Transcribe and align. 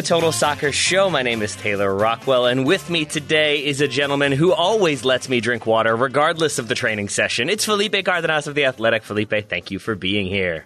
the 0.00 0.06
Total 0.06 0.32
Soccer 0.32 0.72
Show. 0.72 1.10
My 1.10 1.20
name 1.20 1.42
is 1.42 1.54
Taylor 1.54 1.94
Rockwell, 1.94 2.46
and 2.46 2.64
with 2.64 2.88
me 2.88 3.04
today 3.04 3.62
is 3.62 3.82
a 3.82 3.88
gentleman 3.88 4.32
who 4.32 4.50
always 4.50 5.04
lets 5.04 5.28
me 5.28 5.42
drink 5.42 5.66
water 5.66 5.94
regardless 5.94 6.58
of 6.58 6.68
the 6.68 6.74
training 6.74 7.10
session. 7.10 7.50
It's 7.50 7.66
Felipe 7.66 8.02
Cardenas 8.02 8.46
of 8.46 8.54
The 8.54 8.64
Athletic. 8.64 9.02
Felipe, 9.02 9.46
thank 9.50 9.70
you 9.70 9.78
for 9.78 9.94
being 9.94 10.24
here. 10.24 10.64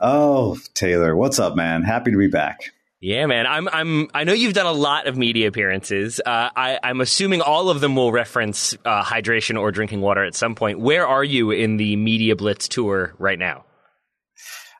Oh, 0.00 0.58
Taylor, 0.74 1.16
what's 1.16 1.40
up, 1.40 1.56
man? 1.56 1.82
Happy 1.82 2.12
to 2.12 2.16
be 2.16 2.28
back. 2.28 2.72
Yeah, 3.00 3.26
man. 3.26 3.48
I'm. 3.48 3.68
I'm. 3.68 4.10
I 4.14 4.22
know 4.22 4.32
you've 4.32 4.54
done 4.54 4.66
a 4.66 4.72
lot 4.72 5.08
of 5.08 5.16
media 5.16 5.48
appearances. 5.48 6.20
Uh, 6.24 6.50
I, 6.54 6.78
am 6.84 7.00
assuming 7.00 7.42
all 7.42 7.68
of 7.68 7.80
them 7.80 7.96
will 7.96 8.12
reference 8.12 8.74
uh, 8.84 9.02
hydration 9.02 9.60
or 9.60 9.72
drinking 9.72 10.02
water 10.02 10.24
at 10.24 10.36
some 10.36 10.54
point. 10.54 10.78
Where 10.78 11.04
are 11.04 11.24
you 11.24 11.50
in 11.50 11.78
the 11.78 11.96
Media 11.96 12.36
Blitz 12.36 12.68
tour 12.68 13.12
right 13.18 13.40
now? 13.40 13.65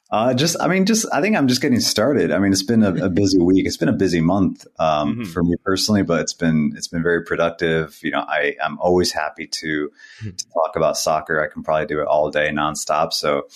Uh, 0.08 0.32
just, 0.34 0.56
I 0.60 0.68
mean, 0.68 0.86
just, 0.86 1.04
I 1.12 1.20
think 1.20 1.36
I'm 1.36 1.48
just 1.48 1.60
getting 1.60 1.80
started. 1.80 2.30
I 2.30 2.38
mean, 2.38 2.52
it's 2.52 2.62
been 2.62 2.84
a, 2.84 3.06
a 3.06 3.08
busy 3.08 3.40
week. 3.40 3.66
It's 3.66 3.76
been 3.76 3.88
a 3.88 3.92
busy 3.92 4.20
month 4.20 4.64
um, 4.78 5.14
mm-hmm. 5.14 5.24
for 5.24 5.42
me 5.42 5.56
personally, 5.64 6.02
but 6.02 6.20
it's 6.20 6.32
been 6.32 6.74
it's 6.76 6.86
been 6.86 7.02
very 7.02 7.24
productive. 7.24 7.98
You 8.02 8.12
know, 8.12 8.20
I 8.20 8.54
I'm 8.62 8.78
always 8.78 9.10
happy 9.10 9.48
to, 9.48 9.90
mm-hmm. 10.20 10.30
to 10.30 10.48
talk 10.50 10.76
about 10.76 10.96
soccer. 10.96 11.42
I 11.42 11.52
can 11.52 11.64
probably 11.64 11.86
do 11.86 12.00
it 12.00 12.06
all 12.06 12.30
day 12.30 12.50
nonstop. 12.50 13.12
So, 13.12 13.48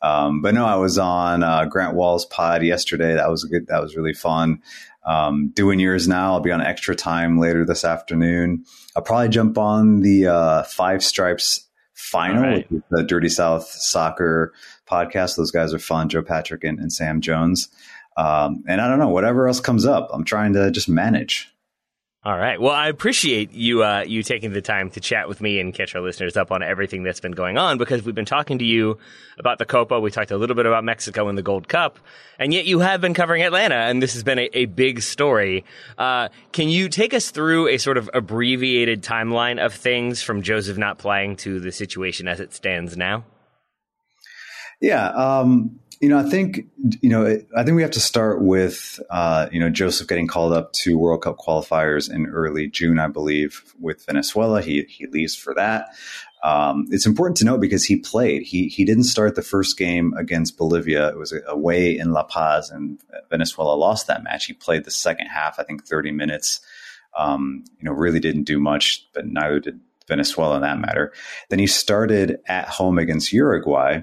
um, 0.00 0.40
but 0.40 0.54
no, 0.54 0.64
I 0.64 0.76
was 0.76 0.96
on 0.96 1.42
uh, 1.42 1.66
Grant 1.66 1.94
Wahl's 1.94 2.24
pod 2.24 2.62
yesterday. 2.62 3.14
That 3.14 3.28
was 3.30 3.44
good. 3.44 3.66
That 3.66 3.82
was 3.82 3.94
really 3.94 4.14
fun. 4.14 4.62
Um, 5.04 5.50
doing 5.50 5.78
yours 5.78 6.08
now. 6.08 6.32
I'll 6.32 6.40
be 6.40 6.52
on 6.52 6.62
extra 6.62 6.94
time 6.94 7.38
later 7.38 7.66
this 7.66 7.84
afternoon. 7.84 8.64
I'll 8.96 9.02
probably 9.02 9.28
jump 9.28 9.58
on 9.58 10.00
the 10.00 10.28
uh, 10.28 10.62
Five 10.62 11.04
Stripes 11.04 11.67
final, 11.98 12.42
right. 12.42 12.68
the 12.90 13.02
Dirty 13.02 13.28
South 13.28 13.68
Soccer 13.68 14.54
podcast. 14.88 15.36
Those 15.36 15.50
guys 15.50 15.74
are 15.74 15.80
fun, 15.80 16.08
Joe 16.08 16.22
Patrick 16.22 16.62
and, 16.62 16.78
and 16.78 16.92
Sam 16.92 17.20
Jones. 17.20 17.68
Um, 18.16 18.62
and 18.68 18.80
I 18.80 18.88
don't 18.88 19.00
know, 19.00 19.08
whatever 19.08 19.48
else 19.48 19.60
comes 19.60 19.84
up, 19.84 20.08
I'm 20.12 20.24
trying 20.24 20.52
to 20.52 20.70
just 20.70 20.88
manage. 20.88 21.52
All 22.28 22.36
right. 22.36 22.60
Well, 22.60 22.74
I 22.74 22.88
appreciate 22.88 23.52
you 23.52 23.82
uh, 23.82 24.04
you 24.06 24.22
taking 24.22 24.52
the 24.52 24.60
time 24.60 24.90
to 24.90 25.00
chat 25.00 25.30
with 25.30 25.40
me 25.40 25.60
and 25.60 25.72
catch 25.72 25.94
our 25.94 26.02
listeners 26.02 26.36
up 26.36 26.52
on 26.52 26.62
everything 26.62 27.02
that's 27.02 27.20
been 27.20 27.32
going 27.32 27.56
on 27.56 27.78
because 27.78 28.04
we've 28.04 28.14
been 28.14 28.26
talking 28.26 28.58
to 28.58 28.66
you 28.66 28.98
about 29.38 29.56
the 29.56 29.64
Copa. 29.64 29.98
We 29.98 30.10
talked 30.10 30.30
a 30.30 30.36
little 30.36 30.54
bit 30.54 30.66
about 30.66 30.84
Mexico 30.84 31.28
and 31.28 31.38
the 31.38 31.42
Gold 31.42 31.68
Cup, 31.68 31.98
and 32.38 32.52
yet 32.52 32.66
you 32.66 32.80
have 32.80 33.00
been 33.00 33.14
covering 33.14 33.42
Atlanta, 33.42 33.76
and 33.76 34.02
this 34.02 34.12
has 34.12 34.24
been 34.24 34.38
a, 34.38 34.50
a 34.52 34.66
big 34.66 35.00
story. 35.00 35.64
Uh, 35.96 36.28
can 36.52 36.68
you 36.68 36.90
take 36.90 37.14
us 37.14 37.30
through 37.30 37.68
a 37.68 37.78
sort 37.78 37.96
of 37.96 38.10
abbreviated 38.12 39.02
timeline 39.02 39.58
of 39.58 39.72
things 39.72 40.20
from 40.20 40.42
Josef 40.42 40.76
not 40.76 40.98
playing 40.98 41.36
to 41.36 41.60
the 41.60 41.72
situation 41.72 42.28
as 42.28 42.40
it 42.40 42.52
stands 42.52 42.94
now? 42.94 43.24
Yeah. 44.82 45.08
Um, 45.08 45.80
you 46.00 46.08
know, 46.08 46.18
I 46.18 46.28
think 46.28 46.66
you 47.00 47.08
know, 47.08 47.26
I 47.56 47.64
think 47.64 47.74
we 47.74 47.82
have 47.82 47.90
to 47.92 48.00
start 48.00 48.40
with 48.42 49.00
uh, 49.10 49.48
you 49.50 49.58
know 49.58 49.68
Josef 49.68 50.06
getting 50.06 50.28
called 50.28 50.52
up 50.52 50.72
to 50.84 50.98
World 50.98 51.22
Cup 51.22 51.38
qualifiers 51.38 52.12
in 52.12 52.26
early 52.26 52.68
June, 52.68 52.98
I 52.98 53.08
believe, 53.08 53.74
with 53.80 54.04
Venezuela. 54.06 54.62
He 54.62 54.82
he 54.84 55.06
leaves 55.06 55.34
for 55.34 55.54
that. 55.54 55.88
Um, 56.44 56.86
it's 56.90 57.06
important 57.06 57.36
to 57.38 57.44
note 57.44 57.60
because 57.60 57.84
he 57.84 57.96
played. 57.96 58.42
He 58.42 58.68
he 58.68 58.84
didn't 58.84 59.04
start 59.04 59.34
the 59.34 59.42
first 59.42 59.76
game 59.76 60.14
against 60.16 60.56
Bolivia. 60.56 61.08
It 61.08 61.18
was 61.18 61.34
away 61.46 61.98
in 61.98 62.12
La 62.12 62.22
Paz, 62.22 62.70
and 62.70 63.00
Venezuela 63.28 63.74
lost 63.74 64.06
that 64.06 64.22
match. 64.22 64.46
He 64.46 64.52
played 64.52 64.84
the 64.84 64.92
second 64.92 65.26
half, 65.26 65.58
I 65.58 65.64
think, 65.64 65.84
thirty 65.84 66.12
minutes. 66.12 66.60
Um, 67.16 67.64
you 67.78 67.84
know, 67.84 67.92
really 67.92 68.20
didn't 68.20 68.44
do 68.44 68.60
much, 68.60 69.08
but 69.12 69.26
neither 69.26 69.58
did 69.58 69.80
Venezuela 70.06 70.56
in 70.56 70.62
that 70.62 70.78
matter. 70.78 71.12
Then 71.48 71.58
he 71.58 71.66
started 71.66 72.38
at 72.46 72.68
home 72.68 72.98
against 72.98 73.32
Uruguay 73.32 74.02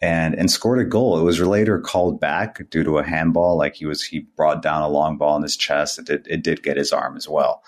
and 0.00 0.34
and 0.34 0.50
scored 0.50 0.78
a 0.78 0.84
goal. 0.84 1.18
It 1.18 1.22
was 1.22 1.40
later 1.40 1.78
called 1.78 2.20
back 2.20 2.68
due 2.70 2.84
to 2.84 2.98
a 2.98 3.06
handball. 3.06 3.56
Like 3.56 3.76
he 3.76 3.86
was 3.86 4.02
he 4.02 4.20
brought 4.20 4.62
down 4.62 4.82
a 4.82 4.88
long 4.88 5.16
ball 5.16 5.36
in 5.36 5.42
his 5.42 5.56
chest. 5.56 5.98
It 5.98 6.06
did 6.06 6.26
it 6.28 6.42
did 6.42 6.62
get 6.62 6.76
his 6.76 6.92
arm 6.92 7.16
as 7.16 7.28
well. 7.28 7.62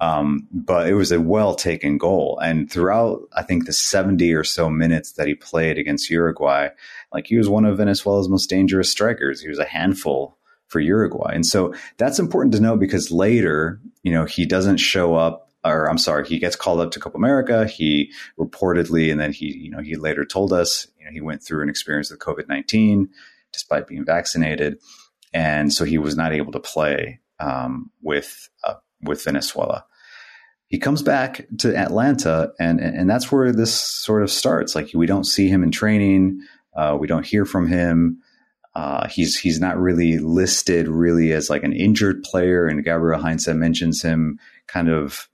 Um, 0.00 0.48
but 0.52 0.88
it 0.88 0.94
was 0.94 1.12
a 1.12 1.20
well 1.20 1.54
taken 1.54 1.98
goal. 1.98 2.38
And 2.42 2.70
throughout, 2.70 3.22
I 3.32 3.42
think 3.42 3.66
the 3.66 3.72
70 3.72 4.34
or 4.34 4.44
so 4.44 4.68
minutes 4.68 5.12
that 5.12 5.28
he 5.28 5.34
played 5.34 5.78
against 5.78 6.10
Uruguay, 6.10 6.68
like 7.12 7.28
he 7.28 7.36
was 7.36 7.48
one 7.48 7.64
of 7.64 7.78
Venezuela's 7.78 8.28
most 8.28 8.50
dangerous 8.50 8.90
strikers. 8.90 9.40
He 9.40 9.48
was 9.48 9.58
a 9.58 9.64
handful 9.64 10.36
for 10.66 10.80
Uruguay. 10.80 11.30
And 11.32 11.46
so 11.46 11.74
that's 11.98 12.18
important 12.18 12.54
to 12.54 12.60
know 12.60 12.76
because 12.76 13.12
later, 13.12 13.80
you 14.02 14.12
know, 14.12 14.24
he 14.24 14.44
doesn't 14.44 14.78
show 14.78 15.14
up 15.14 15.43
or 15.64 15.88
I'm 15.88 15.98
sorry, 15.98 16.26
he 16.26 16.38
gets 16.38 16.56
called 16.56 16.80
up 16.80 16.90
to 16.92 17.00
Copa 17.00 17.16
America. 17.16 17.66
He 17.66 18.12
reportedly, 18.38 19.10
and 19.10 19.18
then 19.18 19.32
he, 19.32 19.46
you 19.56 19.70
know, 19.70 19.80
he 19.80 19.96
later 19.96 20.24
told 20.24 20.52
us, 20.52 20.86
you 20.98 21.06
know, 21.06 21.10
he 21.10 21.20
went 21.20 21.42
through 21.42 21.62
an 21.62 21.68
experience 21.68 22.10
with 22.10 22.20
COVID 22.20 22.48
19 22.48 23.08
despite 23.52 23.86
being 23.86 24.04
vaccinated. 24.04 24.78
And 25.32 25.72
so 25.72 25.84
he 25.84 25.96
was 25.96 26.16
not 26.16 26.32
able 26.32 26.52
to 26.52 26.60
play 26.60 27.20
um, 27.38 27.90
with, 28.02 28.48
uh, 28.64 28.74
with 29.00 29.22
Venezuela. 29.24 29.84
He 30.66 30.78
comes 30.78 31.02
back 31.02 31.46
to 31.58 31.76
Atlanta, 31.76 32.52
and, 32.58 32.80
and 32.80 33.08
that's 33.08 33.30
where 33.30 33.52
this 33.52 33.72
sort 33.72 34.22
of 34.22 34.30
starts. 34.30 34.74
Like, 34.74 34.90
we 34.92 35.06
don't 35.06 35.24
see 35.24 35.48
him 35.48 35.62
in 35.62 35.70
training, 35.70 36.40
uh, 36.74 36.96
we 36.98 37.06
don't 37.06 37.26
hear 37.26 37.44
from 37.44 37.68
him. 37.68 38.20
Uh, 38.74 39.06
he's 39.06 39.38
he's 39.38 39.60
not 39.60 39.78
really 39.78 40.18
listed 40.18 40.88
really 40.88 41.32
as 41.32 41.48
like 41.48 41.62
an 41.62 41.72
injured 41.72 42.24
player, 42.24 42.66
and 42.66 42.84
Gabriel 42.84 43.20
Heinze 43.20 43.46
mentions 43.46 44.02
him 44.02 44.40
kind 44.66 44.88
of 44.88 45.28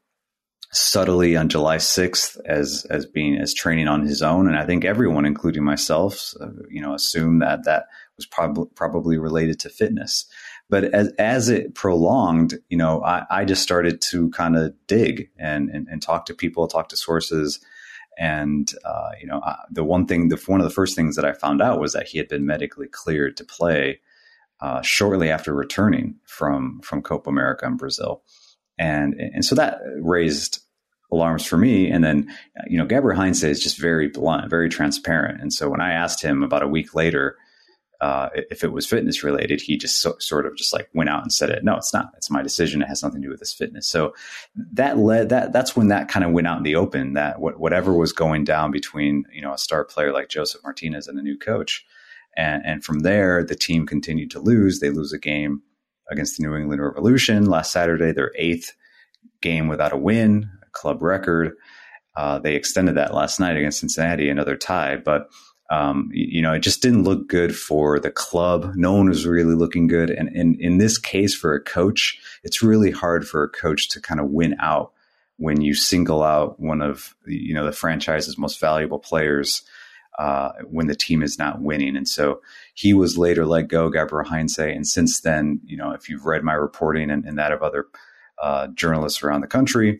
subtly 0.73 1.37
on 1.37 1.49
July 1.49 1.77
6th 1.77 2.39
as 2.47 2.87
as 2.91 3.05
being 3.05 3.37
as 3.37 3.53
training 3.53 3.89
on 3.89 4.07
his 4.07 4.23
own. 4.23 4.47
And 4.47 4.57
I 4.57 4.65
think 4.65 4.85
everyone 4.85 5.25
including 5.25 5.65
myself 5.65 6.33
uh, 6.41 6.47
you 6.69 6.81
know 6.81 6.95
assumed 6.95 7.43
that 7.43 7.65
that 7.65 7.87
was 8.17 8.27
probably 8.27 8.67
probably 8.75 9.19
related 9.19 9.59
to 9.61 9.69
fitness. 9.69 10.27
But 10.69 10.85
as 10.95 11.13
as 11.19 11.49
it 11.49 11.75
prolonged 11.75 12.59
you 12.69 12.77
know 12.77 13.03
I, 13.03 13.25
I 13.31 13.45
just 13.45 13.63
started 13.63 14.01
to 14.11 14.31
kind 14.31 14.57
of 14.57 14.75
dig 14.87 15.31
and, 15.39 15.71
and, 15.71 15.89
and 15.89 16.01
talk 16.01 16.27
to 16.27 16.35
people 16.35 16.69
talk 16.69 16.89
to 16.91 16.97
sources. 16.97 17.59
And 18.19 18.71
uh, 18.85 19.11
you 19.21 19.27
know 19.27 19.41
the 19.71 19.85
one 19.85 20.07
thing 20.07 20.29
the 20.29 20.41
one 20.47 20.61
of 20.61 20.65
the 20.65 20.75
first 20.75 20.95
things 20.95 21.17
that 21.17 21.25
I 21.25 21.33
found 21.33 21.61
out 21.61 21.81
was 21.81 21.95
that 21.95 22.07
he 22.07 22.19
had 22.19 22.29
been 22.29 22.47
medically 22.47 22.87
cleared 22.87 23.37
to 23.39 23.45
play 23.45 24.01
uh, 24.61 24.83
shortly 24.83 25.31
after 25.31 25.53
returning 25.53 26.17
from 26.27 26.81
from 26.83 27.03
Copa 27.03 27.29
America 27.29 27.67
in 27.67 27.77
Brazil 27.77 28.23
and 28.81 29.15
and 29.15 29.45
so 29.45 29.55
that 29.55 29.79
raised 30.01 30.61
alarms 31.13 31.45
for 31.45 31.57
me. 31.57 31.91
And 31.91 32.03
then, 32.05 32.33
you 32.67 32.79
know, 32.79 32.87
Gabriel 32.87 33.21
Heinze 33.21 33.43
is 33.43 33.63
just 33.63 33.79
very 33.79 34.09
blunt, 34.09 34.49
very 34.49 34.69
transparent. 34.69 35.41
And 35.41 35.53
so 35.53 35.69
when 35.69 35.81
I 35.81 35.93
asked 35.93 36.23
him 36.23 36.43
about 36.43 36.63
a 36.63 36.69
week 36.69 36.95
later 36.95 37.37
uh, 38.01 38.31
if 38.35 38.65
it 38.65 38.73
was 38.73 38.87
fitness 38.87 39.23
related, 39.23 39.61
he 39.61 39.77
just 39.77 40.01
so, 40.01 40.17
sort 40.19 40.47
of 40.47 40.57
just 40.57 40.73
like 40.73 40.89
went 40.95 41.11
out 41.11 41.23
and 41.23 41.33
said 41.33 41.51
it. 41.51 41.63
No, 41.63 41.77
it's 41.77 41.93
not. 41.93 42.13
It's 42.17 42.31
my 42.31 42.43
decision. 42.43 42.81
It 42.81 42.89
has 42.89 43.03
nothing 43.03 43.21
to 43.21 43.27
do 43.27 43.31
with 43.31 43.41
this 43.41 43.53
fitness. 43.53 43.87
So 43.87 44.15
that 44.73 44.97
led 44.97 45.29
that 45.29 45.53
that's 45.53 45.77
when 45.77 45.89
that 45.89 46.09
kind 46.09 46.25
of 46.25 46.33
went 46.33 46.47
out 46.47 46.57
in 46.57 46.63
the 46.63 46.77
open. 46.77 47.13
That 47.13 47.41
whatever 47.41 47.93
was 47.93 48.13
going 48.13 48.45
down 48.45 48.71
between 48.71 49.25
you 49.31 49.43
know 49.43 49.53
a 49.53 49.59
star 49.59 49.85
player 49.85 50.13
like 50.13 50.31
Josef 50.31 50.63
Martinez 50.63 51.09
and 51.09 51.19
a 51.19 51.23
new 51.23 51.37
coach. 51.37 51.85
And, 52.37 52.63
and 52.65 52.85
from 52.85 53.01
there, 53.01 53.45
the 53.45 53.57
team 53.57 53.87
continued 53.87 54.31
to 54.31 54.41
lose. 54.41 54.79
They 54.79 54.91
lose 54.91 55.13
a 55.13 55.19
game 55.19 55.63
against 56.10 56.37
the 56.37 56.43
New 56.43 56.56
England 56.56 56.82
Revolution 56.82 57.47
last 57.47 57.72
Saturday, 57.72 58.12
their 58.12 58.32
eighth 58.37 58.72
game 59.41 59.69
without 59.69 59.93
a 59.93 59.97
win, 59.97 60.50
a 60.62 60.71
club 60.71 61.03
record. 61.03 61.53
Uh, 62.16 62.38
they 62.38 62.54
extended 62.54 62.97
that 62.97 63.15
last 63.15 63.41
night 63.41 63.56
against 63.56 63.81
Cincinnati, 63.81 64.28
another 64.28 64.56
tie. 64.56 64.97
But 64.97 65.31
um, 65.71 66.10
you 66.12 66.42
know, 66.42 66.53
it 66.53 66.60
just 66.60 66.83
didn't 66.83 67.04
look 67.04 67.28
good 67.28 67.57
for 67.57 68.01
the 68.01 68.10
club. 68.10 68.72
No 68.74 68.92
one 68.95 69.09
was 69.09 69.24
really 69.24 69.54
looking 69.54 69.86
good. 69.86 70.10
And 70.10 70.28
in, 70.34 70.57
in 70.59 70.78
this 70.78 70.98
case, 70.98 71.33
for 71.33 71.54
a 71.54 71.62
coach, 71.62 72.18
it's 72.42 72.60
really 72.60 72.91
hard 72.91 73.27
for 73.27 73.45
a 73.45 73.48
coach 73.48 73.89
to 73.91 74.01
kind 74.01 74.18
of 74.18 74.30
win 74.30 74.56
out 74.59 74.92
when 75.36 75.63
you 75.63 75.74
single 75.74 76.22
out 76.22 76.60
one 76.60 76.83
of 76.83 77.15
you 77.27 77.54
know 77.54 77.65
the 77.65 77.72
franchise's 77.72 78.36
most 78.36 78.60
valuable 78.60 78.98
players 78.98 79.63
uh, 80.18 80.53
when 80.65 80.86
the 80.86 80.95
team 80.95 81.22
is 81.22 81.39
not 81.39 81.60
winning. 81.60 81.97
And 81.97 82.09
so 82.09 82.41
he 82.74 82.92
was 82.92 83.16
later 83.16 83.47
let 83.47 83.68
go, 83.68 83.91
Gabriel 83.91 84.28
Heinze. 84.28 84.59
And 84.59 84.86
since 84.86 85.21
then, 85.21 85.60
you 85.65 85.77
know, 85.77 85.92
if 85.92 86.09
you've 86.09 86.27
read 86.27 86.42
my 86.42 86.54
reporting 86.54 87.10
and, 87.10 87.24
and 87.24 87.39
that 87.39 87.53
of 87.53 87.62
other 87.62 87.86
uh, 88.42 88.68
journalists 88.68 89.22
around 89.22 89.41
the 89.41 89.47
country, 89.47 89.98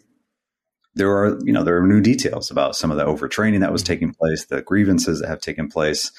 there 0.95 1.11
are, 1.11 1.39
you 1.45 1.53
know, 1.53 1.63
there 1.63 1.77
are 1.77 1.87
new 1.87 2.01
details 2.01 2.51
about 2.51 2.77
some 2.77 2.91
of 2.91 2.97
the 2.97 3.07
overtraining 3.07 3.61
that 3.61 3.73
was 3.73 3.83
taking 3.83 4.13
place, 4.13 4.47
the 4.47 4.63
grievances 4.63 5.21
that 5.21 5.29
have 5.29 5.41
taken 5.41 5.69
place. 5.69 6.11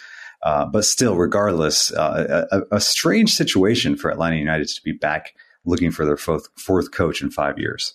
Uh, 0.43 0.65
but 0.65 0.85
still, 0.85 1.17
regardless, 1.17 1.91
uh, 1.93 2.47
a, 2.51 2.61
a, 2.77 2.81
strange 2.81 3.31
situation 3.31 3.95
for 3.95 4.09
Atlanta 4.09 4.37
United 4.37 4.67
to 4.67 4.81
be 4.83 4.91
back 4.91 5.35
looking 5.65 5.91
for 5.91 6.03
their 6.03 6.17
fourth, 6.17 6.47
fourth 6.57 6.91
coach 6.91 7.21
in 7.21 7.29
five 7.29 7.59
years. 7.59 7.93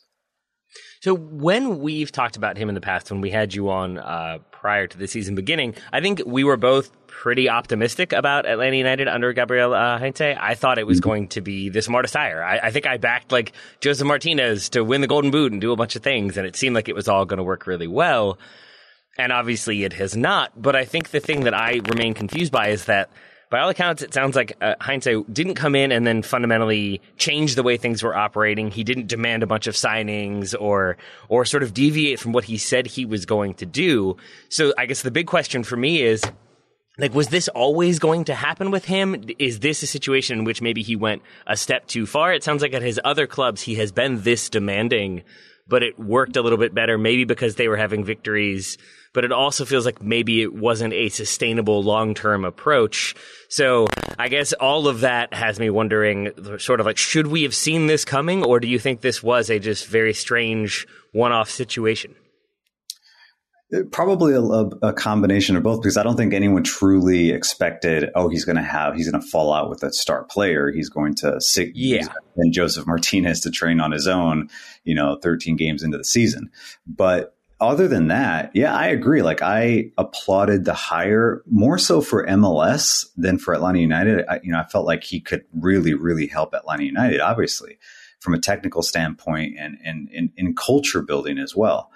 So 1.06 1.14
when 1.14 1.79
we've 1.79 2.11
talked 2.11 2.37
about 2.37 2.56
him 2.56 2.69
in 2.69 2.75
the 2.75 2.81
past, 2.81 3.12
when 3.12 3.20
we 3.20 3.31
had 3.31 3.55
you 3.55 3.70
on 3.70 3.97
uh, 3.97 4.38
prior 4.50 4.88
to 4.88 4.99
the 4.99 5.06
season 5.06 5.37
beginning, 5.37 5.76
I 5.93 6.00
think 6.00 6.20
we 6.26 6.43
were 6.43 6.56
both 6.56 6.91
pretty 7.06 7.49
optimistic 7.49 8.12
about 8.12 8.44
Atlanta 8.44 8.76
United 8.76 9.06
under 9.06 9.32
Gabriel 9.32 9.73
uh, 9.73 10.00
Heinze. 10.00 10.20
I 10.20 10.56
thought 10.56 10.81
it 10.81 10.87
was 10.88 10.99
mm-hmm. 10.99 11.08
going 11.08 11.29
to 11.29 11.41
be 11.43 11.69
the 11.69 11.81
smartest 11.81 12.14
hire. 12.14 12.43
I, 12.43 12.58
I, 12.58 12.70
think 12.73 12.88
I 12.88 12.97
backed 12.97 13.31
like 13.31 13.53
Josef 13.79 14.05
Martinez 14.05 14.70
to 14.70 14.82
win 14.82 15.00
the 15.00 15.06
Golden 15.06 15.31
Boot 15.31 15.53
and 15.53 15.61
do 15.61 15.70
a 15.70 15.76
bunch 15.76 15.94
of 15.94 16.03
things, 16.03 16.37
and 16.37 16.44
it 16.44 16.56
seemed 16.56 16.75
like 16.75 16.88
it 16.88 16.97
was 16.97 17.06
all 17.06 17.25
going 17.25 17.38
to 17.38 17.44
work 17.44 17.69
really 17.69 17.87
well. 17.87 18.37
And 19.17 19.31
obviously, 19.31 19.85
it 19.85 19.93
has 19.93 20.17
not. 20.17 20.61
But 20.61 20.75
I 20.75 20.87
think 20.87 21.11
the 21.11 21.20
thing 21.20 21.44
that 21.44 21.55
I 21.55 21.82
remain 21.85 22.14
confused 22.14 22.50
by 22.50 22.70
is 22.70 22.87
that 22.87 23.11
by 23.48 23.60
all 23.60 23.69
accounts, 23.69 24.02
it 24.02 24.12
sounds 24.12 24.34
like 24.34 24.56
uh, 24.60 24.75
Heinze 24.81 25.08
didn't 25.32 25.54
come 25.54 25.75
in 25.75 25.93
and 25.93 26.06
then 26.06 26.22
fundamentally 26.22 27.00
change 27.16 27.54
the 27.54 27.62
way 27.62 27.76
things 27.76 28.02
were 28.02 28.16
operating. 28.16 28.70
He 28.70 28.82
didn't 28.82 29.06
demand 29.06 29.43
a 29.43 29.46
bunch 29.46 29.66
of 29.66 29.75
signings 29.75 30.54
or 30.58 30.96
or 31.28 31.44
sort 31.44 31.62
of 31.62 31.72
deviate 31.72 32.19
from 32.19 32.32
what 32.32 32.44
he 32.44 32.58
said 32.58 32.87
he 32.87 33.04
was 33.04 33.25
going 33.25 33.54
to 33.54 33.66
do. 33.66 34.16
So 34.48 34.75
I 34.76 34.87
guess 34.87 35.02
the 35.02 35.10
big 35.10 35.26
question 35.26 35.62
for 35.62 35.76
me 35.76 36.02
is 36.02 36.22
like 36.98 37.14
was 37.14 37.28
this 37.28 37.48
always 37.48 37.98
going 37.98 38.25
to 38.25 38.34
happen 38.34 38.70
with 38.70 38.84
him 38.87 39.25
is 39.38 39.60
this 39.60 39.82
a 39.82 39.87
situation 39.87 40.38
in 40.38 40.44
which 40.44 40.62
maybe 40.62 40.82
he 40.82 40.96
went 40.96 41.22
a 41.46 41.56
step 41.56 41.87
too 41.87 42.06
far 42.06 42.32
it 42.32 42.42
sounds 42.42 42.62
like 42.62 42.72
at 42.72 42.82
his 42.82 42.99
other 43.04 43.26
clubs 43.26 43.62
he 43.62 43.75
has 43.75 43.92
been 43.92 44.22
this 44.22 44.49
demanding 44.49 45.22
but 45.68 45.82
it 45.82 45.98
worked 45.98 46.36
a 46.36 46.42
little 46.42 46.58
bit 46.58 46.74
better 46.74 46.98
maybe 46.98 47.24
because 47.24 47.56
they 47.56 47.68
were 47.68 47.76
having 47.76 48.04
victories 48.04 48.78
but 49.16 49.24
it 49.24 49.32
also 49.32 49.64
feels 49.64 49.86
like 49.86 50.02
maybe 50.02 50.42
it 50.42 50.52
wasn't 50.52 50.92
a 50.92 51.08
sustainable 51.08 51.82
long-term 51.82 52.44
approach. 52.44 53.14
So 53.48 53.86
i 54.18 54.28
guess 54.28 54.52
all 54.54 54.88
of 54.88 55.00
that 55.00 55.32
has 55.32 55.58
me 55.58 55.70
wondering 55.70 56.58
sort 56.58 56.80
of 56.80 56.86
like 56.86 56.98
should 56.98 57.26
we 57.26 57.42
have 57.42 57.54
seen 57.54 57.86
this 57.86 58.04
coming 58.04 58.44
or 58.44 58.60
do 58.60 58.68
you 58.68 58.78
think 58.78 59.00
this 59.00 59.22
was 59.22 59.50
a 59.50 59.58
just 59.58 59.86
very 59.86 60.14
strange 60.14 60.86
one-off 61.12 61.50
situation 61.50 62.14
Uh, 63.74 63.80
probably 63.90 64.32
a, 64.32 64.40
a, 64.40 64.92
combination 64.92 65.56
of 65.56 65.62
both, 65.64 65.82
because 65.82 65.96
I 65.96 66.04
don't 66.04 66.16
think 66.16 66.32
anyone 66.32 66.62
truly 66.62 67.30
expected, 67.30 68.10
oh, 68.14 68.28
he's 68.28 68.44
going 68.44 68.56
to 68.56 68.62
have, 68.62 68.94
he's 68.94 69.10
going 69.10 69.20
to 69.20 69.28
fall 69.28 69.52
out 69.52 69.68
with 69.68 69.82
a 69.82 69.92
star 69.92 70.22
player. 70.22 70.70
He's 70.70 70.88
going 70.88 71.16
to 71.16 71.40
sit, 71.40 71.74
yeah, 71.74 72.06
and 72.36 72.52
Josef 72.52 72.86
Martinez 72.86 73.40
to 73.40 73.50
train 73.50 73.80
on 73.80 73.90
his 73.90 74.06
own, 74.06 74.50
you 74.84 74.94
know, 74.94 75.18
13 75.20 75.56
games 75.56 75.82
into 75.82 75.98
the 75.98 76.04
season. 76.04 76.52
But 76.86 77.36
other 77.58 77.88
than 77.88 78.06
that, 78.08 78.52
yeah, 78.54 78.72
I 78.72 78.86
agree. 78.86 79.22
Like 79.22 79.42
I 79.42 79.90
applauded 79.98 80.64
the 80.64 80.74
hire 80.74 81.42
more 81.50 81.78
so 81.78 82.00
for 82.00 82.24
MLS 82.26 83.06
than 83.16 83.36
for 83.36 83.52
Atlanta 83.52 83.80
United. 83.80 84.24
I, 84.28 84.40
you 84.44 84.52
know, 84.52 84.60
I 84.60 84.64
felt 84.64 84.86
like 84.86 85.02
he 85.02 85.20
could 85.20 85.44
really, 85.52 85.94
really 85.94 86.28
help 86.28 86.54
Atlanta 86.54 86.84
United, 86.84 87.20
obviously, 87.20 87.78
from 88.20 88.34
a 88.34 88.38
technical 88.38 88.82
standpoint 88.82 89.56
and 89.58 89.76
and 89.82 90.30
in 90.36 90.54
culture 90.54 91.02
building 91.02 91.38
as 91.38 91.56
well. 91.56 91.90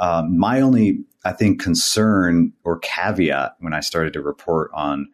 Um, 0.00 0.38
my 0.38 0.60
only, 0.60 1.00
I 1.24 1.32
think, 1.32 1.62
concern 1.62 2.52
or 2.64 2.78
caveat 2.78 3.56
when 3.60 3.74
I 3.74 3.80
started 3.80 4.12
to 4.14 4.22
report 4.22 4.70
on 4.74 5.08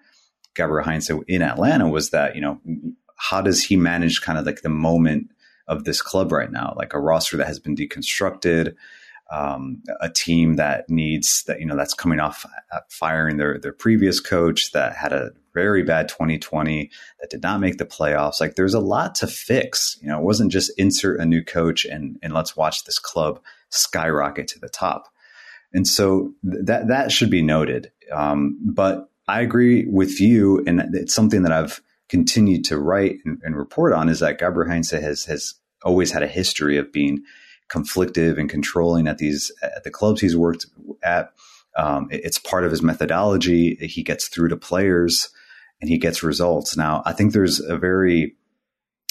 Gabriel 0.54 0.84
Heinze 0.84 1.10
in 1.26 1.42
Atlanta 1.42 1.88
was 1.88 2.10
that, 2.10 2.34
you 2.34 2.40
know, 2.40 2.60
how 3.16 3.40
does 3.40 3.64
he 3.64 3.76
manage 3.76 4.22
kind 4.22 4.38
of 4.38 4.46
like 4.46 4.62
the 4.62 4.68
moment 4.68 5.30
of 5.66 5.84
this 5.84 6.00
club 6.00 6.32
right 6.32 6.50
now? 6.50 6.74
Like 6.76 6.94
a 6.94 7.00
roster 7.00 7.36
that 7.36 7.46
has 7.46 7.58
been 7.58 7.76
deconstructed, 7.76 8.74
um, 9.30 9.82
a 10.00 10.08
team 10.08 10.56
that 10.56 10.88
needs 10.88 11.44
that, 11.44 11.60
you 11.60 11.66
know, 11.66 11.76
that's 11.76 11.94
coming 11.94 12.20
off 12.20 12.46
firing 12.88 13.36
their, 13.36 13.58
their 13.58 13.72
previous 13.72 14.20
coach 14.20 14.72
that 14.72 14.96
had 14.96 15.12
a 15.12 15.32
very 15.54 15.82
bad 15.82 16.08
2020 16.08 16.90
that 17.20 17.30
did 17.30 17.42
not 17.42 17.60
make 17.60 17.78
the 17.78 17.84
playoffs. 17.84 18.40
Like 18.40 18.54
there's 18.54 18.74
a 18.74 18.80
lot 18.80 19.14
to 19.16 19.26
fix. 19.26 19.98
You 20.00 20.08
know, 20.08 20.18
it 20.18 20.24
wasn't 20.24 20.52
just 20.52 20.72
insert 20.78 21.20
a 21.20 21.26
new 21.26 21.44
coach 21.44 21.84
and, 21.84 22.18
and 22.22 22.32
let's 22.32 22.56
watch 22.56 22.84
this 22.84 22.98
club 22.98 23.40
skyrocket 23.70 24.48
to 24.48 24.58
the 24.58 24.68
top. 24.68 25.08
And 25.72 25.86
so 25.86 26.34
that 26.42 26.88
that 26.88 27.12
should 27.12 27.30
be 27.30 27.42
noted. 27.42 27.90
Um, 28.12 28.58
but 28.64 29.10
I 29.26 29.42
agree 29.42 29.84
with 29.86 30.20
you, 30.20 30.64
and 30.66 30.82
it's 30.94 31.14
something 31.14 31.42
that 31.42 31.52
I've 31.52 31.82
continued 32.08 32.64
to 32.64 32.78
write 32.78 33.18
and, 33.26 33.38
and 33.44 33.54
report 33.54 33.92
on 33.92 34.08
is 34.08 34.20
that 34.20 34.38
Gabriel 34.38 34.70
Heinze 34.70 34.90
has 34.90 35.26
has 35.26 35.54
always 35.84 36.10
had 36.10 36.22
a 36.22 36.28
history 36.28 36.78
of 36.78 36.90
being 36.90 37.22
conflictive 37.68 38.38
and 38.38 38.48
controlling 38.48 39.06
at 39.06 39.18
these 39.18 39.52
at 39.62 39.84
the 39.84 39.90
clubs 39.90 40.20
he's 40.20 40.36
worked 40.36 40.66
at. 41.02 41.32
Um, 41.76 42.08
it's 42.10 42.38
part 42.38 42.64
of 42.64 42.70
his 42.70 42.82
methodology. 42.82 43.76
He 43.76 44.02
gets 44.02 44.28
through 44.28 44.48
to 44.48 44.56
players 44.56 45.28
and 45.80 45.88
he 45.88 45.98
gets 45.98 46.22
results. 46.22 46.76
Now, 46.76 47.02
I 47.06 47.12
think 47.12 47.32
there's 47.32 47.60
a 47.60 47.76
very 47.76 48.34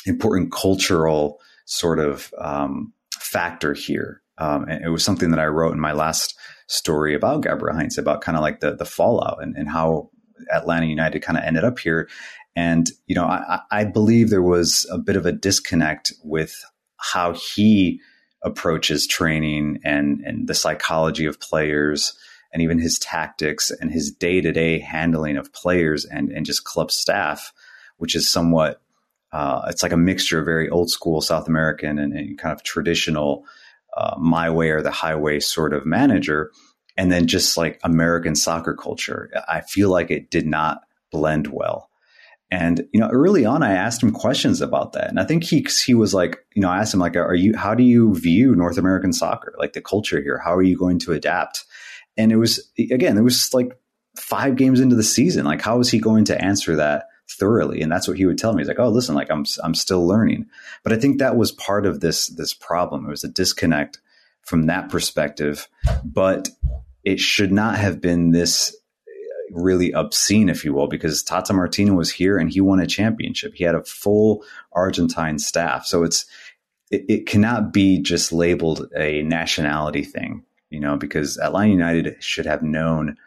important 0.06 0.51
cultural 0.51 1.39
sort 1.65 2.00
of 2.00 2.33
um, 2.39 2.94
factor 3.19 3.74
here 3.74 4.21
um, 4.38 4.65
and 4.68 4.83
it 4.83 4.89
was 4.89 5.04
something 5.04 5.31
that 5.31 5.39
I 5.39 5.48
wrote 5.48 5.74
in 5.74 5.80
my 5.80 5.94
last 5.94 6.38
story 6.68 7.15
about 7.15 7.44
Gabriel 7.44 7.75
Heinz 7.75 7.98
about 7.98 8.21
kind 8.21 8.38
of 8.38 8.42
like 8.42 8.59
the 8.59 8.75
the 8.75 8.86
fallout 8.86 9.42
and, 9.42 9.56
and 9.56 9.69
how 9.69 10.09
Atlanta 10.54 10.86
United 10.86 11.21
kind 11.21 11.38
of 11.38 11.44
ended 11.44 11.63
up 11.63 11.80
here. 11.80 12.07
And 12.56 12.89
you 13.07 13.15
know, 13.15 13.25
I, 13.25 13.62
I 13.71 13.86
believe 13.86 14.30
there 14.30 14.42
was 14.42 14.86
a 14.92 14.98
bit 14.98 15.15
of 15.15 15.25
a 15.25 15.31
disconnect 15.31 16.13
with 16.24 16.56
how 16.98 17.33
he 17.33 18.00
approaches 18.47 19.05
training 19.05 19.79
and 19.83 20.21
and 20.21 20.47
the 20.47 20.55
psychology 20.55 21.25
of 21.25 21.39
players 21.39 22.17
and 22.51 22.63
even 22.63 22.79
his 22.79 22.97
tactics 22.97 23.69
and 23.69 23.91
his 23.91 24.11
day-to-day 24.11 24.79
handling 24.79 25.38
of 25.38 25.53
players 25.53 26.05
and 26.05 26.31
and 26.31 26.45
just 26.45 26.63
club 26.63 26.91
staff 26.91 27.53
which 27.97 28.15
is 28.15 28.29
somewhat 28.29 28.81
uh, 29.31 29.63
it's 29.67 29.83
like 29.83 29.91
a 29.91 29.97
mixture 29.97 30.39
of 30.39 30.45
very 30.45 30.69
old 30.69 30.89
school 30.89 31.21
South 31.21 31.47
American 31.47 31.99
and, 31.99 32.13
and 32.13 32.38
kind 32.38 32.53
of 32.53 32.63
traditional 32.63 33.45
uh, 33.95 34.15
my 34.17 34.49
way 34.49 34.69
or 34.69 34.81
the 34.81 34.91
highway 34.91 35.39
sort 35.39 35.73
of 35.73 35.85
manager. 35.85 36.51
And 36.95 37.11
then 37.11 37.27
just 37.27 37.57
like 37.57 37.79
American 37.83 38.35
soccer 38.35 38.73
culture, 38.73 39.29
I 39.47 39.61
feel 39.61 39.89
like 39.89 40.09
it 40.11 40.31
did 40.31 40.47
not 40.47 40.81
blend 41.11 41.47
well. 41.47 41.89
And 42.49 42.88
you 42.94 42.99
know, 42.99 43.09
early 43.09 43.45
on, 43.45 43.61
I 43.61 43.73
asked 43.73 44.01
him 44.01 44.11
questions 44.11 44.61
about 44.61 44.94
that, 44.94 45.09
and 45.09 45.19
I 45.19 45.25
think 45.25 45.44
he 45.44 45.67
he 45.85 45.94
was 45.94 46.13
like, 46.13 46.38
you 46.55 46.61
know, 46.61 46.69
I 46.69 46.79
asked 46.79 46.94
him 46.94 47.01
like, 47.01 47.15
"Are 47.15 47.35
you? 47.35 47.55
How 47.57 47.75
do 47.75 47.83
you 47.83 48.15
view 48.15 48.55
North 48.55 48.77
American 48.77 49.11
soccer, 49.11 49.53
like 49.57 49.73
the 49.73 49.81
culture 49.81 50.21
here? 50.21 50.38
How 50.38 50.55
are 50.55 50.63
you 50.63 50.77
going 50.77 50.99
to 50.99 51.11
adapt?" 51.11 51.65
And 52.15 52.31
it 52.31 52.38
was 52.38 52.71
again, 52.79 53.17
it 53.17 53.21
was 53.21 53.53
like 53.53 53.77
five 54.15 54.55
games 54.55 54.79
into 54.79 54.95
the 54.95 55.03
season. 55.03 55.45
Like, 55.45 55.61
how 55.61 55.79
is 55.79 55.89
he 55.89 55.99
going 55.99 56.25
to 56.25 56.41
answer 56.41 56.77
that 56.77 57.07
thoroughly. 57.29 57.81
And 57.81 57.91
that's 57.91 58.07
what 58.07 58.17
he 58.17 58.25
would 58.25 58.38
tell 58.38 58.53
me. 58.53 58.61
He's 58.61 58.67
like, 58.67 58.79
"Oh, 58.79 58.89
listen, 58.89 59.15
like 59.15 59.29
I'm 59.29 59.45
I'm 59.63 59.75
still 59.75 60.05
learning." 60.05 60.47
But 60.83 60.94
I 60.94 60.97
think 60.97 61.19
that 61.19 61.38
was 61.38 61.51
part 61.51 61.85
of 61.85 61.99
this 61.99 62.27
this 62.27 62.53
problem. 62.53 63.05
It 63.05 63.09
was 63.09 63.23
a 63.23 63.29
disconnect 63.29 63.99
from 64.41 64.67
that 64.67 64.89
perspective, 64.89 65.67
but 66.03 66.49
it 67.03 67.19
should 67.19 67.51
not 67.51 67.77
have 67.77 67.99
been 68.01 68.31
this 68.31 68.75
really 69.51 69.91
obscene, 69.91 70.49
if 70.49 70.63
you 70.65 70.73
will, 70.73 70.88
because 70.88 71.23
Tata 71.23 71.53
Martino 71.53 71.94
was 71.94 72.11
here 72.11 72.37
and 72.37 72.51
he 72.51 72.61
won 72.61 72.80
a 72.80 72.87
championship. 72.87 73.54
He 73.56 73.63
had 73.63 73.75
a 73.75 73.83
full 73.83 74.44
Argentine 74.73 75.39
staff, 75.39 75.85
so 75.85 76.04
it's 76.04 76.25
it, 76.92 77.06
it 77.09 77.25
cannot 77.25 77.73
be 77.73 78.01
just 78.01 78.31
labeled 78.31 78.87
a 78.95 79.21
nationality 79.23 80.04
thing, 80.04 80.44
you 80.69 80.80
know, 80.80 80.97
because 80.97 81.37
Atlanta 81.37 81.71
United 81.71 82.16
should 82.19 82.45
have 82.45 82.63
known 82.63 83.18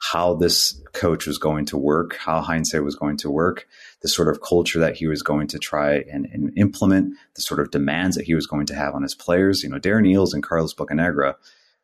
how 0.00 0.34
this 0.34 0.80
coach 0.94 1.26
was 1.26 1.36
going 1.36 1.66
to 1.66 1.76
work, 1.76 2.16
how 2.16 2.40
Heinze 2.40 2.72
was 2.72 2.96
going 2.96 3.18
to 3.18 3.30
work, 3.30 3.66
the 4.00 4.08
sort 4.08 4.28
of 4.28 4.40
culture 4.40 4.78
that 4.78 4.96
he 4.96 5.06
was 5.06 5.22
going 5.22 5.46
to 5.48 5.58
try 5.58 5.96
and, 6.10 6.26
and, 6.32 6.56
implement, 6.56 7.14
the 7.36 7.42
sort 7.42 7.60
of 7.60 7.70
demands 7.70 8.16
that 8.16 8.24
he 8.24 8.34
was 8.34 8.46
going 8.46 8.64
to 8.66 8.74
have 8.74 8.94
on 8.94 9.02
his 9.02 9.14
players. 9.14 9.62
You 9.62 9.68
know, 9.68 9.78
Darren 9.78 10.08
Eales 10.08 10.32
and 10.32 10.42
Carlos 10.42 10.72
Bocanegra 10.72 11.34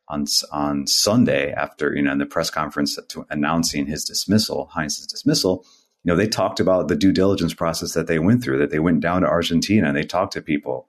on 0.09 0.27
on 0.53 0.87
Sunday 0.87 1.53
after 1.53 1.95
you 1.95 2.03
know 2.03 2.13
in 2.13 2.19
the 2.19 2.27
press 2.27 2.51
conference 2.51 2.99
to, 3.09 3.27
announcing 3.31 3.87
his 3.87 4.05
dismissal, 4.05 4.71
Heinz's 4.73 5.07
dismissal. 5.07 5.65
You 6.05 6.13
know, 6.13 6.17
they 6.17 6.29
talked 6.29 6.61
about 6.61 6.87
the 6.87 6.95
due 6.95 7.13
diligence 7.13 7.53
process 7.53 7.95
that 7.95 8.07
they 8.07 8.19
went 8.19 8.43
through. 8.43 8.59
That 8.59 8.71
they 8.71 8.79
went 8.79 9.01
down 9.01 9.23
to 9.23 9.29
Argentina 9.29 9.89
and 9.89 9.97
they 9.97 10.05
talked 10.05 10.35
to 10.35 10.43
people. 10.43 10.89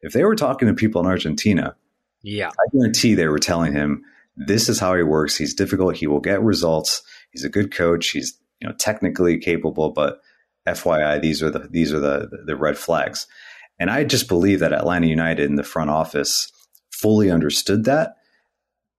If 0.00 0.12
they 0.12 0.24
were 0.24 0.34
talking 0.34 0.68
to 0.68 0.74
people 0.74 1.00
in 1.00 1.06
Argentina, 1.06 1.76
yeah, 2.22 2.48
I 2.48 2.76
guarantee 2.76 3.14
they 3.14 3.28
were 3.28 3.38
telling 3.38 3.72
him 3.72 4.02
this 4.36 4.68
is 4.68 4.78
how 4.80 4.94
he 4.94 5.02
works. 5.02 5.36
He's 5.36 5.54
difficult. 5.54 5.96
He 5.96 6.06
will 6.06 6.20
get 6.20 6.42
results. 6.42 7.02
He's 7.30 7.44
a 7.44 7.48
good 7.48 7.72
coach. 7.72 8.10
He's 8.10 8.38
you 8.60 8.68
know 8.68 8.74
technically 8.78 9.38
capable, 9.38 9.90
but 9.90 10.20
FYI, 10.66 11.20
these 11.20 11.42
are 11.42 11.50
the 11.50 11.68
these 11.70 11.92
are 11.92 12.00
the 12.00 12.28
the 12.44 12.56
red 12.56 12.76
flags. 12.76 13.26
And 13.78 13.90
I 13.90 14.04
just 14.04 14.28
believe 14.28 14.60
that 14.60 14.72
Atlanta 14.72 15.06
United 15.06 15.44
in 15.44 15.56
the 15.56 15.62
front 15.62 15.90
office 15.90 16.50
fully 16.90 17.30
understood 17.30 17.84
that, 17.84 18.16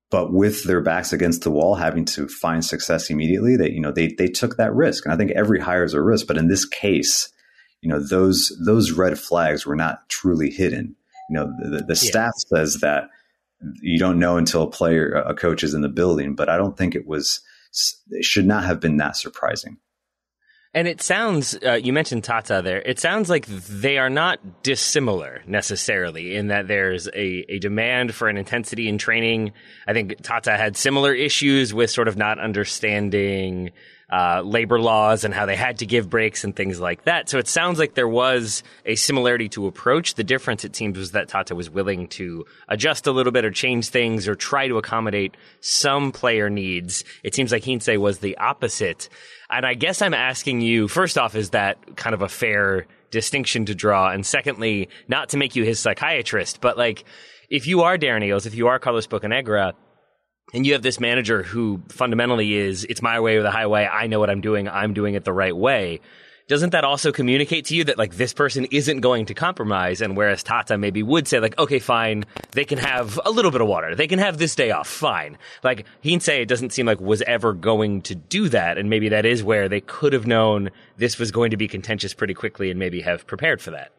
but 0.09 0.31
with 0.31 0.63
their 0.63 0.81
backs 0.81 1.11
against 1.11 1.43
the 1.43 1.51
wall, 1.51 1.75
having 1.75 2.05
to 2.05 2.27
find 2.27 2.63
success 2.63 3.09
immediately, 3.09 3.57
that 3.57 3.73
you 3.73 3.81
know 3.81 3.91
they 3.91 4.13
they 4.17 4.27
took 4.27 4.57
that 4.57 4.73
risk. 4.73 5.05
And 5.05 5.13
I 5.13 5.17
think 5.17 5.31
every 5.31 5.59
hire 5.59 5.83
is 5.83 5.93
a 5.93 6.01
risk, 6.01 6.27
but 6.27 6.37
in 6.37 6.47
this 6.47 6.65
case, 6.65 7.31
you 7.81 7.89
know 7.89 7.99
those 7.99 8.55
those 8.65 8.91
red 8.91 9.19
flags 9.19 9.65
were 9.65 9.75
not 9.75 10.07
truly 10.09 10.49
hidden. 10.49 10.95
You 11.29 11.35
know 11.35 11.53
the, 11.59 11.79
the 11.79 11.87
yeah. 11.89 12.09
staff 12.09 12.33
says 12.35 12.75
that 12.81 13.09
you 13.81 13.97
don't 13.97 14.19
know 14.19 14.37
until 14.37 14.63
a 14.63 14.69
player, 14.69 15.11
a 15.11 15.33
coach 15.33 15.63
is 15.63 15.73
in 15.73 15.81
the 15.81 15.89
building. 15.89 16.35
But 16.35 16.49
I 16.49 16.57
don't 16.57 16.77
think 16.77 16.95
it 16.95 17.07
was, 17.07 17.41
it 18.09 18.25
should 18.25 18.45
not 18.45 18.65
have 18.65 18.79
been 18.79 18.97
that 18.97 19.17
surprising. 19.17 19.77
And 20.73 20.87
it 20.87 21.01
sounds, 21.01 21.57
uh, 21.65 21.73
you 21.73 21.93
mentioned 21.93 22.23
Tata 22.23 22.61
there. 22.63 22.81
It 22.81 22.99
sounds 22.99 23.29
like 23.29 23.45
they 23.47 23.97
are 23.97 24.09
not 24.09 24.63
dissimilar 24.63 25.41
necessarily 25.47 26.35
in 26.35 26.47
that 26.47 26.67
there's 26.67 27.07
a, 27.07 27.45
a 27.49 27.59
demand 27.59 28.13
for 28.13 28.27
an 28.27 28.37
intensity 28.37 28.87
in 28.87 28.97
training. 28.97 29.53
I 29.87 29.93
think 29.93 30.21
Tata 30.21 30.57
had 30.57 30.77
similar 30.77 31.13
issues 31.13 31.73
with 31.73 31.89
sort 31.89 32.07
of 32.07 32.17
not 32.17 32.37
understanding 32.39 33.71
uh, 34.11 34.41
labor 34.41 34.79
laws 34.79 35.23
and 35.23 35.33
how 35.33 35.45
they 35.45 35.55
had 35.55 35.79
to 35.79 35.85
give 35.85 36.09
breaks 36.09 36.43
and 36.43 36.55
things 36.55 36.79
like 36.79 37.03
that. 37.03 37.27
So 37.27 37.37
it 37.37 37.47
sounds 37.47 37.77
like 37.77 37.93
there 37.93 38.07
was 38.07 38.63
a 38.85 38.95
similarity 38.95 39.49
to 39.49 39.67
approach. 39.67 40.15
The 40.15 40.23
difference, 40.23 40.63
it 40.63 40.75
seems, 40.75 40.97
was 40.97 41.11
that 41.11 41.27
Tata 41.27 41.55
was 41.55 41.69
willing 41.69 42.07
to 42.09 42.45
adjust 42.69 43.07
a 43.07 43.11
little 43.11 43.33
bit 43.33 43.43
or 43.43 43.51
change 43.51 43.89
things 43.89 44.27
or 44.27 44.35
try 44.35 44.67
to 44.67 44.77
accommodate 44.77 45.35
some 45.59 46.11
player 46.11 46.49
needs. 46.49 47.03
It 47.23 47.35
seems 47.35 47.51
like 47.51 47.65
Heinze 47.65 47.89
was 47.97 48.19
the 48.19 48.37
opposite. 48.37 49.09
And 49.49 49.65
I 49.65 49.73
guess 49.73 50.01
I'm 50.01 50.13
asking 50.13 50.61
you, 50.61 50.87
first 50.87 51.17
off, 51.17 51.35
is 51.35 51.49
that 51.49 51.97
kind 51.97 52.13
of 52.13 52.21
a 52.21 52.29
fair 52.29 52.85
distinction 53.11 53.65
to 53.65 53.75
draw? 53.75 54.09
And 54.09 54.25
secondly, 54.25 54.89
not 55.07 55.29
to 55.29 55.37
make 55.37 55.55
you 55.55 55.63
his 55.63 55.79
psychiatrist, 55.79 56.61
but 56.61 56.77
like, 56.77 57.03
if 57.49 57.65
you 57.65 57.81
are 57.81 57.97
Darren 57.97 58.23
Eales, 58.25 58.45
if 58.45 58.55
you 58.55 58.67
are 58.67 58.77
Carlos 58.77 59.07
Bocanegra, 59.07 59.73
and 60.53 60.65
you 60.65 60.73
have 60.73 60.81
this 60.81 60.99
manager 60.99 61.43
who 61.43 61.81
fundamentally 61.89 62.55
is, 62.55 62.85
it's 62.85 63.01
my 63.01 63.19
way 63.19 63.37
or 63.37 63.43
the 63.43 63.51
highway. 63.51 63.85
I 63.85 64.07
know 64.07 64.19
what 64.19 64.29
I'm 64.29 64.41
doing. 64.41 64.69
I'm 64.69 64.93
doing 64.93 65.13
it 65.15 65.25
the 65.25 65.33
right 65.33 65.55
way. 65.55 65.99
Doesn't 66.47 66.69
that 66.69 66.85
also 66.85 67.11
communicate 67.11 67.65
to 67.65 67.75
you 67.75 67.83
that 67.83 67.97
like 67.97 68.15
this 68.15 68.31
person 68.31 68.63
isn't 68.71 69.01
going 69.01 69.25
to 69.25 69.33
compromise? 69.33 69.99
And 69.99 70.15
whereas 70.15 70.43
Tata 70.43 70.77
maybe 70.77 71.03
would 71.03 71.27
say 71.27 71.41
like, 71.41 71.59
okay, 71.59 71.79
fine, 71.79 72.23
they 72.51 72.63
can 72.63 72.77
have 72.77 73.19
a 73.25 73.31
little 73.31 73.51
bit 73.51 73.59
of 73.59 73.67
water. 73.67 73.95
They 73.95 74.07
can 74.07 74.19
have 74.19 74.37
this 74.37 74.55
day 74.55 74.71
off. 74.71 74.87
Fine. 74.87 75.37
Like 75.61 75.85
Heinze, 76.01 76.29
it 76.29 76.47
doesn't 76.47 76.71
seem 76.71 76.85
like 76.85 77.01
was 77.01 77.21
ever 77.23 77.51
going 77.51 78.01
to 78.03 78.15
do 78.15 78.47
that. 78.47 78.77
And 78.77 78.89
maybe 78.89 79.09
that 79.09 79.25
is 79.25 79.43
where 79.43 79.67
they 79.67 79.81
could 79.81 80.13
have 80.13 80.25
known 80.25 80.69
this 80.95 81.19
was 81.19 81.31
going 81.31 81.51
to 81.51 81.57
be 81.57 81.67
contentious 81.67 82.13
pretty 82.13 82.33
quickly 82.33 82.71
and 82.71 82.79
maybe 82.79 83.01
have 83.01 83.27
prepared 83.27 83.61
for 83.61 83.71
that. 83.71 83.91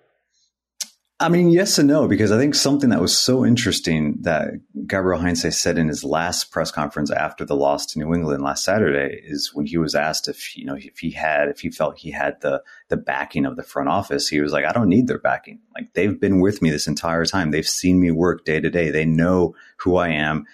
I 1.20 1.28
mean, 1.28 1.50
yes 1.50 1.78
and 1.78 1.88
no, 1.88 2.06
because 2.06 2.30
I 2.30 2.38
think 2.38 2.54
something 2.54 2.90
that 2.90 3.00
was 3.00 3.16
so 3.16 3.44
interesting 3.44 4.18
that 4.20 4.50
Gabriel 4.86 5.20
Heinze 5.20 5.60
said 5.60 5.76
in 5.76 5.88
his 5.88 6.04
last 6.04 6.52
press 6.52 6.70
conference 6.70 7.10
after 7.10 7.44
the 7.44 7.56
loss 7.56 7.86
to 7.86 7.98
New 7.98 8.14
England 8.14 8.44
last 8.44 8.62
Saturday 8.62 9.20
is 9.24 9.52
when 9.52 9.66
he 9.66 9.78
was 9.78 9.96
asked 9.96 10.28
if 10.28 10.56
you 10.56 10.64
know 10.64 10.76
if 10.76 10.98
he 11.00 11.10
had 11.10 11.48
if 11.48 11.60
he 11.60 11.70
felt 11.70 11.98
he 11.98 12.12
had 12.12 12.40
the 12.40 12.62
the 12.88 12.96
backing 12.96 13.46
of 13.46 13.56
the 13.56 13.64
front 13.64 13.88
office, 13.88 14.28
he 14.28 14.40
was 14.40 14.52
like, 14.52 14.64
I 14.64 14.70
don't 14.70 14.88
need 14.88 15.08
their 15.08 15.18
backing. 15.18 15.58
Like 15.74 15.92
they've 15.94 16.20
been 16.20 16.40
with 16.40 16.62
me 16.62 16.70
this 16.70 16.86
entire 16.86 17.24
time. 17.24 17.50
They've 17.50 17.68
seen 17.68 17.98
me 17.98 18.12
work 18.12 18.44
day 18.44 18.60
to 18.60 18.70
day. 18.70 18.90
They 18.90 19.04
know 19.04 19.56
who 19.78 19.96
I 19.96 20.10
am 20.10 20.46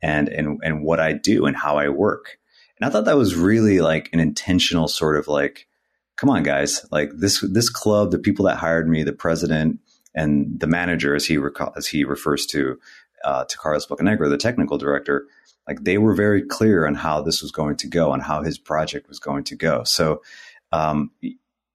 and 0.00 0.30
and 0.30 0.58
and 0.62 0.82
what 0.82 0.98
I 0.98 1.12
do 1.12 1.44
and 1.44 1.54
how 1.54 1.76
I 1.76 1.90
work. 1.90 2.38
And 2.80 2.88
I 2.88 2.90
thought 2.90 3.04
that 3.04 3.18
was 3.18 3.34
really 3.34 3.82
like 3.82 4.08
an 4.14 4.20
intentional 4.20 4.88
sort 4.88 5.18
of 5.18 5.28
like, 5.28 5.66
come 6.16 6.30
on, 6.30 6.42
guys, 6.42 6.86
like 6.90 7.10
this 7.14 7.44
this 7.52 7.68
club, 7.68 8.12
the 8.12 8.18
people 8.18 8.46
that 8.46 8.56
hired 8.56 8.88
me, 8.88 9.02
the 9.02 9.12
president 9.12 9.78
and 10.16 10.58
the 10.58 10.66
manager, 10.66 11.14
as 11.14 11.26
he 11.26 11.38
as 11.76 11.86
he 11.86 12.04
refers 12.04 12.46
to 12.46 12.80
uh, 13.24 13.44
to 13.44 13.58
Carlos 13.58 13.86
Bocanegra, 13.86 14.28
the 14.28 14.38
technical 14.38 14.78
director, 14.78 15.26
like 15.68 15.84
they 15.84 15.98
were 15.98 16.14
very 16.14 16.42
clear 16.42 16.86
on 16.86 16.94
how 16.94 17.20
this 17.20 17.42
was 17.42 17.52
going 17.52 17.76
to 17.76 17.86
go 17.86 18.12
and 18.12 18.22
how 18.22 18.42
his 18.42 18.58
project 18.58 19.08
was 19.08 19.18
going 19.18 19.44
to 19.44 19.56
go. 19.56 19.84
So, 19.84 20.22
um, 20.72 21.10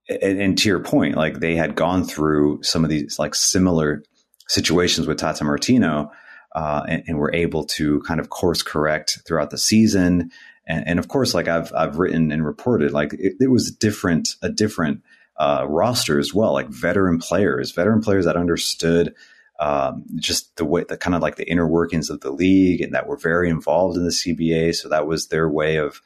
and, 0.10 0.42
and, 0.42 0.58
to 0.58 0.70
your 0.70 0.80
point, 0.80 1.16
like 1.16 1.40
they 1.40 1.56
had 1.56 1.76
gone 1.76 2.04
through 2.04 2.64
some 2.64 2.84
of 2.84 2.90
these 2.90 3.20
like 3.20 3.36
similar 3.36 4.04
situations 4.48 5.08
with 5.08 5.18
Tata 5.18 5.44
Martino, 5.44 6.12
uh, 6.54 6.84
and, 6.88 7.04
and, 7.08 7.18
were 7.18 7.34
able 7.34 7.64
to 7.64 8.02
kind 8.02 8.20
of 8.20 8.30
course 8.30 8.62
correct 8.62 9.20
throughout 9.26 9.52
the 9.52 9.58
season. 9.58 10.32
And, 10.68 10.88
and 10.88 11.00
of 11.00 11.08
course, 11.08 11.34
like 11.34 11.48
I've 11.48 11.72
I've 11.74 11.98
written 11.98 12.32
and 12.32 12.46
reported, 12.46 12.92
like 12.92 13.14
it, 13.14 13.36
it 13.40 13.52
was 13.52 13.72
different 13.72 14.36
a 14.42 14.50
different 14.50 15.02
uh, 15.42 15.66
roster 15.68 16.20
as 16.20 16.36
well, 16.36 16.54
like 16.54 16.70
veteran 16.70 17.18
players, 17.18 17.72
veteran 17.72 18.00
players 18.00 18.26
that 18.26 18.38
understood 18.38 19.16
um, 19.60 20.06
just 20.18 20.56
the 20.58 20.66
way, 20.66 20.86
the 20.88 20.98
kind 20.98 21.16
of 21.16 21.24
like 21.24 21.36
the 21.36 21.50
inner 21.50 21.68
workings 21.68 22.12
of 22.12 22.22
the 22.22 22.30
league, 22.32 22.80
and 22.80 22.94
that 22.94 23.08
were 23.08 23.18
very 23.18 23.50
involved 23.50 23.98
in 23.98 24.04
the 24.04 24.12
CBA. 24.12 24.76
So 24.76 24.88
that 24.90 25.08
was 25.08 25.28
their 25.28 25.50
way 25.50 25.78
of 25.78 26.00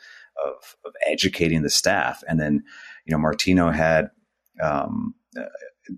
of, 0.45 0.77
of 0.85 0.93
educating 1.05 1.63
the 1.63 1.69
staff. 1.69 2.23
And 2.29 2.39
then, 2.39 2.63
you 3.05 3.11
know, 3.11 3.17
Martino 3.17 3.71
had. 3.71 4.09
Um, 4.63 5.15
uh, 5.37 5.43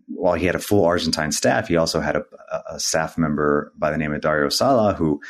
while 0.07 0.33
he 0.33 0.45
had 0.45 0.55
a 0.55 0.59
full 0.59 0.83
Argentine 0.83 1.31
staff, 1.31 1.69
he 1.69 1.77
also 1.77 2.01
had 2.01 2.17
a, 2.17 2.23
a 2.69 2.77
staff 2.77 3.17
member 3.17 3.71
by 3.77 3.89
the 3.89 3.97
name 3.97 4.13
of 4.13 4.19
Dario 4.19 4.49
Sala 4.49 4.93
who 4.93 5.21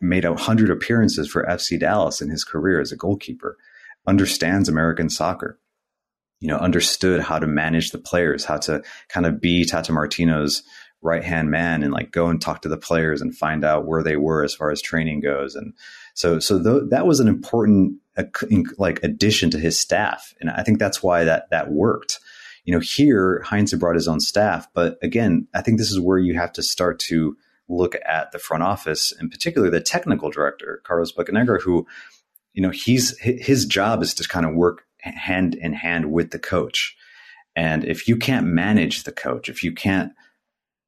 made 0.00 0.24
a 0.24 0.34
hundred 0.34 0.70
appearances 0.70 1.28
for 1.28 1.44
FC 1.44 1.78
Dallas 1.78 2.22
in 2.22 2.30
his 2.30 2.42
career 2.42 2.80
as 2.80 2.90
a 2.90 2.96
goalkeeper, 2.96 3.58
understands 4.06 4.70
American 4.70 5.10
soccer, 5.10 5.58
you 6.42 6.48
know, 6.48 6.56
understood 6.56 7.20
how 7.20 7.38
to 7.38 7.46
manage 7.46 7.92
the 7.92 7.98
players, 7.98 8.44
how 8.44 8.56
to 8.56 8.82
kind 9.08 9.26
of 9.26 9.40
be 9.40 9.64
Tata 9.64 9.92
Martino's 9.92 10.64
right 11.00 11.22
hand 11.22 11.52
man 11.52 11.84
and 11.84 11.92
like 11.92 12.10
go 12.10 12.26
and 12.26 12.42
talk 12.42 12.62
to 12.62 12.68
the 12.68 12.76
players 12.76 13.22
and 13.22 13.36
find 13.36 13.64
out 13.64 13.86
where 13.86 14.02
they 14.02 14.16
were 14.16 14.42
as 14.42 14.52
far 14.52 14.72
as 14.72 14.82
training 14.82 15.20
goes. 15.20 15.54
And 15.54 15.72
so, 16.14 16.40
so 16.40 16.60
th- 16.60 16.90
that 16.90 17.06
was 17.06 17.20
an 17.20 17.28
important 17.28 18.00
like 18.76 19.00
addition 19.04 19.50
to 19.50 19.58
his 19.58 19.78
staff. 19.78 20.34
And 20.40 20.50
I 20.50 20.64
think 20.64 20.80
that's 20.80 21.00
why 21.00 21.22
that, 21.22 21.48
that 21.50 21.70
worked. 21.70 22.18
You 22.64 22.74
know, 22.74 22.80
here 22.80 23.42
Heinze 23.46 23.72
brought 23.74 23.94
his 23.94 24.08
own 24.08 24.18
staff, 24.18 24.66
but 24.74 24.98
again, 25.00 25.46
I 25.54 25.62
think 25.62 25.78
this 25.78 25.92
is 25.92 26.00
where 26.00 26.18
you 26.18 26.34
have 26.34 26.52
to 26.54 26.62
start 26.62 26.98
to 27.00 27.36
look 27.68 27.94
at 28.04 28.32
the 28.32 28.40
front 28.40 28.64
office, 28.64 29.12
in 29.20 29.30
particular 29.30 29.70
the 29.70 29.80
technical 29.80 30.28
director, 30.28 30.82
Carlos 30.84 31.12
Bocanegra, 31.12 31.62
who, 31.62 31.86
you 32.52 32.62
know, 32.62 32.70
he's 32.70 33.16
his 33.20 33.64
job 33.64 34.02
is 34.02 34.12
to 34.14 34.28
kind 34.28 34.44
of 34.44 34.54
work 34.54 34.84
hand 35.02 35.54
in 35.54 35.72
hand 35.72 36.12
with 36.12 36.30
the 36.30 36.38
coach. 36.38 36.96
And 37.54 37.84
if 37.84 38.08
you 38.08 38.16
can't 38.16 38.46
manage 38.46 39.02
the 39.02 39.12
coach, 39.12 39.48
if 39.48 39.62
you 39.62 39.72
can't 39.72 40.12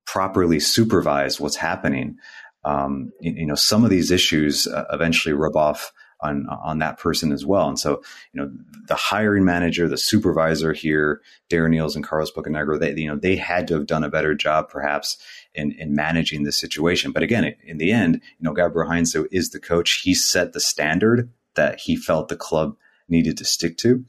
properly 0.06 0.60
supervise 0.60 1.40
what's 1.40 1.56
happening, 1.56 2.16
um, 2.64 3.12
you, 3.20 3.32
you, 3.32 3.46
know, 3.46 3.54
some 3.54 3.84
of 3.84 3.90
these 3.90 4.10
issues 4.10 4.66
uh, 4.66 4.84
eventually 4.90 5.34
rub 5.34 5.56
off 5.56 5.92
on 6.22 6.46
on 6.48 6.78
that 6.78 6.98
person 6.98 7.32
as 7.32 7.44
well. 7.44 7.68
And 7.68 7.78
so, 7.78 8.02
you 8.32 8.40
know, 8.40 8.50
the 8.88 8.94
hiring 8.94 9.44
manager, 9.44 9.88
the 9.88 9.98
supervisor 9.98 10.72
here, 10.72 11.20
Darren 11.50 11.74
Eales 11.74 11.94
and 11.94 12.04
Carlos 12.04 12.32
Bocanegra, 12.32 12.80
they 12.80 12.94
you 12.94 13.08
know 13.08 13.16
they 13.16 13.36
had 13.36 13.68
to 13.68 13.74
have 13.74 13.86
done 13.86 14.04
a 14.04 14.08
better 14.08 14.34
job, 14.34 14.70
perhaps, 14.70 15.18
in 15.54 15.72
in 15.72 15.94
managing 15.94 16.44
this 16.44 16.56
situation. 16.56 17.12
But 17.12 17.22
again, 17.22 17.54
in 17.64 17.78
the 17.78 17.92
end, 17.92 18.14
you 18.14 18.44
know, 18.44 18.54
Gabriel 18.54 18.88
Heinze 18.88 19.14
is 19.30 19.50
the 19.50 19.60
coach. 19.60 20.00
He 20.00 20.14
set 20.14 20.54
the 20.54 20.60
standard 20.60 21.30
that 21.56 21.80
he 21.80 21.96
felt 21.96 22.28
the 22.28 22.36
club 22.36 22.76
needed 23.08 23.38
to 23.38 23.44
stick 23.44 23.76
to. 23.78 24.04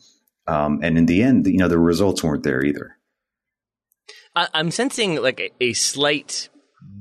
Um, 0.47 0.79
and 0.83 0.97
in 0.97 1.05
the 1.05 1.23
end, 1.23 1.47
you 1.47 1.57
know, 1.57 1.67
the 1.67 1.79
results 1.79 2.23
weren't 2.23 2.43
there 2.43 2.63
either. 2.63 2.97
I'm 4.35 4.69
sensing 4.71 5.21
like 5.21 5.39
a, 5.39 5.51
a 5.61 5.73
slight 5.73 6.49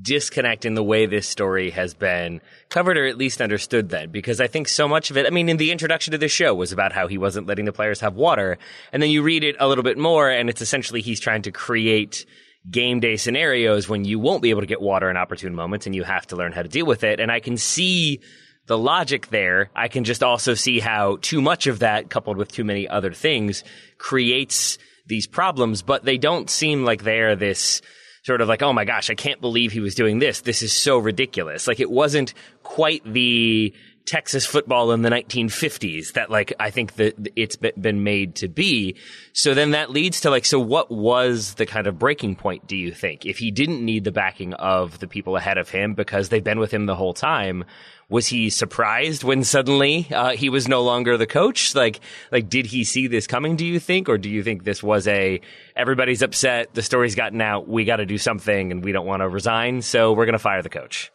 disconnect 0.00 0.64
in 0.64 0.74
the 0.74 0.84
way 0.84 1.06
this 1.06 1.26
story 1.26 1.70
has 1.70 1.94
been 1.94 2.40
covered 2.68 2.96
or 2.96 3.06
at 3.06 3.18
least 3.18 3.40
understood 3.40 3.88
then 3.88 4.10
because 4.10 4.40
I 4.40 4.46
think 4.46 4.68
so 4.68 4.86
much 4.88 5.10
of 5.10 5.16
it 5.16 5.26
I 5.26 5.30
mean 5.30 5.48
in 5.48 5.56
the 5.56 5.70
introduction 5.70 6.12
to 6.12 6.18
the 6.18 6.28
show 6.28 6.54
was 6.54 6.72
about 6.72 6.92
how 6.92 7.06
he 7.06 7.18
wasn't 7.18 7.46
letting 7.46 7.64
the 7.64 7.72
players 7.72 8.00
have 8.00 8.14
water 8.14 8.58
and 8.92 9.02
then 9.02 9.10
you 9.10 9.22
read 9.22 9.44
it 9.44 9.56
a 9.60 9.68
little 9.68 9.84
bit 9.84 9.98
more 9.98 10.30
and 10.30 10.48
it's 10.48 10.62
essentially 10.62 11.00
he's 11.00 11.20
trying 11.20 11.42
to 11.42 11.52
create 11.52 12.26
game 12.70 13.00
day 13.00 13.16
scenarios 13.16 13.88
when 13.88 14.04
you 14.04 14.18
won't 14.18 14.42
be 14.42 14.50
able 14.50 14.60
to 14.60 14.66
get 14.66 14.80
water 14.80 15.10
in 15.10 15.16
opportune 15.16 15.54
moments 15.54 15.86
and 15.86 15.94
you 15.94 16.02
have 16.02 16.26
to 16.26 16.36
learn 16.36 16.52
how 16.52 16.62
to 16.62 16.68
deal 16.68 16.86
with 16.86 17.04
it 17.04 17.20
and 17.20 17.30
I 17.30 17.40
can 17.40 17.56
see 17.56 18.20
the 18.66 18.78
logic 18.78 19.28
there, 19.28 19.70
I 19.74 19.88
can 19.88 20.04
just 20.04 20.22
also 20.22 20.54
see 20.54 20.80
how 20.80 21.18
too 21.20 21.40
much 21.40 21.66
of 21.66 21.80
that 21.80 22.10
coupled 22.10 22.36
with 22.36 22.50
too 22.50 22.64
many 22.64 22.88
other 22.88 23.12
things 23.12 23.62
creates 23.98 24.78
these 25.06 25.26
problems, 25.26 25.82
but 25.82 26.04
they 26.04 26.16
don't 26.16 26.48
seem 26.48 26.84
like 26.84 27.02
they're 27.02 27.36
this 27.36 27.82
sort 28.24 28.40
of 28.40 28.48
like, 28.48 28.62
oh 28.62 28.72
my 28.72 28.86
gosh, 28.86 29.10
I 29.10 29.14
can't 29.14 29.40
believe 29.40 29.70
he 29.70 29.80
was 29.80 29.94
doing 29.94 30.18
this. 30.18 30.40
This 30.40 30.62
is 30.62 30.72
so 30.72 30.96
ridiculous. 30.96 31.68
Like 31.68 31.78
it 31.78 31.90
wasn't 31.90 32.32
quite 32.62 33.04
the 33.04 33.74
Texas 34.06 34.44
football 34.44 34.92
in 34.92 35.00
the 35.00 35.08
1950s 35.08 36.12
that 36.12 36.30
like 36.30 36.52
I 36.60 36.70
think 36.70 36.94
that 36.94 37.30
it's 37.36 37.56
been 37.56 38.04
made 38.04 38.34
to 38.36 38.48
be. 38.48 38.96
So 39.32 39.54
then 39.54 39.70
that 39.70 39.90
leads 39.90 40.20
to 40.22 40.30
like 40.30 40.44
so 40.44 40.60
what 40.60 40.90
was 40.90 41.54
the 41.54 41.64
kind 41.64 41.86
of 41.86 41.98
breaking 41.98 42.36
point 42.36 42.66
do 42.66 42.76
you 42.76 42.92
think? 42.92 43.24
If 43.24 43.38
he 43.38 43.50
didn't 43.50 43.82
need 43.82 44.04
the 44.04 44.12
backing 44.12 44.52
of 44.54 44.98
the 44.98 45.08
people 45.08 45.36
ahead 45.36 45.56
of 45.56 45.70
him 45.70 45.94
because 45.94 46.28
they've 46.28 46.44
been 46.44 46.58
with 46.58 46.70
him 46.70 46.84
the 46.84 46.94
whole 46.94 47.14
time, 47.14 47.64
was 48.10 48.26
he 48.26 48.50
surprised 48.50 49.24
when 49.24 49.42
suddenly 49.42 50.06
uh, 50.12 50.36
he 50.36 50.50
was 50.50 50.68
no 50.68 50.82
longer 50.82 51.16
the 51.16 51.26
coach? 51.26 51.74
Like 51.74 52.00
like 52.30 52.50
did 52.50 52.66
he 52.66 52.84
see 52.84 53.06
this 53.06 53.26
coming 53.26 53.56
do 53.56 53.64
you 53.64 53.80
think 53.80 54.10
or 54.10 54.18
do 54.18 54.28
you 54.28 54.42
think 54.42 54.64
this 54.64 54.82
was 54.82 55.08
a 55.08 55.40
everybody's 55.74 56.20
upset, 56.20 56.74
the 56.74 56.82
story's 56.82 57.14
gotten 57.14 57.40
out, 57.40 57.68
we 57.68 57.86
got 57.86 57.96
to 57.96 58.06
do 58.06 58.18
something 58.18 58.70
and 58.70 58.84
we 58.84 58.92
don't 58.92 59.06
want 59.06 59.22
to 59.22 59.28
resign, 59.28 59.80
so 59.80 60.12
we're 60.12 60.26
going 60.26 60.34
to 60.34 60.38
fire 60.38 60.60
the 60.60 60.68
coach? 60.68 61.10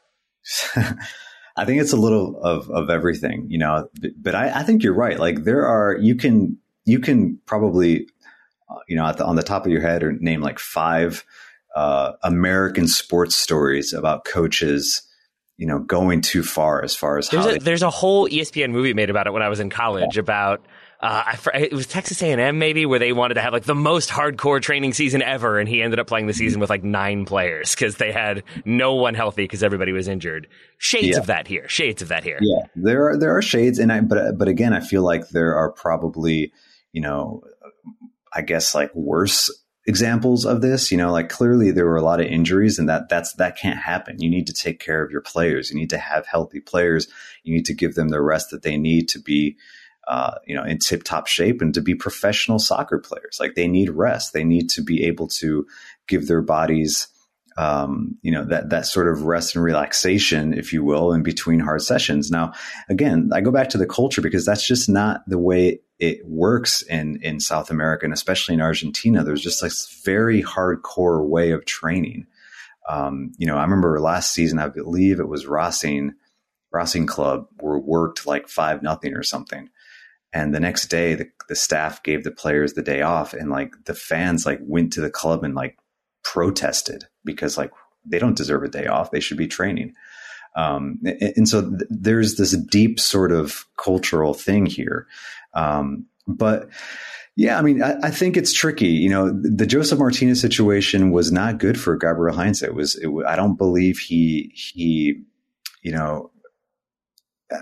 I 1.60 1.66
think 1.66 1.82
it's 1.82 1.92
a 1.92 1.98
little 1.98 2.42
of, 2.42 2.70
of 2.70 2.90
everything, 2.90 3.48
you 3.50 3.58
know, 3.58 3.90
but, 4.18 4.34
I, 4.34 4.60
I, 4.60 4.64
think 4.64 4.82
you're 4.82 4.94
right. 4.94 5.20
Like 5.20 5.44
there 5.44 5.66
are, 5.66 5.98
you 5.98 6.16
can, 6.16 6.58
you 6.86 7.00
can 7.00 7.38
probably, 7.46 8.08
uh, 8.70 8.80
you 8.88 8.96
know, 8.96 9.12
the, 9.12 9.26
on 9.26 9.36
the 9.36 9.44
top 9.44 9.66
of 9.66 9.72
your 9.72 9.82
head 9.82 10.02
or 10.02 10.14
name 10.14 10.42
like 10.42 10.58
five 10.58 11.26
uh, 11.76 12.14
American 12.24 12.88
sports 12.88 13.36
stories 13.36 13.94
about 13.94 14.24
coaches, 14.24 15.02
you 15.58 15.68
know, 15.68 15.80
going 15.80 16.22
too 16.22 16.44
far 16.44 16.82
as 16.82 16.96
far 16.96 17.18
as 17.18 17.28
there's 17.28 17.44
how 17.44 17.50
a, 17.50 17.54
they, 17.54 17.60
there's 17.60 17.84
a 17.84 17.90
whole 17.90 18.30
ESPN 18.30 18.72
movie 18.72 18.94
made 18.94 19.10
about 19.10 19.28
it 19.28 19.34
when 19.34 19.42
I 19.42 19.50
was 19.50 19.60
in 19.60 19.70
college 19.70 20.18
about 20.18 20.66
uh, 21.02 21.24
I, 21.54 21.58
it 21.58 21.74
was 21.74 21.88
Texas 21.88 22.22
A&M 22.22 22.60
maybe 22.60 22.86
where 22.86 23.00
they 23.00 23.14
wanted 23.14 23.36
to 23.36 23.42
have 23.42 23.54
like 23.54 23.64
the 23.64 23.76
most 23.76 24.10
hardcore 24.10 24.62
training 24.62 24.94
season 24.94 25.22
ever, 25.22 25.58
and 25.58 25.70
he 25.70 25.82
ended 25.82 26.00
up 26.00 26.08
playing 26.08 26.28
the 26.28 26.34
season 26.34 26.60
with 26.60 26.70
like 26.70 26.84
nine 26.84 27.26
players 27.26 27.74
because 27.74 27.96
they 27.96 28.12
had 28.12 28.44
no 28.66 28.96
one 28.96 29.14
healthy 29.14 29.44
because 29.44 29.64
everybody 29.64 29.94
was 29.94 30.08
injured. 30.10 30.48
Shades 30.78 31.08
Yeah. 31.16 31.20
of 31.20 31.28
that 31.28 31.48
here. 31.48 31.70
Shades 31.70 32.02
of 32.02 32.10
that 32.10 32.24
here. 32.24 32.38
Yeah, 32.42 32.66
there 32.76 33.08
are 33.10 33.18
there 33.18 33.36
are 33.38 33.42
shades, 33.42 33.80
and 33.80 33.94
I 33.94 34.02
but 34.02 34.38
but 34.38 34.50
again, 34.50 34.74
I 34.74 34.82
feel 34.82 35.04
like 35.04 35.30
there 35.30 35.56
are 35.56 35.72
probably 35.72 36.52
you 36.92 37.02
know, 37.02 37.44
I 38.34 38.42
guess 38.42 38.76
like 38.76 38.94
worse 38.94 39.50
examples 39.88 40.46
of 40.46 40.62
this. 40.62 40.92
You 40.92 40.98
know, 40.98 41.12
like 41.12 41.30
clearly 41.30 41.72
there 41.72 41.86
were 41.86 41.96
a 41.96 42.02
lot 42.02 42.20
of 42.20 42.28
injuries, 42.28 42.78
and 42.78 42.90
that 42.90 43.08
that's 43.10 43.34
that 43.34 43.58
can't 43.58 43.80
happen. 43.80 44.20
You 44.20 44.30
need 44.30 44.48
to 44.48 44.54
take 44.54 44.80
care 44.80 45.02
of 45.04 45.12
your 45.12 45.22
players. 45.22 45.72
You 45.72 45.78
need 45.78 45.92
to 45.92 45.98
have 45.98 46.26
healthy 46.28 46.60
players. 46.60 47.08
You 47.44 47.56
need 47.56 47.66
to 47.68 47.74
give 47.74 47.96
them 47.96 48.10
the 48.10 48.22
rest 48.22 48.50
that 48.52 48.64
they 48.64 48.78
need 48.78 49.08
to 49.10 49.20
be. 49.20 49.56
Uh, 50.10 50.40
you 50.48 50.56
know, 50.56 50.64
in 50.64 50.80
tip 50.80 51.04
top 51.04 51.28
shape 51.28 51.62
and 51.62 51.76
to 51.76 51.82
be 51.82 51.94
professional 51.94 52.58
soccer 52.58 52.98
players. 52.98 53.38
Like 53.40 53.54
they 53.54 53.68
need 53.68 53.92
rest. 53.92 54.34
They 54.34 54.44
need 54.44 54.68
to 54.72 54.82
be 54.82 55.06
able 55.06 55.28
to 55.28 55.68
give 56.08 56.28
their 56.28 56.42
bodies 56.42 57.08
um, 57.60 58.18
you 58.22 58.32
know 58.32 58.46
that 58.46 58.70
that 58.70 58.86
sort 58.86 59.10
of 59.10 59.24
rest 59.24 59.54
and 59.54 59.64
relaxation, 59.64 60.54
if 60.54 60.72
you 60.72 60.82
will, 60.82 61.12
in 61.12 61.24
between 61.24 61.60
hard 61.60 61.82
sessions. 61.82 62.32
Now, 62.32 62.54
again, 62.88 63.32
I 63.34 63.42
go 63.42 63.52
back 63.52 63.70
to 63.70 63.78
the 63.78 63.86
culture 63.86 64.22
because 64.22 64.46
that's 64.46 64.66
just 64.66 64.88
not 64.88 65.28
the 65.28 65.38
way 65.38 65.82
it 66.00 66.26
works 66.26 66.82
in 66.84 67.20
in 67.22 67.42
South 67.42 67.70
America 67.70 68.06
and 68.06 68.14
especially 68.14 68.56
in 68.56 68.62
Argentina. 68.62 69.26
There's 69.26 69.44
just 69.44 69.62
this 69.62 70.02
very 70.06 70.42
hardcore 70.42 71.28
way 71.28 71.52
of 71.52 71.66
training. 71.66 72.28
Um, 72.88 73.34
you 73.38 73.46
know, 73.46 73.58
I 73.58 73.64
remember 73.64 74.00
last 74.00 74.34
season, 74.34 74.58
I 74.58 74.70
believe 74.70 75.20
it 75.20 75.28
was 75.28 75.46
Racing, 75.46 76.14
Racing 76.72 77.08
Club 77.08 77.48
were 77.62 77.78
worked 77.78 78.26
like 78.26 78.48
five 78.48 78.82
nothing 78.82 79.16
or 79.16 79.24
something. 79.24 79.70
And 80.32 80.54
the 80.54 80.60
next 80.60 80.88
day, 80.88 81.16
the, 81.16 81.30
the 81.48 81.56
staff 81.56 82.04
gave 82.04 82.24
the 82.24 82.32
players 82.32 82.74
the 82.74 82.84
day 82.84 83.02
off, 83.02 83.34
and 83.34 83.50
like 83.50 83.74
the 83.86 83.96
fans 83.96 84.46
like 84.46 84.60
went 84.62 84.94
to 84.94 85.02
the 85.02 85.10
club 85.10 85.44
and 85.44 85.56
like 85.56 85.78
protested 86.24 87.06
because 87.26 87.58
like 87.58 87.72
they 88.06 88.20
don't 88.20 88.38
deserve 88.38 88.64
a 88.64 88.68
day 88.70 88.86
off; 88.86 89.12
they 89.12 89.20
should 89.20 89.38
be 89.38 89.48
training. 89.48 89.94
Um, 90.56 91.00
and, 91.06 91.34
and 91.38 91.50
so 91.50 91.62
th- 91.62 91.82
there's 91.90 92.36
this 92.36 92.52
deep 92.52 93.00
sort 93.00 93.32
of 93.32 93.66
cultural 93.78 94.34
thing 94.34 94.66
here. 94.66 95.08
Um, 95.54 96.06
but 96.28 96.70
yeah, 97.36 97.58
I 97.58 97.62
mean, 97.62 97.82
I, 97.82 97.96
I, 98.04 98.12
think 98.12 98.36
it's 98.36 98.54
tricky. 98.54 98.88
You 98.88 99.10
know, 99.10 99.32
the 99.32 99.66
Josef 99.66 99.98
Martinez 99.98 100.42
situation 100.42 101.12
was 101.12 101.32
not 101.32 101.58
good 101.58 101.80
for 101.80 101.96
Gabriel 101.96 102.36
Heinze. 102.36 102.62
It 102.62 102.76
was. 102.76 102.96
It, 102.96 103.10
I 103.26 103.36
don't 103.36 103.58
believe 103.58 103.98
he 103.98 104.52
he, 104.54 105.24
you 105.82 105.92
know, 105.92 106.32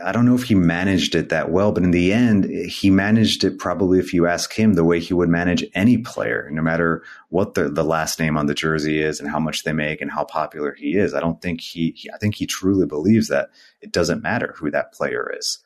I 0.04 0.12
don't 0.12 0.26
know 0.26 0.36
if 0.36 0.44
he 0.44 0.56
managed 0.56 1.16
it 1.16 1.30
that 1.30 1.50
well, 1.50 1.72
but 1.72 1.84
in 1.84 1.92
the 1.92 2.12
end, 2.12 2.44
he 2.46 2.90
managed 2.90 3.46
it 3.46 3.58
probably, 3.58 4.00
if 4.00 4.14
you 4.14 4.28
ask 4.28 4.52
him, 4.52 4.74
the 4.74 4.84
way 4.84 5.00
he 5.00 5.14
would 5.14 5.30
manage 5.30 5.64
any 5.76 5.98
player, 5.98 6.50
no 6.52 6.62
matter 6.62 7.04
what 7.30 7.54
the, 7.54 7.70
the 7.70 7.86
last 7.86 8.20
name 8.20 8.36
on 8.36 8.48
the 8.48 8.54
jersey 8.54 9.02
is 9.02 9.22
and 9.22 9.30
how 9.30 9.40
much 9.40 9.64
they 9.64 9.72
make 9.72 10.02
and 10.02 10.12
how 10.12 10.26
popular 10.26 10.74
he 10.74 10.98
is. 10.98 11.14
I 11.14 11.22
don't 11.22 11.42
think 11.42 11.62
he, 11.62 11.92
he 11.96 12.10
I 12.14 12.18
think 12.18 12.36
he 12.36 12.46
truly 12.46 12.86
believes 12.86 13.30
that 13.30 13.50
it 13.80 13.94
doesn't 13.94 14.22
matter 14.22 14.54
who 14.58 14.70
that 14.72 14.92
player 14.92 15.32
is. 15.38 15.60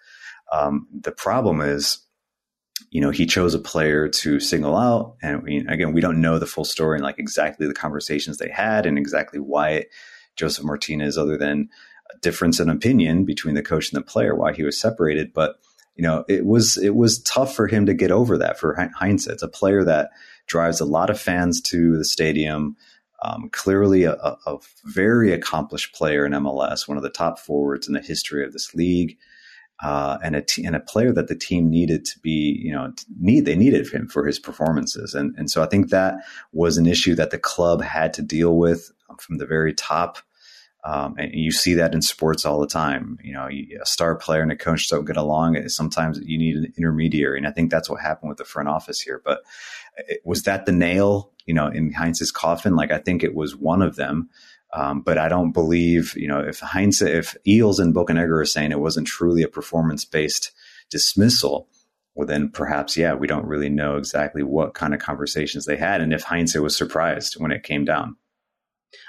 Um, 0.51 0.87
the 0.93 1.11
problem 1.11 1.59
is, 1.61 1.99
you 2.91 3.01
know, 3.01 3.09
he 3.09 3.25
chose 3.25 3.55
a 3.55 3.59
player 3.59 4.07
to 4.07 4.39
single 4.39 4.77
out. 4.77 5.15
And 5.23 5.41
we, 5.41 5.65
again, 5.67 5.93
we 5.93 6.01
don't 6.01 6.21
know 6.21 6.37
the 6.37 6.45
full 6.45 6.65
story 6.65 6.97
and 6.97 7.03
like 7.03 7.17
exactly 7.17 7.65
the 7.65 7.73
conversations 7.73 8.37
they 8.37 8.49
had 8.49 8.85
and 8.85 8.99
exactly 8.99 9.39
why 9.39 9.85
Josef 10.35 10.63
Martinez, 10.63 11.17
other 11.17 11.37
than 11.37 11.69
difference 12.21 12.59
in 12.59 12.69
opinion 12.69 13.25
between 13.25 13.55
the 13.55 13.63
coach 13.63 13.91
and 13.91 14.01
the 14.01 14.05
player 14.05 14.35
why 14.35 14.53
he 14.53 14.63
was 14.63 14.77
separated 14.77 15.33
but 15.33 15.55
you 15.95 16.03
know 16.03 16.23
it 16.27 16.45
was 16.45 16.77
it 16.77 16.95
was 16.95 17.21
tough 17.23 17.55
for 17.55 17.67
him 17.67 17.85
to 17.85 17.93
get 17.93 18.11
over 18.11 18.37
that 18.37 18.59
for 18.59 18.75
Heinze 18.95 19.27
it's 19.27 19.43
a 19.43 19.47
player 19.47 19.83
that 19.83 20.11
drives 20.47 20.79
a 20.79 20.85
lot 20.85 21.09
of 21.09 21.19
fans 21.19 21.61
to 21.61 21.97
the 21.97 22.05
stadium 22.05 22.75
um, 23.23 23.49
clearly 23.51 24.03
a, 24.03 24.13
a, 24.13 24.57
very 24.85 25.31
accomplished 25.31 25.93
player 25.93 26.25
in 26.25 26.31
MLS 26.31 26.87
one 26.87 26.97
of 26.97 27.03
the 27.03 27.09
top 27.09 27.39
forwards 27.39 27.87
in 27.87 27.93
the 27.93 28.01
history 28.01 28.43
of 28.43 28.53
this 28.53 28.73
league 28.73 29.17
uh, 29.83 30.17
and 30.23 30.35
a 30.35 30.41
t- 30.41 30.65
and 30.65 30.75
a 30.75 30.79
player 30.79 31.11
that 31.11 31.27
the 31.27 31.35
team 31.35 31.69
needed 31.69 32.05
to 32.05 32.19
be 32.19 32.59
you 32.63 32.71
know 32.71 32.91
need 33.19 33.45
they 33.45 33.55
needed 33.55 33.87
him 33.91 34.07
for 34.07 34.25
his 34.25 34.39
performances 34.39 35.13
and 35.13 35.35
and 35.37 35.51
so 35.51 35.61
I 35.61 35.67
think 35.67 35.89
that 35.89 36.15
was 36.51 36.77
an 36.77 36.85
issue 36.85 37.15
that 37.15 37.31
the 37.31 37.39
club 37.39 37.81
had 37.81 38.13
to 38.15 38.21
deal 38.21 38.57
with 38.57 38.91
from 39.19 39.37
the 39.37 39.45
very 39.45 39.73
top 39.73 40.19
um, 40.83 41.15
and 41.17 41.31
you 41.33 41.51
see 41.51 41.75
that 41.75 41.93
in 41.93 42.01
sports 42.01 42.45
all 42.45 42.59
the 42.59 42.67
time. 42.67 43.19
You 43.23 43.33
know, 43.33 43.47
a 43.47 43.85
star 43.85 44.15
player 44.15 44.41
and 44.41 44.51
a 44.51 44.55
coach 44.55 44.89
don't 44.89 45.05
get 45.05 45.17
along. 45.17 45.69
Sometimes 45.69 46.19
you 46.23 46.37
need 46.37 46.55
an 46.55 46.73
intermediary, 46.77 47.37
and 47.37 47.47
I 47.47 47.51
think 47.51 47.69
that's 47.69 47.89
what 47.89 48.01
happened 48.01 48.29
with 48.29 48.37
the 48.37 48.45
front 48.45 48.69
office 48.69 48.99
here. 48.99 49.21
But 49.23 49.41
was 50.23 50.43
that 50.43 50.65
the 50.65 50.71
nail, 50.71 51.31
you 51.45 51.53
know, 51.53 51.67
in 51.67 51.93
Heinz's 51.93 52.31
coffin? 52.31 52.75
Like 52.75 52.91
I 52.91 52.97
think 52.97 53.23
it 53.23 53.35
was 53.35 53.55
one 53.55 53.81
of 53.81 53.95
them. 53.95 54.29
Um, 54.73 55.01
but 55.01 55.17
I 55.17 55.27
don't 55.27 55.51
believe, 55.51 56.15
you 56.15 56.29
know, 56.29 56.39
if 56.39 56.61
Heinz, 56.61 57.01
if 57.01 57.35
Eales 57.45 57.79
and 57.79 57.93
Bocanegra 57.93 58.41
are 58.41 58.45
saying 58.45 58.71
it 58.71 58.79
wasn't 58.79 59.07
truly 59.07 59.43
a 59.43 59.49
performance 59.49 60.05
based 60.05 60.51
dismissal, 60.89 61.67
well, 62.15 62.27
then 62.27 62.49
perhaps, 62.49 62.97
yeah, 62.97 63.13
we 63.13 63.27
don't 63.27 63.45
really 63.45 63.69
know 63.69 63.97
exactly 63.97 64.43
what 64.43 64.73
kind 64.73 64.93
of 64.93 64.99
conversations 64.99 65.65
they 65.65 65.77
had, 65.77 66.01
and 66.01 66.13
if 66.13 66.23
Heinz 66.23 66.55
was 66.55 66.75
surprised 66.75 67.35
when 67.37 67.51
it 67.51 67.63
came 67.63 67.85
down. 67.85 68.15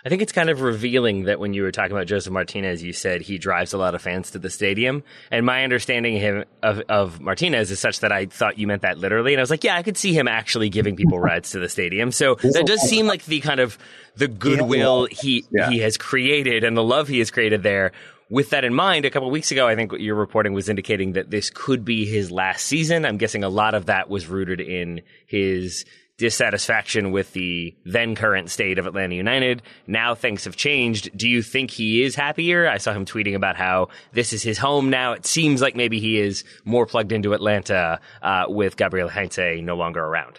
I 0.05 0.09
think 0.09 0.23
it's 0.23 0.33
kind 0.33 0.51
of 0.51 0.61
revealing 0.61 1.25
that 1.25 1.39
when 1.39 1.55
you 1.55 1.63
were 1.63 1.73
talking 1.73 1.93
about 1.93 2.07
Josef 2.07 2.33
Martinez, 2.33 2.83
you 2.83 2.93
said 2.93 3.21
he 3.21 3.39
drives 3.39 3.73
a 3.73 3.79
lot 3.79 3.95
of 3.95 4.03
fans 4.03 4.31
to 4.33 4.39
the 4.39 4.51
stadium. 4.51 5.03
And 5.31 5.47
my 5.47 5.65
understanding 5.65 6.17
of, 6.17 6.23
him, 6.23 6.45
of, 6.63 6.81
of, 6.89 7.21
Martinez 7.21 7.71
is 7.71 7.81
such 7.81 8.01
that 8.01 8.13
I 8.13 8.27
thought 8.27 8.59
you 8.59 8.67
meant 8.67 8.83
that 8.83 8.99
literally. 8.99 9.33
And 9.35 9.41
I 9.41 9.43
was 9.43 9.51
like, 9.51 9.65
yeah, 9.65 9.77
I 9.77 9.83
could 9.83 9.97
see 9.97 10.13
him 10.13 10.29
actually 10.29 10.71
giving 10.71 10.97
people 10.97 11.19
rides 11.21 11.51
to 11.53 11.59
the 11.59 11.69
stadium. 11.69 12.13
So 12.13 12.35
that 12.37 12.67
does 12.67 12.81
seem 12.83 13.07
like 13.07 13.25
the 13.25 13.41
kind 13.41 13.61
of 13.61 13.79
the 14.17 14.29
goodwill 14.29 15.07
he, 15.11 15.45
yeah. 15.51 15.71
he 15.71 15.79
has 15.81 15.97
created 15.97 16.65
and 16.65 16.77
the 16.77 16.85
love 16.85 17.09
he 17.09 17.19
has 17.19 17.31
created 17.31 17.63
there. 17.63 17.93
With 18.31 18.51
that 18.51 18.65
in 18.65 18.73
mind, 18.73 19.05
a 19.05 19.11
couple 19.11 19.31
weeks 19.31 19.51
ago, 19.51 19.69
I 19.69 19.75
think 19.77 19.93
your 19.99 20.15
reporting 20.15 20.55
was 20.55 20.71
indicating 20.71 21.13
that 21.13 21.31
this 21.31 21.51
could 21.51 21.85
be 21.85 22.07
his 22.07 22.31
last 22.31 22.65
season. 22.65 23.05
I'm 23.05 23.19
guessing 23.19 23.45
a 23.45 23.51
lot 23.51 23.75
of 23.75 23.87
that 23.87 24.09
was 24.09 24.27
rooted 24.27 24.59
in 24.59 25.03
his 25.27 25.85
dissatisfaction 26.23 27.11
with 27.11 27.33
the 27.33 27.75
then 27.85 28.15
current 28.15 28.49
state 28.49 28.79
of 28.79 28.87
Atlanta 28.87 29.17
United. 29.17 29.61
Now 29.89 30.15
things 30.15 30.45
have 30.45 30.55
changed. 30.55 31.11
Do 31.19 31.29
you 31.29 31.43
think 31.43 31.73
he 31.73 32.05
is 32.05 32.15
happier? 32.15 32.69
I 32.69 32.79
saw 32.79 32.93
him 32.93 33.05
tweeting 33.05 33.35
about 33.35 33.57
how 33.57 33.89
this 34.13 34.33
is 34.33 34.41
his 34.41 34.57
home 34.57 34.89
now. 34.89 35.15
It 35.15 35.27
seems 35.27 35.61
like 35.61 35.75
maybe 35.75 35.99
he 35.99 36.21
is 36.21 36.45
more 36.65 36.87
plugged 36.87 37.11
into 37.11 37.35
Atlanta 37.35 37.99
uh, 38.23 38.45
with 38.47 38.77
Gabriel 38.77 39.09
Heinze 39.09 39.61
no 39.63 39.75
longer 39.75 39.99
around. 39.99 40.39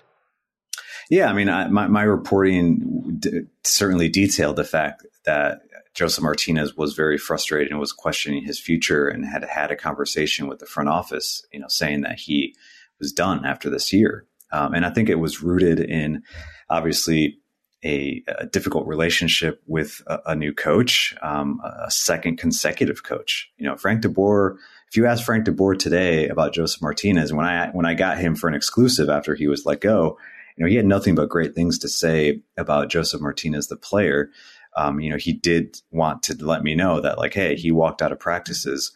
Yeah, 1.09 1.29
I 1.29 1.33
mean, 1.33 1.49
I, 1.49 1.67
my, 1.67 1.87
my 1.87 2.03
reporting 2.03 3.17
d- 3.19 3.41
certainly 3.65 4.07
detailed 4.07 4.55
the 4.55 4.63
fact 4.63 5.05
that 5.25 5.63
Josef 5.93 6.23
Martinez 6.23 6.77
was 6.77 6.93
very 6.93 7.17
frustrated 7.17 7.71
and 7.71 7.79
was 7.79 7.91
questioning 7.91 8.45
his 8.45 8.57
future 8.57 9.09
and 9.09 9.25
had 9.25 9.43
had 9.43 9.69
a 9.69 9.75
conversation 9.75 10.47
with 10.47 10.59
the 10.59 10.65
front 10.65 10.87
office, 10.87 11.45
you 11.51 11.59
know, 11.59 11.67
saying 11.67 12.01
that 12.01 12.19
he 12.19 12.55
was 12.99 13.11
done 13.11 13.43
after 13.43 13.69
this 13.69 13.91
year. 13.91 14.25
Um, 14.53 14.73
and 14.73 14.85
I 14.85 14.91
think 14.91 15.09
it 15.09 15.19
was 15.19 15.41
rooted 15.43 15.79
in 15.79 16.23
obviously 16.69 17.39
a, 17.83 18.23
a 18.39 18.45
difficult 18.45 18.87
relationship 18.87 19.61
with 19.67 20.01
a, 20.07 20.19
a 20.27 20.35
new 20.35 20.53
coach, 20.53 21.13
um, 21.21 21.59
a 21.63 21.91
second 21.91 22.37
consecutive 22.37 23.03
coach. 23.03 23.51
You 23.57 23.65
know, 23.65 23.75
Frank 23.75 24.01
de 24.01 24.09
Boer. 24.09 24.57
If 24.89 24.95
you 24.95 25.07
ask 25.07 25.25
Frank 25.25 25.45
de 25.45 25.51
Boer 25.51 25.75
today 25.75 26.29
about 26.29 26.53
Josef 26.53 26.81
Martinez, 26.81 27.33
when 27.33 27.45
I 27.45 27.69
when 27.71 27.85
I 27.85 27.95
got 27.95 28.19
him 28.19 28.35
for 28.35 28.47
an 28.47 28.53
exclusive 28.53 29.09
after 29.09 29.35
he 29.35 29.47
was 29.47 29.65
let 29.65 29.81
go, 29.81 30.17
you 30.55 30.63
know, 30.63 30.69
he 30.69 30.75
had 30.75 30.85
nothing 30.85 31.15
but 31.15 31.29
great 31.29 31.55
things 31.55 31.79
to 31.79 31.89
say 31.89 32.41
about 32.57 32.89
Josef 32.89 33.19
Martinez, 33.19 33.67
the 33.67 33.75
player. 33.75 34.29
Um, 34.77 34.99
you 34.99 35.09
know, 35.09 35.17
he 35.17 35.33
did 35.33 35.81
want 35.91 36.23
to 36.23 36.45
let 36.45 36.63
me 36.63 36.75
know 36.75 37.01
that, 37.01 37.17
like, 37.17 37.33
hey, 37.33 37.55
he 37.55 37.71
walked 37.71 38.01
out 38.01 38.11
of 38.11 38.19
practices 38.19 38.91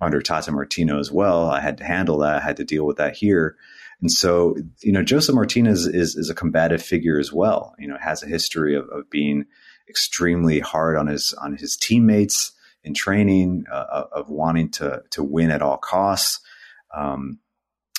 under 0.00 0.22
Tata 0.22 0.52
Martino 0.52 0.98
as 0.98 1.10
well. 1.10 1.50
I 1.50 1.60
had 1.60 1.78
to 1.78 1.84
handle 1.84 2.18
that. 2.18 2.36
I 2.36 2.44
had 2.44 2.56
to 2.58 2.64
deal 2.64 2.86
with 2.86 2.98
that 2.98 3.16
here. 3.16 3.56
And 4.00 4.12
so, 4.12 4.56
you 4.82 4.92
know, 4.92 5.02
Josef 5.02 5.34
Martinez 5.34 5.86
is, 5.86 6.14
is 6.14 6.30
a 6.30 6.34
combative 6.34 6.82
figure 6.82 7.18
as 7.18 7.32
well. 7.32 7.74
You 7.78 7.88
know, 7.88 7.96
has 8.00 8.22
a 8.22 8.28
history 8.28 8.76
of, 8.76 8.88
of 8.90 9.10
being 9.10 9.46
extremely 9.88 10.60
hard 10.60 10.96
on 10.96 11.06
his 11.08 11.32
on 11.34 11.56
his 11.56 11.76
teammates 11.76 12.52
in 12.84 12.94
training, 12.94 13.64
uh, 13.70 14.04
of 14.12 14.28
wanting 14.28 14.70
to 14.70 15.02
to 15.10 15.22
win 15.24 15.50
at 15.50 15.62
all 15.62 15.78
costs, 15.78 16.40
um, 16.94 17.40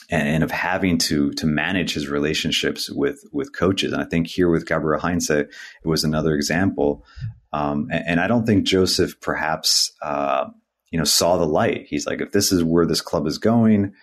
and, 0.10 0.28
and, 0.28 0.44
of 0.44 0.52
having 0.52 0.98
to 1.00 1.32
to 1.34 1.46
manage 1.46 1.94
his 1.94 2.08
relationships 2.08 2.90
with 2.90 3.22
with 3.34 3.54
coaches. 3.54 3.92
And 3.92 4.02
I 4.02 4.06
think 4.06 4.28
here 4.28 4.50
with 4.50 4.68
Gabriel 4.68 5.02
Heinze, 5.02 5.30
it 5.30 5.50
was 5.84 6.06
another 6.06 6.34
example. 6.34 7.06
Um, 7.52 7.90
and, 7.92 8.04
and, 8.08 8.20
I 8.20 8.28
don't 8.28 8.46
think 8.46 8.64
Josef 8.64 9.20
perhaps 9.20 9.92
uh, 10.02 10.46
you 10.92 10.98
know 10.98 11.04
saw 11.04 11.38
the 11.38 11.46
light. 11.46 11.88
He's 11.90 12.08
like, 12.08 12.22
if 12.22 12.32
this 12.32 12.54
is 12.54 12.64
where 12.64 12.86
this 12.86 13.02
club 13.02 13.28
is 13.28 13.38
going 13.38 13.94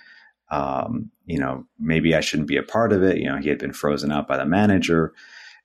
um, 0.51 1.11
you 1.25 1.39
know, 1.39 1.67
maybe 1.79 2.15
I 2.15 2.21
shouldn't 2.21 2.49
be 2.49 2.57
a 2.57 2.63
part 2.63 2.93
of 2.93 3.03
it. 3.03 3.19
You 3.19 3.27
know, 3.27 3.37
he 3.37 3.49
had 3.49 3.59
been 3.59 3.73
frozen 3.73 4.13
out 4.13 4.29
by 4.29 4.37
the 4.37 4.47
manager. 4.47 5.13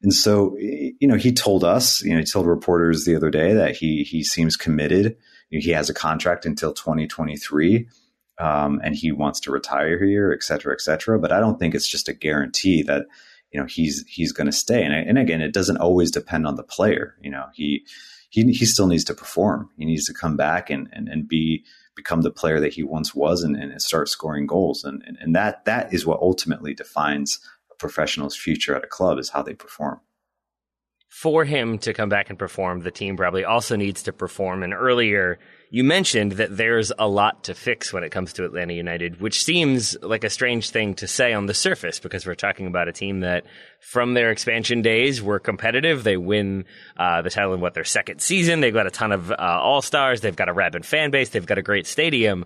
And 0.01 0.13
so, 0.13 0.57
you 0.57 1.07
know, 1.07 1.15
he 1.15 1.31
told 1.31 1.63
us, 1.63 2.01
you 2.01 2.11
know, 2.11 2.19
he 2.19 2.25
told 2.25 2.47
reporters 2.47 3.05
the 3.05 3.15
other 3.15 3.29
day 3.29 3.53
that 3.53 3.75
he 3.75 4.03
he 4.03 4.23
seems 4.23 4.57
committed. 4.57 5.15
He 5.49 5.71
has 5.71 5.89
a 5.89 5.93
contract 5.93 6.45
until 6.45 6.73
2023, 6.73 7.87
um, 8.39 8.79
and 8.83 8.95
he 8.95 9.11
wants 9.11 9.39
to 9.41 9.51
retire 9.51 10.03
here, 10.03 10.31
et 10.31 10.43
cetera, 10.43 10.73
et 10.73 10.81
cetera. 10.81 11.19
But 11.19 11.31
I 11.31 11.39
don't 11.39 11.59
think 11.59 11.75
it's 11.75 11.89
just 11.89 12.09
a 12.09 12.13
guarantee 12.13 12.81
that 12.83 13.05
you 13.51 13.59
know 13.59 13.67
he's 13.67 14.03
he's 14.07 14.31
going 14.31 14.47
to 14.47 14.53
stay. 14.53 14.83
And, 14.83 14.93
and 14.93 15.19
again, 15.19 15.41
it 15.41 15.53
doesn't 15.53 15.77
always 15.77 16.09
depend 16.09 16.47
on 16.47 16.55
the 16.55 16.63
player. 16.63 17.15
You 17.21 17.29
know, 17.29 17.45
he 17.53 17.85
he 18.29 18.51
he 18.51 18.65
still 18.65 18.87
needs 18.87 19.03
to 19.03 19.13
perform. 19.13 19.69
He 19.77 19.85
needs 19.85 20.05
to 20.05 20.13
come 20.13 20.35
back 20.35 20.71
and 20.71 20.89
and, 20.93 21.09
and 21.09 21.27
be 21.27 21.63
become 21.95 22.21
the 22.21 22.31
player 22.31 22.59
that 22.59 22.73
he 22.73 22.83
once 22.83 23.13
was 23.13 23.43
and, 23.43 23.55
and 23.55 23.81
start 23.81 24.09
scoring 24.09 24.47
goals. 24.47 24.83
And, 24.83 25.03
and 25.05 25.17
and 25.19 25.35
that 25.35 25.65
that 25.65 25.93
is 25.93 26.05
what 26.05 26.21
ultimately 26.21 26.73
defines 26.73 27.39
a 27.71 27.75
professional's 27.75 28.35
future 28.35 28.75
at 28.75 28.83
a 28.83 28.87
club 28.87 29.19
is 29.19 29.29
how 29.29 29.41
they 29.41 29.53
perform 29.53 30.01
for 31.11 31.43
him 31.43 31.77
to 31.77 31.93
come 31.93 32.07
back 32.07 32.29
and 32.29 32.39
perform, 32.39 32.79
the 32.79 32.89
team 32.89 33.17
probably 33.17 33.43
also 33.43 33.75
needs 33.75 34.01
to 34.03 34.13
perform. 34.13 34.63
And 34.63 34.73
earlier, 34.73 35.39
you 35.73 35.85
mentioned 35.85 36.33
that 36.33 36.57
there's 36.57 36.91
a 36.99 37.07
lot 37.07 37.45
to 37.45 37.55
fix 37.55 37.93
when 37.93 38.03
it 38.03 38.09
comes 38.09 38.33
to 38.33 38.43
Atlanta 38.43 38.73
United, 38.73 39.21
which 39.21 39.41
seems 39.41 39.97
like 40.01 40.25
a 40.25 40.29
strange 40.29 40.69
thing 40.69 40.95
to 40.95 41.07
say 41.07 41.31
on 41.31 41.45
the 41.45 41.53
surface 41.53 41.97
because 41.97 42.25
we're 42.25 42.35
talking 42.35 42.67
about 42.67 42.89
a 42.89 42.91
team 42.91 43.21
that, 43.21 43.45
from 43.79 44.13
their 44.13 44.31
expansion 44.31 44.81
days, 44.81 45.21
were 45.21 45.39
competitive. 45.39 46.03
They 46.03 46.17
win 46.17 46.65
uh, 46.97 47.21
the 47.21 47.29
title 47.29 47.53
in 47.53 47.61
what 47.61 47.73
their 47.73 47.85
second 47.85 48.21
season. 48.21 48.59
They've 48.59 48.73
got 48.73 48.85
a 48.85 48.91
ton 48.91 49.13
of 49.13 49.31
uh, 49.31 49.35
all 49.39 49.81
stars. 49.81 50.19
They've 50.19 50.35
got 50.35 50.49
a 50.49 50.53
rabid 50.53 50.85
fan 50.85 51.09
base. 51.09 51.29
They've 51.29 51.45
got 51.45 51.57
a 51.57 51.61
great 51.63 51.87
stadium. 51.87 52.45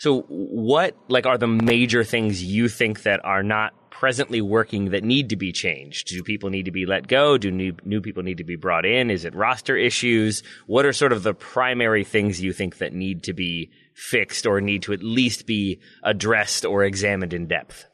So, 0.00 0.22
what 0.22 0.96
like 1.06 1.26
are 1.26 1.38
the 1.38 1.46
major 1.46 2.02
things 2.02 2.42
you 2.42 2.68
think 2.68 3.04
that 3.04 3.24
are 3.24 3.44
not 3.44 3.72
presently 3.94 4.40
working 4.40 4.90
that 4.90 5.04
need 5.04 5.28
to 5.28 5.36
be 5.36 5.52
changed? 5.52 6.08
Do 6.08 6.22
people 6.24 6.50
need 6.50 6.64
to 6.64 6.72
be 6.72 6.84
let 6.84 7.06
go? 7.06 7.38
Do 7.38 7.50
new, 7.50 7.74
new 7.84 8.00
people 8.00 8.24
need 8.24 8.38
to 8.38 8.44
be 8.44 8.56
brought 8.56 8.84
in? 8.84 9.08
Is 9.08 9.24
it 9.24 9.34
roster 9.36 9.76
issues? 9.76 10.42
What 10.66 10.84
are 10.84 10.92
sort 10.92 11.12
of 11.12 11.22
the 11.22 11.32
primary 11.32 12.02
things 12.02 12.42
you 12.42 12.52
think 12.52 12.78
that 12.78 12.92
need 12.92 13.22
to 13.22 13.32
be 13.32 13.70
fixed 13.94 14.46
or 14.46 14.60
need 14.60 14.82
to 14.82 14.92
at 14.92 15.02
least 15.04 15.46
be 15.46 15.80
addressed 16.02 16.64
or 16.64 16.82
examined 16.82 17.32
in 17.32 17.46
depth? 17.46 17.86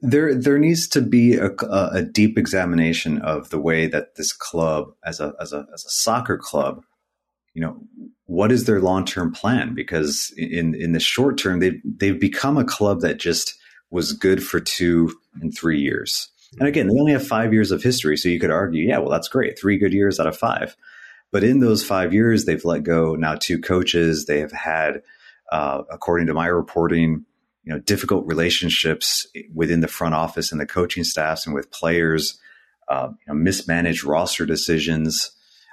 There, 0.00 0.34
there 0.34 0.58
needs 0.58 0.88
to 0.88 1.02
be 1.02 1.34
a, 1.34 1.50
a 1.92 2.02
deep 2.02 2.38
examination 2.38 3.20
of 3.20 3.50
the 3.50 3.60
way 3.60 3.86
that 3.86 4.16
this 4.16 4.32
club, 4.32 4.92
as 5.04 5.20
a, 5.20 5.34
as 5.38 5.52
a, 5.52 5.66
as 5.74 5.84
a 5.84 5.90
soccer 5.90 6.38
club, 6.38 6.82
you 7.52 7.60
know, 7.60 7.80
what 8.24 8.50
is 8.50 8.64
their 8.64 8.80
long 8.80 9.04
term 9.04 9.32
plan? 9.32 9.74
Because 9.74 10.32
in 10.36 10.74
in 10.74 10.92
the 10.92 11.00
short 11.00 11.38
term, 11.38 11.60
they've 11.60 11.80
they've 11.84 12.20
become 12.20 12.56
a 12.56 12.64
club 12.64 13.00
that 13.00 13.18
just 13.18 13.58
was 13.90 14.12
good 14.12 14.42
for 14.42 14.60
two 14.60 15.18
and 15.40 15.56
three 15.56 15.80
years. 15.80 16.28
And 16.58 16.68
again, 16.68 16.88
they 16.88 16.98
only 16.98 17.12
have 17.12 17.26
five 17.26 17.52
years 17.52 17.70
of 17.70 17.82
history. 17.82 18.16
So 18.16 18.28
you 18.28 18.40
could 18.40 18.50
argue, 18.50 18.86
yeah, 18.86 18.98
well, 18.98 19.10
that's 19.10 19.28
great. 19.28 19.58
Three 19.58 19.78
good 19.78 19.92
years 19.92 20.18
out 20.18 20.26
of 20.26 20.36
five. 20.36 20.76
But 21.30 21.44
in 21.44 21.60
those 21.60 21.84
five 21.84 22.14
years, 22.14 22.44
they've 22.44 22.64
let 22.64 22.84
go 22.84 23.14
now 23.14 23.34
two 23.34 23.60
coaches. 23.60 24.24
They 24.24 24.40
have 24.40 24.52
had, 24.52 25.02
uh, 25.52 25.82
according 25.90 26.26
to 26.28 26.34
my 26.34 26.46
reporting, 26.46 27.26
you 27.64 27.74
know, 27.74 27.78
difficult 27.80 28.26
relationships 28.26 29.26
within 29.54 29.80
the 29.80 29.88
front 29.88 30.14
office 30.14 30.52
and 30.52 30.60
the 30.60 30.66
coaching 30.66 31.04
staffs 31.04 31.44
and 31.44 31.54
with 31.54 31.70
players, 31.70 32.38
uh, 32.88 33.08
you 33.10 33.26
know, 33.26 33.34
mismanaged 33.34 34.04
roster 34.04 34.46
decisions, 34.46 35.32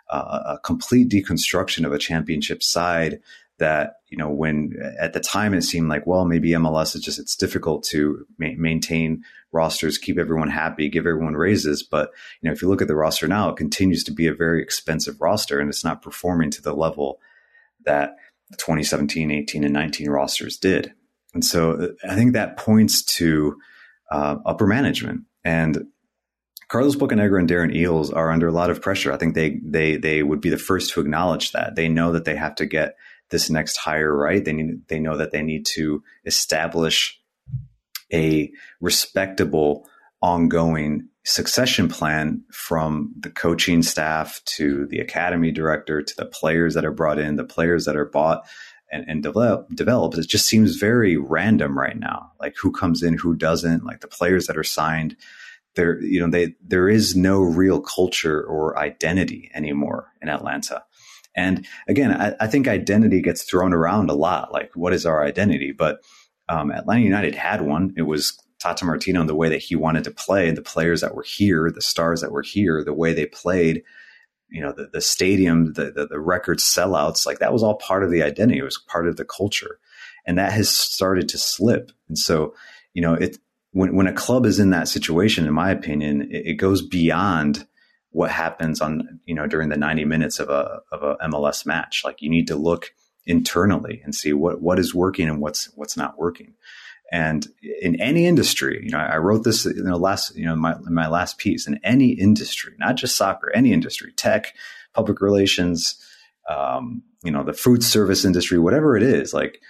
uh, 0.10 0.56
a 0.56 0.60
complete 0.60 1.08
deconstruction 1.08 1.86
of 1.86 1.94
a 1.94 1.98
championship 1.98 2.62
side 2.62 3.22
that 3.58 3.96
you 4.10 4.18
know 4.18 4.30
when 4.30 4.74
at 5.00 5.14
the 5.14 5.20
time 5.20 5.54
it 5.54 5.62
seemed 5.62 5.90
like 5.90 6.06
well 6.06 6.26
maybe 6.26 6.50
MLS 6.50 6.96
is 6.96 7.02
just 7.02 7.20
it's 7.20 7.36
difficult 7.36 7.84
to 7.84 8.26
ma- 8.38 8.50
maintain 8.58 9.24
rosters 9.52 9.98
keep 9.98 10.18
everyone 10.18 10.50
happy 10.50 10.90
give 10.90 11.06
everyone 11.06 11.36
raises 11.36 11.82
but 11.82 12.12
you 12.42 12.48
know 12.48 12.54
if 12.54 12.62
you 12.62 12.68
look 12.68 12.82
at 12.82 12.88
the 12.88 12.96
roster 12.96 13.28
now 13.28 13.50
it 13.50 13.56
continues 13.56 14.04
to 14.04 14.12
be 14.12 14.28
a 14.28 14.34
very 14.34 14.62
expensive 14.62 15.22
roster 15.22 15.60
and 15.60 15.70
it's 15.70 15.84
not 15.84 16.02
performing 16.02 16.52
to 16.52 16.62
the 16.62 16.74
level 16.74 17.20
that 17.86 18.18
the 18.50 18.58
2017 18.58 19.32
18 19.32 19.64
and 19.64 19.74
19 19.74 20.10
rosters 20.10 20.58
did 20.58 20.94
and 21.34 21.44
so 21.44 21.94
I 22.08 22.16
think 22.16 22.34
that 22.34 22.58
points 22.58 23.04
to 23.18 23.58
uh, 24.12 24.38
upper 24.46 24.68
management 24.68 25.22
and 25.44 25.86
Carlos 26.68 26.96
Bocanegra 26.96 27.40
and 27.40 27.50
Darren 27.50 27.76
Eales 27.76 28.16
are 28.16 28.32
under 28.32 28.48
a 28.48 28.52
lot 28.52 28.72
of 28.72 28.82
pressure. 28.82 29.14
I 29.14 29.18
think 29.18 29.36
they 29.36 29.60
they 29.64 29.98
they 29.98 30.24
would 30.24 30.42
be 30.42 30.50
the 30.50 30.58
first 30.58 30.92
to 30.94 31.00
acknowledge 31.00 31.52
that. 31.52 31.76
They 31.76 31.88
know 31.88 32.12
that 32.14 32.26
they 32.26 32.36
have 32.36 32.56
to 32.56 32.66
get 32.66 32.96
this 33.36 33.50
next 33.50 33.76
hire 33.76 34.16
right. 34.16 34.46
They 34.46 34.54
need 34.54 34.88
they 34.88 34.98
know 34.98 35.18
that 35.18 35.32
they 35.32 35.42
need 35.42 35.66
to 35.74 36.02
establish 36.26 37.20
a 38.14 38.50
respectable 38.80 39.86
ongoing 40.22 41.10
succession 41.26 41.90
plan 41.90 42.42
from 42.54 43.14
the 43.20 43.30
coaching 43.30 43.84
staff 43.84 44.42
to 44.46 44.86
the 44.88 45.00
academy 45.00 45.52
director 45.52 46.02
to 46.02 46.16
the 46.16 46.26
players 46.26 46.76
that 46.76 46.86
are 46.86 46.94
brought 46.94 47.20
in, 47.20 47.36
the 47.36 47.44
players 47.44 47.84
that 47.84 47.98
are 47.98 48.06
bought 48.06 48.48
and, 48.90 49.04
and 49.06 49.22
develop, 49.22 49.68
developed. 49.76 50.18
It 50.18 50.30
just 50.30 50.48
seems 50.48 50.78
very 50.78 51.18
random 51.18 51.78
right 51.78 52.00
now. 52.00 52.32
Like 52.40 52.56
who 52.56 52.72
comes 52.72 53.04
in, 53.04 53.18
who 53.18 53.36
doesn't, 53.36 53.84
like 53.84 54.00
the 54.00 54.08
players 54.08 54.48
that 54.48 54.58
are 54.58 54.64
signed. 54.64 55.18
There, 55.74 56.02
you 56.02 56.22
know, 56.22 56.30
they, 56.30 56.56
there 56.66 56.88
is 56.88 57.18
no 57.18 57.42
real 57.42 57.82
culture 57.82 58.42
or 58.44 58.80
identity 58.80 59.52
anymore 59.54 60.14
in 60.22 60.30
Atlanta. 60.30 60.86
And 61.36 61.66
again, 61.88 62.12
I, 62.12 62.34
I, 62.40 62.48
think 62.48 62.68
identity 62.68 63.22
gets 63.22 63.44
thrown 63.44 63.74
around 63.74 64.10
a 64.10 64.14
lot. 64.14 64.54
Like, 64.54 64.72
what 64.74 64.94
is 64.94 65.06
our 65.06 65.24
identity? 65.24 65.74
But 65.74 66.02
um, 66.48 66.72
Atlanta 66.72 67.02
United 67.02 67.36
had 67.36 67.62
one. 67.62 67.94
It 67.98 68.04
was 68.04 68.40
Tata 68.60 68.86
Martino 68.86 69.20
and 69.20 69.30
the 69.30 69.36
way 69.36 69.50
that 69.50 69.62
he 69.62 69.76
wanted 69.76 70.06
to 70.06 70.12
play, 70.12 70.50
the 70.52 70.62
players 70.62 71.02
that 71.02 71.14
were 71.14 71.26
here, 71.28 71.70
the 71.70 71.82
stars 71.82 72.22
that 72.22 72.32
were 72.32 72.42
here, 72.42 72.84
the 72.84 72.94
way 72.94 73.14
they 73.14 73.26
played, 73.26 73.84
you 74.50 74.62
know, 74.62 74.72
the, 74.72 74.88
the 74.92 75.02
stadium, 75.02 75.74
the, 75.74 75.92
the, 75.92 76.08
the 76.08 76.20
record 76.20 76.60
sellouts, 76.60 77.26
like 77.26 77.40
that 77.40 77.54
was 77.54 77.64
all 77.64 77.76
part 77.76 78.04
of 78.04 78.12
the 78.12 78.24
identity. 78.24 78.60
It 78.60 78.64
was 78.64 78.82
part 78.88 79.08
of 79.08 79.18
the 79.18 79.26
culture. 79.26 79.80
And 80.26 80.38
that 80.38 80.54
has 80.54 80.70
started 80.70 81.30
to 81.30 81.38
slip. 81.38 81.92
And 82.08 82.18
so, 82.18 82.56
you 82.94 83.02
know, 83.02 83.14
it, 83.14 83.38
when, 83.72 83.96
when 83.96 84.08
a 84.08 84.14
club 84.14 84.46
is 84.46 84.60
in 84.60 84.70
that 84.70 84.88
situation, 84.88 85.46
in 85.46 85.54
my 85.54 85.70
opinion, 85.70 86.32
it, 86.32 86.48
it 86.48 86.54
goes 86.54 86.82
beyond 86.82 87.68
what 88.16 88.32
happens 88.32 88.80
on 88.80 89.20
you 89.26 89.36
know 89.36 89.46
during 89.46 89.68
the 89.68 89.78
90 89.78 90.06
minutes 90.06 90.40
of 90.40 90.50
a 90.50 90.80
of 90.92 91.04
a 91.04 91.18
MLS 91.28 91.66
match. 91.66 92.02
Like 92.06 92.22
you 92.22 92.30
need 92.30 92.48
to 92.48 92.56
look 92.56 92.94
internally 93.26 94.02
and 94.06 94.16
see 94.16 94.32
what 94.32 94.62
what 94.62 94.80
is 94.80 94.96
working 94.96 95.28
and 95.28 95.42
what's 95.42 95.66
what's 95.76 95.98
not 95.98 96.18
working. 96.18 96.54
And 97.12 97.46
in 97.82 98.00
any 98.02 98.26
industry, 98.26 98.82
you 98.84 98.90
know, 98.90 98.98
I 98.98 99.18
wrote 99.18 99.44
this 99.44 99.66
in 99.66 99.84
the 99.84 99.98
last, 99.98 100.36
you 100.36 100.46
know, 100.46 100.56
my, 100.56 100.76
my 100.90 101.08
last 101.08 101.38
piece. 101.38 101.68
In 101.68 101.80
any 101.84 102.10
industry, 102.10 102.74
not 102.80 102.96
just 102.96 103.16
soccer, 103.16 103.52
any 103.54 103.74
industry, 103.74 104.12
tech, 104.14 104.56
public 104.94 105.22
relations, 105.22 106.04
um, 106.50 107.04
you 107.24 107.32
know, 107.32 107.44
the 107.44 107.54
food 107.54 107.84
service 107.84 108.26
industry, 108.26 108.58
whatever 108.58 108.98
it 108.98 109.04
is, 109.04 109.36
like, 109.36 109.62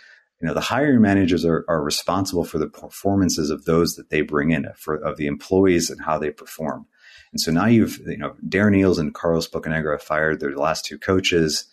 you 0.41 0.47
know, 0.47 0.53
the 0.53 0.61
hiring 0.61 1.01
managers 1.01 1.43
are, 1.43 1.65
are 1.67 1.83
responsible 1.83 2.45
for 2.45 2.57
the 2.57 2.67
performances 2.69 3.49
of 3.49 3.65
those 3.65 3.95
that 3.95 4.09
they 4.09 4.21
bring 4.21 4.51
in, 4.51 4.67
for 4.77 4.95
of 4.95 5.17
the 5.17 5.27
employees 5.27 5.89
and 5.89 6.01
how 6.01 6.17
they 6.17 6.29
perform. 6.29 6.85
And 7.35 7.41
so 7.41 7.51
now 7.51 7.65
you've, 7.65 7.99
you 8.07 8.15
know, 8.15 8.33
Darren 8.47 8.77
Eales 8.79 8.97
and 8.97 9.13
Carlos 9.13 9.49
Bocanegra 9.49 10.01
fired 10.01 10.39
their 10.39 10.55
last 10.55 10.85
two 10.85 10.97
coaches. 10.97 11.65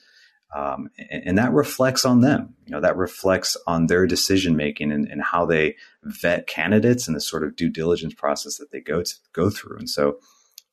Um, 0.52 0.88
and, 1.08 1.22
and, 1.24 1.38
that 1.38 1.52
reflects 1.52 2.04
on 2.04 2.20
them. 2.20 2.56
You 2.66 2.72
know, 2.72 2.80
that 2.80 2.96
reflects 2.96 3.56
on 3.68 3.86
their 3.86 4.04
decision 4.04 4.56
making 4.56 4.90
and, 4.90 5.06
and, 5.06 5.22
how 5.22 5.46
they 5.46 5.76
vet 6.02 6.48
candidates 6.48 7.06
and 7.06 7.14
the 7.14 7.20
sort 7.20 7.44
of 7.44 7.54
due 7.54 7.70
diligence 7.70 8.12
process 8.12 8.56
that 8.56 8.72
they 8.72 8.80
go 8.80 9.02
to 9.02 9.14
go 9.32 9.50
through. 9.50 9.78
And 9.78 9.88
so, 9.88 10.18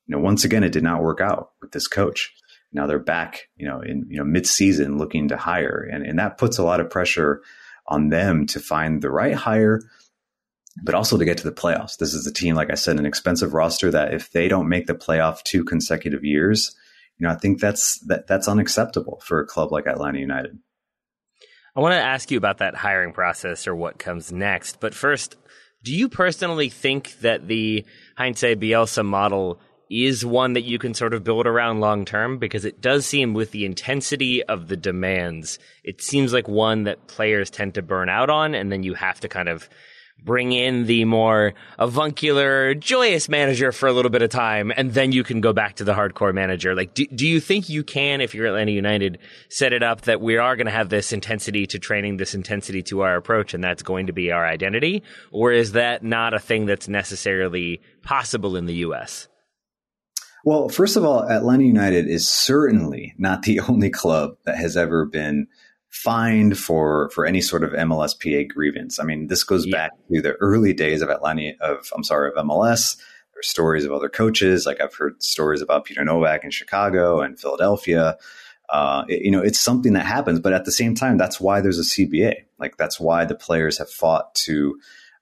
you 0.08 0.16
know, 0.16 0.18
once 0.18 0.42
again, 0.42 0.64
it 0.64 0.72
did 0.72 0.82
not 0.82 1.04
work 1.04 1.20
out 1.20 1.52
with 1.62 1.70
this 1.70 1.86
coach. 1.86 2.34
Now 2.72 2.88
they're 2.88 2.98
back, 2.98 3.48
you 3.56 3.68
know, 3.68 3.80
in 3.80 4.06
you 4.08 4.18
know 4.18 4.24
mid 4.24 4.44
season 4.44 4.98
looking 4.98 5.28
to 5.28 5.36
hire, 5.36 5.88
and 5.90 6.04
and 6.04 6.18
that 6.18 6.36
puts 6.36 6.58
a 6.58 6.64
lot 6.64 6.80
of 6.80 6.90
pressure 6.90 7.42
on 7.86 8.08
them 8.08 8.44
to 8.48 8.58
find 8.58 9.02
the 9.02 9.10
right 9.10 9.34
hire 9.34 9.82
but 10.82 10.94
also 10.94 11.18
to 11.18 11.24
get 11.24 11.38
to 11.38 11.44
the 11.44 11.52
playoffs. 11.52 11.96
This 11.98 12.14
is 12.14 12.26
a 12.26 12.32
team, 12.32 12.54
like 12.54 12.70
I 12.70 12.74
said, 12.74 12.98
an 12.98 13.06
expensive 13.06 13.54
roster 13.54 13.90
that 13.90 14.14
if 14.14 14.30
they 14.32 14.48
don't 14.48 14.68
make 14.68 14.86
the 14.86 14.94
playoff 14.94 15.42
two 15.42 15.64
consecutive 15.64 16.24
years, 16.24 16.74
you 17.18 17.26
know, 17.26 17.32
I 17.32 17.36
think 17.36 17.60
that's 17.60 17.98
that, 18.06 18.26
that's 18.26 18.48
unacceptable 18.48 19.20
for 19.24 19.40
a 19.40 19.46
club 19.46 19.72
like 19.72 19.86
Atlanta 19.86 20.18
United. 20.18 20.58
I 21.76 21.80
want 21.80 21.92
to 21.92 22.00
ask 22.00 22.30
you 22.30 22.38
about 22.38 22.58
that 22.58 22.74
hiring 22.74 23.12
process 23.12 23.66
or 23.68 23.74
what 23.76 23.98
comes 23.98 24.32
next. 24.32 24.80
But 24.80 24.94
first, 24.94 25.36
do 25.82 25.94
you 25.94 26.08
personally 26.08 26.68
think 26.68 27.20
that 27.20 27.46
the 27.46 27.84
Heinze 28.16 28.42
Bielsa 28.42 29.04
model 29.04 29.60
is 29.88 30.24
one 30.24 30.52
that 30.54 30.62
you 30.62 30.78
can 30.78 30.94
sort 30.94 31.14
of 31.14 31.24
build 31.24 31.46
around 31.46 31.80
long 31.80 32.04
term? 32.04 32.38
Because 32.38 32.64
it 32.64 32.80
does 32.80 33.06
seem 33.06 33.34
with 33.34 33.50
the 33.50 33.64
intensity 33.64 34.42
of 34.42 34.68
the 34.68 34.76
demands, 34.76 35.58
it 35.84 36.02
seems 36.02 36.32
like 36.32 36.48
one 36.48 36.84
that 36.84 37.06
players 37.06 37.50
tend 37.50 37.74
to 37.74 37.82
burn 37.82 38.08
out 38.08 38.30
on, 38.30 38.54
and 38.54 38.72
then 38.72 38.82
you 38.82 38.94
have 38.94 39.20
to 39.20 39.28
kind 39.28 39.48
of 39.48 39.68
bring 40.24 40.52
in 40.52 40.86
the 40.86 41.04
more 41.04 41.54
avuncular, 41.78 42.74
joyous 42.74 43.28
manager 43.28 43.72
for 43.72 43.88
a 43.88 43.92
little 43.92 44.10
bit 44.10 44.22
of 44.22 44.30
time, 44.30 44.72
and 44.76 44.94
then 44.94 45.12
you 45.12 45.24
can 45.24 45.40
go 45.40 45.52
back 45.52 45.76
to 45.76 45.84
the 45.84 45.94
hardcore 45.94 46.34
manager. 46.34 46.74
Like, 46.74 46.94
do, 46.94 47.06
do 47.06 47.26
you 47.26 47.40
think 47.40 47.68
you 47.68 47.84
can, 47.84 48.20
if 48.20 48.34
you're 48.34 48.46
Atlanta 48.46 48.72
United, 48.72 49.18
set 49.48 49.72
it 49.72 49.82
up 49.82 50.02
that 50.02 50.20
we 50.20 50.36
are 50.36 50.56
going 50.56 50.66
to 50.66 50.72
have 50.72 50.88
this 50.88 51.12
intensity 51.12 51.66
to 51.66 51.78
training, 51.78 52.16
this 52.16 52.34
intensity 52.34 52.82
to 52.84 53.00
our 53.00 53.16
approach, 53.16 53.54
and 53.54 53.62
that's 53.62 53.82
going 53.82 54.06
to 54.06 54.12
be 54.12 54.30
our 54.30 54.46
identity? 54.46 55.02
Or 55.30 55.52
is 55.52 55.72
that 55.72 56.02
not 56.02 56.34
a 56.34 56.38
thing 56.38 56.66
that's 56.66 56.88
necessarily 56.88 57.80
possible 58.02 58.56
in 58.56 58.66
the 58.66 58.74
U.S.? 58.76 59.28
Well, 60.44 60.68
first 60.68 60.96
of 60.96 61.04
all, 61.04 61.28
Atlanta 61.28 61.64
United 61.64 62.06
is 62.06 62.28
certainly 62.28 63.14
not 63.18 63.42
the 63.42 63.60
only 63.68 63.90
club 63.90 64.36
that 64.44 64.56
has 64.56 64.76
ever 64.76 65.04
been 65.04 65.48
fined 65.90 66.56
for 66.56 67.10
for 67.10 67.26
any 67.26 67.40
sort 67.40 67.64
of 67.64 67.72
MLSPA 67.72 68.48
grievance. 68.48 68.98
I 68.98 69.04
mean, 69.04 69.26
this 69.26 69.44
goes 69.44 69.66
yeah. 69.66 69.76
back 69.76 69.90
to 70.12 70.22
the 70.22 70.32
early 70.34 70.72
days 70.72 71.02
of 71.02 71.10
Atlanta 71.10 71.52
of 71.60 71.90
I'm 71.94 72.04
sorry 72.04 72.30
of 72.30 72.44
MLS. 72.46 72.96
There's 73.34 73.48
stories 73.48 73.84
of 73.84 73.92
other 73.92 74.08
coaches, 74.08 74.66
like 74.66 74.80
I've 74.80 74.94
heard 74.94 75.22
stories 75.22 75.62
about 75.62 75.84
Peter 75.84 76.04
Nowak 76.04 76.44
in 76.44 76.50
Chicago 76.50 77.20
and 77.20 77.38
Philadelphia. 77.38 78.16
Uh, 78.68 79.04
it, 79.08 79.22
you 79.22 79.30
know, 79.32 79.40
it's 79.40 79.58
something 79.58 79.94
that 79.94 80.06
happens, 80.06 80.38
but 80.38 80.52
at 80.52 80.64
the 80.64 80.72
same 80.72 80.94
time, 80.94 81.18
that's 81.18 81.40
why 81.40 81.60
there's 81.60 81.78
a 81.78 81.82
CBA. 81.82 82.34
Like 82.58 82.76
that's 82.76 83.00
why 83.00 83.24
the 83.24 83.34
players 83.34 83.78
have 83.78 83.90
fought 83.90 84.32
to 84.36 84.78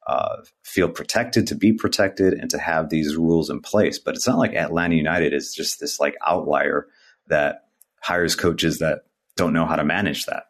uh, 0.06 0.36
feel 0.62 0.88
protected, 0.88 1.46
to 1.46 1.54
be 1.54 1.72
protected, 1.72 2.34
and 2.34 2.50
to 2.50 2.58
have 2.58 2.90
these 2.90 3.16
rules 3.16 3.48
in 3.48 3.60
place. 3.60 3.98
But 3.98 4.16
it's 4.16 4.26
not 4.26 4.38
like 4.38 4.54
Atlanta 4.54 4.96
United 4.96 5.32
is 5.32 5.54
just 5.54 5.80
this 5.80 5.98
like 5.98 6.16
outlier 6.26 6.88
that 7.28 7.68
hires 8.00 8.34
coaches 8.34 8.80
that 8.80 9.04
don't 9.36 9.52
know 9.52 9.66
how 9.66 9.76
to 9.76 9.84
manage 9.84 10.26
that. 10.26 10.44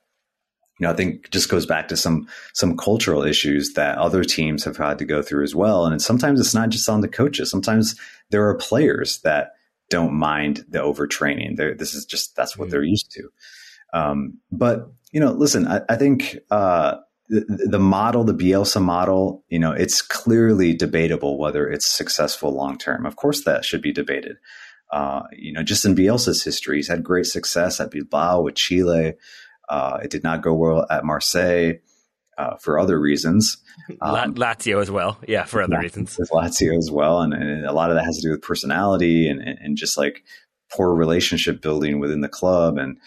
You 0.79 0.87
know, 0.87 0.93
I 0.93 0.97
think 0.97 1.31
just 1.31 1.49
goes 1.49 1.67
back 1.67 1.89
to 1.89 1.97
some 1.97 2.29
some 2.55 2.77
cultural 2.77 3.25
issues 3.25 3.73
that 3.75 3.99
other 3.99 4.25
teams 4.25 4.65
have 4.65 4.77
had 4.77 4.99
to 4.99 5.05
go 5.05 5.23
through 5.23 5.43
as 5.43 5.55
well. 5.55 5.87
And 5.87 6.01
sometimes 6.01 6.41
it's 6.41 6.55
not 6.55 6.69
just 6.69 6.89
on 6.89 7.01
the 7.01 7.09
coaches. 7.09 7.51
Sometimes 7.51 7.97
there 8.31 8.47
are 8.49 8.55
players 8.55 9.21
that 9.21 9.53
don't 9.91 10.13
mind 10.13 10.65
the 10.69 10.79
overtraining. 10.79 11.57
They're, 11.57 11.75
this 11.75 11.95
is 11.95 12.05
just 12.05 12.37
that's 12.37 12.57
what 12.57 12.67
mm-hmm. 12.67 12.73
they're 12.73 12.85
used 12.85 13.11
to. 13.13 13.29
Um, 13.93 14.39
but 14.53 14.93
you 15.13 15.21
know, 15.21 15.33
listen, 15.33 15.67
I, 15.67 15.81
I 15.89 15.97
think 15.97 16.39
uh, 16.51 16.97
the, 17.29 17.45
the 17.71 17.79
model, 17.79 18.25
the 18.25 18.35
Bielsa 18.35 18.83
model, 18.83 19.45
you 19.49 19.59
know, 19.59 19.73
it's 19.73 20.03
clearly 20.03 20.75
debatable 20.75 21.39
whether 21.39 21.69
it's 21.69 21.87
successful 21.87 22.53
long 22.53 22.79
term. 22.79 23.07
Of 23.07 23.17
course, 23.17 23.45
that 23.45 23.65
should 23.65 23.83
be 23.83 23.93
debated. 23.93 24.37
Uh, 24.91 25.23
you 25.33 25.53
know, 25.53 25.63
just 25.63 25.85
in 25.85 25.95
Bielsa's 25.95 26.43
history, 26.43 26.77
he's 26.77 26.89
had 26.89 27.05
great 27.05 27.27
success 27.27 27.81
at 27.81 27.91
Bilbao 27.91 28.43
with 28.43 28.55
Chile. 28.55 29.15
Uh, 29.69 29.99
it 30.03 30.11
did 30.11 30.23
not 30.23 30.43
go 30.43 30.55
well 30.55 30.87
at 30.91 31.05
Marseille 31.05 31.75
uh, 32.37 32.57
for 32.57 32.79
other 32.79 32.99
reasons. 32.99 33.59
Um, 34.03 34.35
Lazio 34.35 34.83
as 34.83 34.91
well, 34.91 35.19
yeah, 35.27 35.45
for 35.45 35.63
other 35.63 35.79
reasons. 35.79 36.19
Lazio 36.31 36.77
as 36.77 36.91
well, 36.91 37.23
and, 37.23 37.33
and, 37.33 37.65
a 37.65 37.73
lot 37.73 37.91
of 37.91 37.97
that 37.97 38.05
has 38.05 38.17
to 38.17 38.23
do 38.23 38.33
with 38.33 38.43
personality 38.43 39.29
and, 39.29 39.41
and 39.41 39.79
just 39.79 39.97
like 39.97 40.25
poor 40.71 40.95
relationship 40.95 41.63
building 41.63 41.99
within 42.01 42.21
the 42.21 42.29
club 42.29 42.77
and 42.77 42.99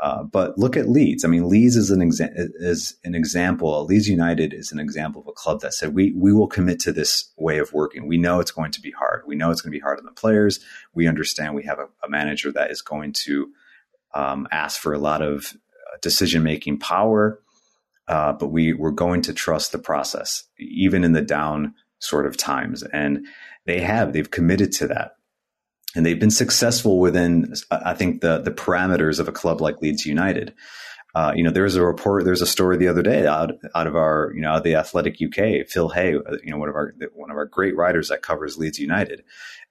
uh, 0.00 0.22
but 0.22 0.56
look 0.56 0.78
at 0.78 0.88
Leeds. 0.88 1.24
I 1.24 1.28
mean, 1.28 1.48
Leeds 1.48 1.76
is 1.76 1.90
an 1.90 2.00
exa- 2.00 2.32
is 2.34 2.96
an 3.04 3.14
example. 3.14 3.84
Leeds 3.84 4.08
United 4.08 4.54
is 4.54 4.72
an 4.72 4.80
example 4.80 5.20
of 5.20 5.28
a 5.28 5.32
club 5.32 5.60
that 5.60 5.74
said 5.74 5.94
we 5.94 6.12
we 6.12 6.32
will 6.32 6.46
commit 6.46 6.80
to 6.80 6.92
this 6.92 7.30
way 7.36 7.58
of 7.58 7.72
working. 7.74 8.06
We 8.06 8.16
know 8.16 8.40
it's 8.40 8.50
going 8.50 8.72
to 8.72 8.80
be 8.80 8.92
hard. 8.92 9.24
We 9.26 9.36
know 9.36 9.50
it's 9.50 9.60
going 9.60 9.72
to 9.72 9.76
be 9.76 9.82
hard 9.82 9.98
on 9.98 10.06
the 10.06 10.12
players. 10.12 10.60
We 10.94 11.06
understand 11.06 11.54
we 11.54 11.64
have 11.64 11.78
a, 11.78 11.88
a 12.02 12.08
manager 12.08 12.50
that 12.52 12.70
is 12.70 12.80
going 12.80 13.12
to 13.24 13.50
um, 14.14 14.48
ask 14.50 14.80
for 14.80 14.94
a 14.94 14.98
lot 14.98 15.20
of 15.20 15.52
decision 16.02 16.42
making 16.42 16.78
power, 16.78 17.40
uh, 18.08 18.32
but 18.32 18.48
we 18.48 18.72
we're 18.72 18.90
going 18.90 19.22
to 19.22 19.32
trust 19.32 19.72
the 19.72 19.78
process, 19.78 20.44
even 20.58 21.04
in 21.04 21.12
the 21.12 21.22
down 21.22 21.74
sort 21.98 22.26
of 22.26 22.36
times. 22.36 22.82
And 22.82 23.26
they 23.66 23.80
have 23.80 24.12
they've 24.12 24.30
committed 24.30 24.72
to 24.72 24.88
that 24.88 25.12
and 25.94 26.06
they've 26.06 26.20
been 26.20 26.30
successful 26.30 26.98
within, 26.98 27.54
I 27.70 27.94
think, 27.94 28.20
the 28.20 28.38
the 28.38 28.50
parameters 28.50 29.18
of 29.18 29.28
a 29.28 29.32
club 29.32 29.60
like 29.60 29.82
Leeds 29.82 30.06
United. 30.06 30.54
Uh, 31.12 31.32
you 31.34 31.42
know, 31.42 31.50
there 31.50 31.64
was 31.64 31.74
a 31.74 31.84
report, 31.84 32.24
there's 32.24 32.42
a 32.42 32.46
story 32.46 32.76
the 32.76 32.86
other 32.86 33.02
day 33.02 33.26
out 33.26 33.52
out 33.74 33.86
of 33.88 33.96
our, 33.96 34.32
you 34.34 34.40
know, 34.40 34.60
the 34.60 34.76
Athletic 34.76 35.16
UK, 35.20 35.66
Phil 35.66 35.88
Hay, 35.88 36.14
uh, 36.14 36.36
you 36.44 36.52
know, 36.52 36.58
one 36.58 36.68
of 36.68 36.76
our 36.76 36.94
one 37.14 37.30
of 37.30 37.36
our 37.36 37.46
great 37.46 37.76
writers 37.76 38.08
that 38.08 38.22
covers 38.22 38.58
Leeds 38.58 38.78
United. 38.78 39.24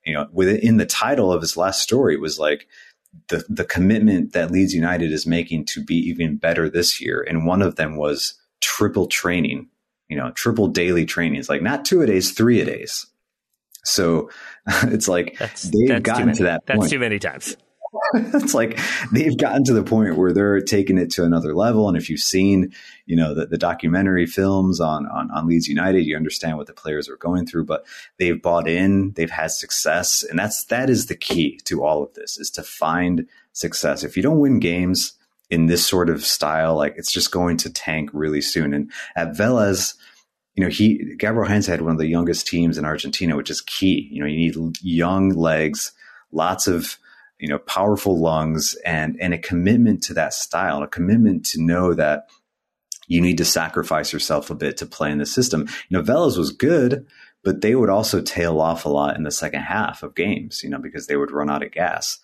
You 0.05 0.13
know, 0.13 0.27
within 0.33 0.77
the 0.77 0.85
title 0.85 1.31
of 1.31 1.41
his 1.41 1.55
last 1.55 1.81
story 1.81 2.17
was 2.17 2.39
like 2.39 2.67
the 3.29 3.43
the 3.49 3.65
commitment 3.65 4.33
that 4.33 4.51
Leeds 4.51 4.73
United 4.73 5.11
is 5.11 5.25
making 5.25 5.65
to 5.65 5.83
be 5.83 5.95
even 5.95 6.37
better 6.37 6.69
this 6.69 7.01
year, 7.01 7.25
and 7.27 7.45
one 7.45 7.61
of 7.61 7.75
them 7.75 7.95
was 7.95 8.33
triple 8.61 9.07
training. 9.07 9.67
You 10.07 10.17
know, 10.17 10.31
triple 10.31 10.67
daily 10.67 11.05
training. 11.05 11.39
It's 11.39 11.49
like 11.49 11.61
not 11.61 11.85
two 11.85 12.01
a 12.01 12.07
days, 12.07 12.31
three 12.31 12.61
a 12.61 12.65
days. 12.65 13.05
So 13.83 14.29
it's 14.83 15.07
like 15.07 15.37
that's, 15.37 15.63
they've 15.63 15.87
that's 15.87 16.01
gotten 16.01 16.33
to 16.35 16.43
that 16.43 16.65
point. 16.65 16.81
That's 16.81 16.91
too 16.91 16.99
many 16.99 17.19
times. 17.19 17.55
it's 18.13 18.53
like 18.53 18.79
they've 19.11 19.37
gotten 19.37 19.63
to 19.65 19.73
the 19.73 19.83
point 19.83 20.17
where 20.17 20.31
they're 20.31 20.61
taking 20.61 20.97
it 20.97 21.09
to 21.11 21.23
another 21.23 21.55
level. 21.55 21.87
And 21.87 21.97
if 21.97 22.09
you've 22.09 22.19
seen, 22.19 22.73
you 23.05 23.15
know, 23.15 23.33
the, 23.33 23.45
the 23.45 23.57
documentary 23.57 24.25
films 24.25 24.79
on, 24.79 25.07
on, 25.07 25.31
on 25.31 25.47
Leeds 25.47 25.67
United, 25.67 26.01
you 26.01 26.15
understand 26.15 26.57
what 26.57 26.67
the 26.67 26.73
players 26.73 27.09
are 27.09 27.17
going 27.17 27.45
through, 27.45 27.65
but 27.65 27.85
they've 28.17 28.41
bought 28.41 28.67
in, 28.67 29.11
they've 29.13 29.31
had 29.31 29.51
success. 29.51 30.23
And 30.23 30.37
that's, 30.37 30.65
that 30.65 30.89
is 30.89 31.07
the 31.07 31.15
key 31.15 31.59
to 31.65 31.83
all 31.83 32.03
of 32.03 32.13
this 32.13 32.37
is 32.37 32.49
to 32.51 32.63
find 32.63 33.27
success. 33.53 34.03
If 34.03 34.15
you 34.15 34.23
don't 34.23 34.39
win 34.39 34.59
games 34.59 35.13
in 35.49 35.65
this 35.65 35.85
sort 35.85 36.09
of 36.09 36.23
style, 36.23 36.75
like 36.75 36.93
it's 36.97 37.11
just 37.11 37.31
going 37.31 37.57
to 37.57 37.73
tank 37.73 38.09
really 38.13 38.41
soon. 38.41 38.73
And 38.73 38.91
at 39.15 39.33
Vélez, 39.33 39.95
you 40.55 40.63
know, 40.63 40.69
he 40.69 41.15
Gabriel 41.17 41.47
Heinze 41.47 41.67
had 41.67 41.81
one 41.81 41.93
of 41.93 41.99
the 41.99 42.07
youngest 42.07 42.45
teams 42.45 42.77
in 42.77 42.85
Argentina, 42.85 43.35
which 43.37 43.49
is 43.49 43.61
key. 43.61 44.09
You 44.11 44.21
know, 44.21 44.27
you 44.27 44.37
need 44.37 44.77
young 44.81 45.29
legs, 45.29 45.93
lots 46.31 46.67
of 46.67 46.97
you 47.39 47.47
know 47.47 47.59
powerful 47.59 48.19
lungs, 48.19 48.75
and 48.85 49.17
and 49.19 49.33
a 49.33 49.37
commitment 49.37 50.03
to 50.03 50.13
that 50.15 50.33
style, 50.33 50.83
a 50.83 50.87
commitment 50.87 51.45
to 51.47 51.61
know 51.61 51.93
that 51.93 52.29
you 53.07 53.21
need 53.21 53.37
to 53.37 53.45
sacrifice 53.45 54.13
yourself 54.13 54.49
a 54.49 54.55
bit 54.55 54.77
to 54.77 54.85
play 54.85 55.11
in 55.11 55.17
the 55.17 55.25
system. 55.25 55.67
You 55.89 55.97
know, 55.97 56.03
Vélez 56.03 56.37
was 56.37 56.51
good, 56.51 57.07
but 57.43 57.61
they 57.61 57.75
would 57.75 57.89
also 57.89 58.21
tail 58.21 58.61
off 58.61 58.85
a 58.85 58.89
lot 58.89 59.15
in 59.15 59.23
the 59.23 59.31
second 59.31 59.61
half 59.61 60.03
of 60.03 60.15
games. 60.15 60.63
You 60.63 60.69
know, 60.69 60.79
because 60.79 61.07
they 61.07 61.15
would 61.15 61.31
run 61.31 61.49
out 61.49 61.63
of 61.63 61.71
gas. 61.71 62.19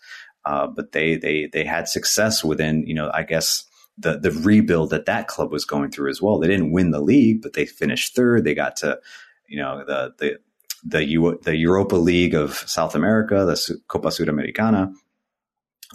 Uh, 0.45 0.67
but 0.67 0.91
they 0.91 1.15
they 1.15 1.49
they 1.51 1.65
had 1.65 1.87
success 1.87 2.43
within 2.43 2.85
you 2.85 2.93
know 2.93 3.09
I 3.13 3.23
guess 3.23 3.65
the 3.97 4.17
the 4.19 4.31
rebuild 4.31 4.89
that 4.89 5.05
that 5.05 5.27
club 5.27 5.51
was 5.51 5.65
going 5.65 5.91
through 5.91 6.09
as 6.09 6.21
well. 6.21 6.39
They 6.39 6.47
didn't 6.47 6.71
win 6.71 6.91
the 6.91 7.01
league, 7.01 7.41
but 7.41 7.53
they 7.53 7.65
finished 7.65 8.15
third. 8.15 8.43
They 8.43 8.53
got 8.53 8.75
to, 8.77 8.99
you 9.47 9.57
know, 9.57 9.83
the 9.85 10.13
the 10.17 10.39
the 10.83 11.03
U, 11.05 11.39
the 11.43 11.55
Europa 11.55 11.95
League 11.95 12.35
of 12.35 12.55
South 12.55 12.95
America, 12.95 13.45
the 13.45 13.79
Copa 13.87 14.09
Sudamericana. 14.09 14.93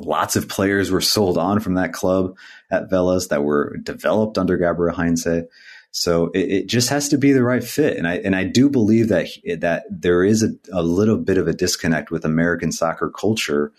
Lots 0.00 0.36
of 0.36 0.48
players 0.48 0.90
were 0.90 1.00
sold 1.00 1.38
on 1.38 1.60
from 1.60 1.74
that 1.74 1.92
club 1.92 2.36
at 2.70 2.90
Vélez 2.90 3.28
that 3.28 3.44
were 3.44 3.76
developed 3.82 4.38
under 4.38 4.56
Gabriel 4.56 4.94
Heinze. 4.94 5.46
So 5.92 6.30
it, 6.34 6.38
it, 6.38 6.66
just 6.68 6.88
has 6.90 7.08
to 7.08 7.18
be 7.18 7.32
the 7.32 7.42
right 7.42 7.64
fit, 7.64 7.96
and 7.96 8.06
I 8.06 8.18
and 8.18 8.36
I 8.36 8.44
do 8.44 8.70
believe 8.70 9.08
that 9.08 9.26
that 9.58 9.84
there 9.90 10.22
is 10.22 10.44
a, 10.44 10.50
a 10.72 10.82
little 10.82 11.16
bit 11.16 11.36
of 11.36 11.48
a 11.48 11.52
disconnect 11.52 12.12
with 12.12 12.24
American 12.24 12.70
soccer 12.70 13.10
culture 13.10 13.72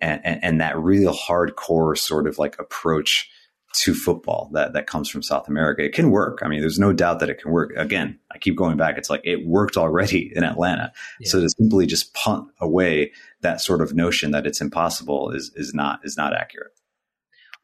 and, 0.00 0.20
and, 0.24 0.42
and 0.42 0.60
that 0.60 0.76
real 0.76 1.14
hardcore 1.14 1.96
sort 1.96 2.26
of 2.26 2.38
like 2.38 2.58
approach 2.58 3.30
to 3.74 3.94
football 3.94 4.50
that 4.52 4.74
that 4.74 4.86
comes 4.86 5.08
from 5.08 5.22
South 5.22 5.48
America. 5.48 5.82
It 5.82 5.94
can 5.94 6.10
work. 6.10 6.40
I 6.42 6.48
mean, 6.48 6.60
there's 6.60 6.78
no 6.78 6.92
doubt 6.92 7.20
that 7.20 7.30
it 7.30 7.40
can 7.40 7.52
work. 7.52 7.72
Again, 7.76 8.18
I 8.30 8.38
keep 8.38 8.56
going 8.56 8.76
back. 8.76 8.98
It's 8.98 9.08
like 9.08 9.22
it 9.24 9.46
worked 9.46 9.76
already 9.76 10.30
in 10.34 10.44
Atlanta. 10.44 10.92
Yeah. 11.20 11.30
So 11.30 11.40
to 11.40 11.48
simply 11.48 11.86
just 11.86 12.12
punt 12.12 12.48
away 12.60 13.12
that 13.42 13.60
sort 13.60 13.80
of 13.82 13.94
notion 13.94 14.30
that 14.30 14.46
it's 14.46 14.60
impossible 14.60 15.30
is 15.30 15.52
is 15.54 15.74
not 15.74 16.00
is 16.04 16.16
not 16.16 16.34
accurate. 16.34 16.72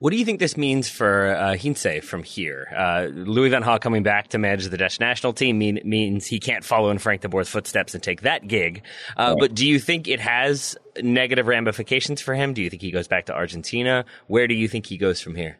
What 0.00 0.10
do 0.10 0.16
you 0.16 0.24
think 0.24 0.38
this 0.38 0.56
means 0.56 0.88
for 0.88 1.34
uh, 1.34 2.00
from 2.02 2.22
here? 2.22 2.68
Uh, 2.76 3.08
Louis 3.12 3.48
Van 3.48 3.64
Gaal 3.64 3.80
coming 3.80 4.04
back 4.04 4.28
to 4.28 4.38
manage 4.38 4.64
the 4.68 4.76
Dutch 4.76 5.00
national 5.00 5.32
team 5.32 5.58
mean, 5.58 5.80
means 5.84 6.24
he 6.24 6.38
can't 6.38 6.62
follow 6.62 6.90
in 6.90 6.98
Frank 6.98 7.22
de 7.22 7.28
Boer's 7.28 7.48
footsteps 7.48 7.94
and 7.94 8.02
take 8.02 8.20
that 8.20 8.46
gig. 8.46 8.84
Uh, 9.16 9.30
right. 9.30 9.36
But 9.40 9.54
do 9.56 9.66
you 9.66 9.80
think 9.80 10.06
it 10.06 10.20
has 10.20 10.76
negative 11.02 11.48
ramifications 11.48 12.20
for 12.20 12.34
him? 12.34 12.54
Do 12.54 12.62
you 12.62 12.70
think 12.70 12.80
he 12.80 12.92
goes 12.92 13.08
back 13.08 13.26
to 13.26 13.34
Argentina? 13.34 14.04
Where 14.28 14.46
do 14.46 14.54
you 14.54 14.68
think 14.68 14.86
he 14.86 14.98
goes 14.98 15.20
from 15.20 15.34
here? 15.34 15.58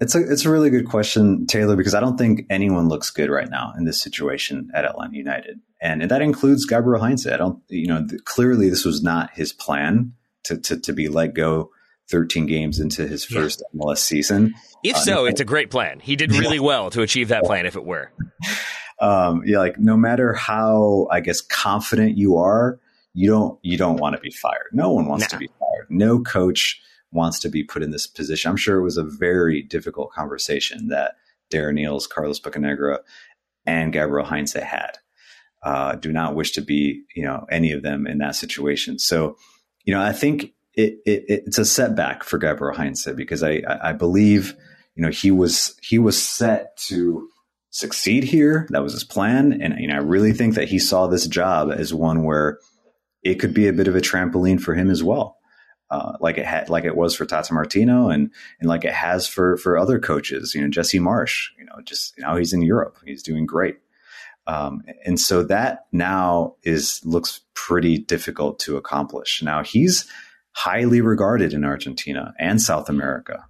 It's 0.00 0.14
a 0.14 0.30
it's 0.30 0.46
a 0.46 0.50
really 0.50 0.70
good 0.70 0.88
question, 0.88 1.46
Taylor, 1.46 1.76
because 1.76 1.94
I 1.94 2.00
don't 2.00 2.16
think 2.16 2.46
anyone 2.48 2.88
looks 2.88 3.10
good 3.10 3.28
right 3.28 3.50
now 3.50 3.74
in 3.76 3.84
this 3.84 4.00
situation 4.00 4.70
at 4.74 4.86
Atlanta 4.86 5.14
United, 5.14 5.60
and, 5.80 6.00
and 6.00 6.10
that 6.10 6.22
includes 6.22 6.64
Gabriel 6.64 7.02
Heinze. 7.02 7.26
I 7.26 7.36
don't, 7.36 7.62
you 7.68 7.86
know, 7.86 8.06
clearly 8.24 8.70
this 8.70 8.86
was 8.86 9.02
not 9.02 9.30
his 9.34 9.52
plan 9.52 10.14
to 10.44 10.56
to, 10.56 10.80
to 10.80 10.92
be 10.94 11.08
let 11.08 11.34
go 11.34 11.70
13 12.10 12.46
games 12.46 12.80
into 12.80 13.06
his 13.06 13.26
first 13.26 13.62
yeah. 13.74 13.80
MLS 13.80 13.98
season. 13.98 14.54
If 14.82 14.96
uh, 14.96 15.00
so, 15.00 15.24
it's 15.26 15.40
a 15.40 15.44
great 15.44 15.70
plan. 15.70 16.00
He 16.00 16.16
did 16.16 16.34
really 16.34 16.60
well 16.60 16.88
to 16.90 17.02
achieve 17.02 17.28
that 17.28 17.44
plan. 17.44 17.66
If 17.66 17.76
it 17.76 17.84
were, 17.84 18.10
um, 19.00 19.42
yeah, 19.44 19.58
like 19.58 19.78
no 19.78 19.98
matter 19.98 20.32
how 20.32 21.08
I 21.10 21.20
guess 21.20 21.42
confident 21.42 22.16
you 22.16 22.38
are, 22.38 22.80
you 23.12 23.28
don't 23.28 23.58
you 23.60 23.76
don't 23.76 23.98
want 23.98 24.16
to 24.16 24.20
be 24.22 24.30
fired. 24.30 24.70
No 24.72 24.92
one 24.92 25.06
wants 25.06 25.24
nah. 25.24 25.28
to 25.28 25.38
be 25.38 25.48
fired. 25.58 25.88
No 25.90 26.20
coach 26.20 26.80
wants 27.12 27.38
to 27.40 27.48
be 27.48 27.64
put 27.64 27.82
in 27.82 27.90
this 27.90 28.06
position. 28.06 28.50
I'm 28.50 28.56
sure 28.56 28.78
it 28.78 28.84
was 28.84 28.96
a 28.96 29.04
very 29.04 29.62
difficult 29.62 30.12
conversation 30.12 30.88
that 30.88 31.16
Darren 31.50 31.80
Eales, 31.80 32.08
Carlos 32.08 32.40
Bocanegra, 32.40 32.98
and 33.66 33.92
Gabriel 33.92 34.26
Heinze 34.26 34.52
had. 34.54 34.98
Uh, 35.62 35.94
do 35.96 36.12
not 36.12 36.34
wish 36.34 36.52
to 36.52 36.62
be, 36.62 37.02
you 37.14 37.22
know, 37.22 37.46
any 37.50 37.72
of 37.72 37.82
them 37.82 38.06
in 38.06 38.18
that 38.18 38.34
situation. 38.34 38.98
So, 38.98 39.36
you 39.84 39.92
know, 39.92 40.00
I 40.00 40.12
think 40.12 40.54
it, 40.74 40.98
it, 41.04 41.24
it's 41.26 41.58
a 41.58 41.64
setback 41.64 42.24
for 42.24 42.38
Gabriel 42.38 42.74
Heinze 42.74 43.06
because 43.14 43.42
I, 43.42 43.62
I 43.82 43.92
believe, 43.92 44.54
you 44.94 45.02
know, 45.02 45.10
he 45.10 45.30
was 45.30 45.76
he 45.82 45.98
was 45.98 46.20
set 46.20 46.76
to 46.88 47.28
succeed 47.70 48.24
here. 48.24 48.66
That 48.70 48.82
was 48.82 48.92
his 48.92 49.04
plan, 49.04 49.60
and 49.60 49.78
you 49.78 49.88
know, 49.88 49.96
I 49.96 49.98
really 49.98 50.32
think 50.32 50.54
that 50.54 50.68
he 50.68 50.78
saw 50.78 51.06
this 51.06 51.26
job 51.26 51.70
as 51.70 51.92
one 51.92 52.24
where 52.24 52.58
it 53.22 53.34
could 53.36 53.52
be 53.52 53.68
a 53.68 53.72
bit 53.72 53.88
of 53.88 53.96
a 53.96 54.00
trampoline 54.00 54.60
for 54.60 54.74
him 54.74 54.90
as 54.90 55.02
well. 55.02 55.36
Uh, 55.90 56.16
like 56.20 56.38
it 56.38 56.46
had, 56.46 56.68
like 56.68 56.84
it 56.84 56.96
was 56.96 57.16
for 57.16 57.26
Tata 57.26 57.52
Martino, 57.52 58.08
and 58.08 58.30
and 58.60 58.68
like 58.68 58.84
it 58.84 58.92
has 58.92 59.26
for 59.26 59.56
for 59.56 59.76
other 59.76 59.98
coaches. 59.98 60.54
You 60.54 60.62
know, 60.62 60.68
Jesse 60.68 61.00
Marsch. 61.00 61.48
You 61.58 61.64
know, 61.64 61.82
just 61.84 62.14
now 62.18 62.36
he's 62.36 62.52
in 62.52 62.62
Europe. 62.62 62.96
He's 63.04 63.22
doing 63.22 63.46
great. 63.46 63.78
Um, 64.46 64.82
and 65.04 65.20
so 65.20 65.42
that 65.44 65.86
now 65.92 66.56
is 66.62 67.00
looks 67.04 67.40
pretty 67.54 67.98
difficult 67.98 68.58
to 68.60 68.76
accomplish. 68.76 69.42
Now 69.42 69.62
he's 69.62 70.06
highly 70.52 71.00
regarded 71.00 71.52
in 71.52 71.64
Argentina 71.64 72.34
and 72.38 72.60
South 72.60 72.88
America. 72.88 73.44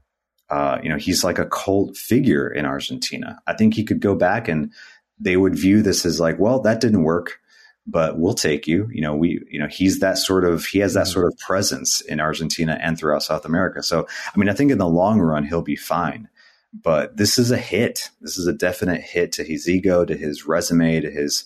Uh, 0.51 0.79
you 0.83 0.89
know, 0.89 0.97
he's 0.97 1.23
like 1.23 1.39
a 1.39 1.47
cult 1.47 1.97
figure 1.97 2.49
in 2.49 2.67
Argentina. 2.67 3.39
I 3.47 3.55
think 3.55 3.75
he 3.75 3.85
could 3.85 4.01
go 4.01 4.15
back 4.15 4.49
and 4.49 4.73
they 5.19 5.37
would 5.37 5.55
view 5.55 5.81
this 5.81 6.05
as 6.05 6.19
like, 6.19 6.39
well, 6.39 6.61
that 6.61 6.81
didn't 6.81 7.05
work 7.05 7.39
but 7.87 8.19
we'll 8.19 8.35
take 8.35 8.67
you. 8.67 8.89
You 8.93 9.01
know, 9.01 9.17
we, 9.17 9.43
you 9.51 9.59
know, 9.59 9.69
he's 9.69 10.01
that 10.01 10.19
sort 10.19 10.45
of, 10.45 10.65
he 10.65 10.79
has 10.81 10.95
that 10.95 11.05
mm-hmm. 11.05 11.13
sort 11.13 11.27
of 11.27 11.39
presence 11.39 12.01
in 12.03 12.21
Argentina 12.21 12.79
and 12.81 12.99
throughout 12.99 13.23
South 13.23 13.45
America. 13.45 13.83
So, 13.83 14.07
I 14.35 14.39
mean, 14.39 14.49
I 14.49 14.55
think 14.55 14.71
in 14.71 14.79
the 14.79 14.89
long 14.89 15.21
run, 15.21 15.45
he'll 15.45 15.63
be 15.63 15.77
fine. 15.77 16.29
But 16.73 17.17
this 17.17 17.39
is 17.39 17.51
a 17.51 17.59
hit. 17.59 18.11
This 18.21 18.39
is 18.39 18.47
a 18.47 18.53
definite 18.53 19.01
hit 19.01 19.33
to 19.33 19.45
his 19.45 19.69
ego, 19.69 20.05
to 20.05 20.17
his 20.17 20.47
resume, 20.47 21.01
to 21.01 21.11
his, 21.11 21.45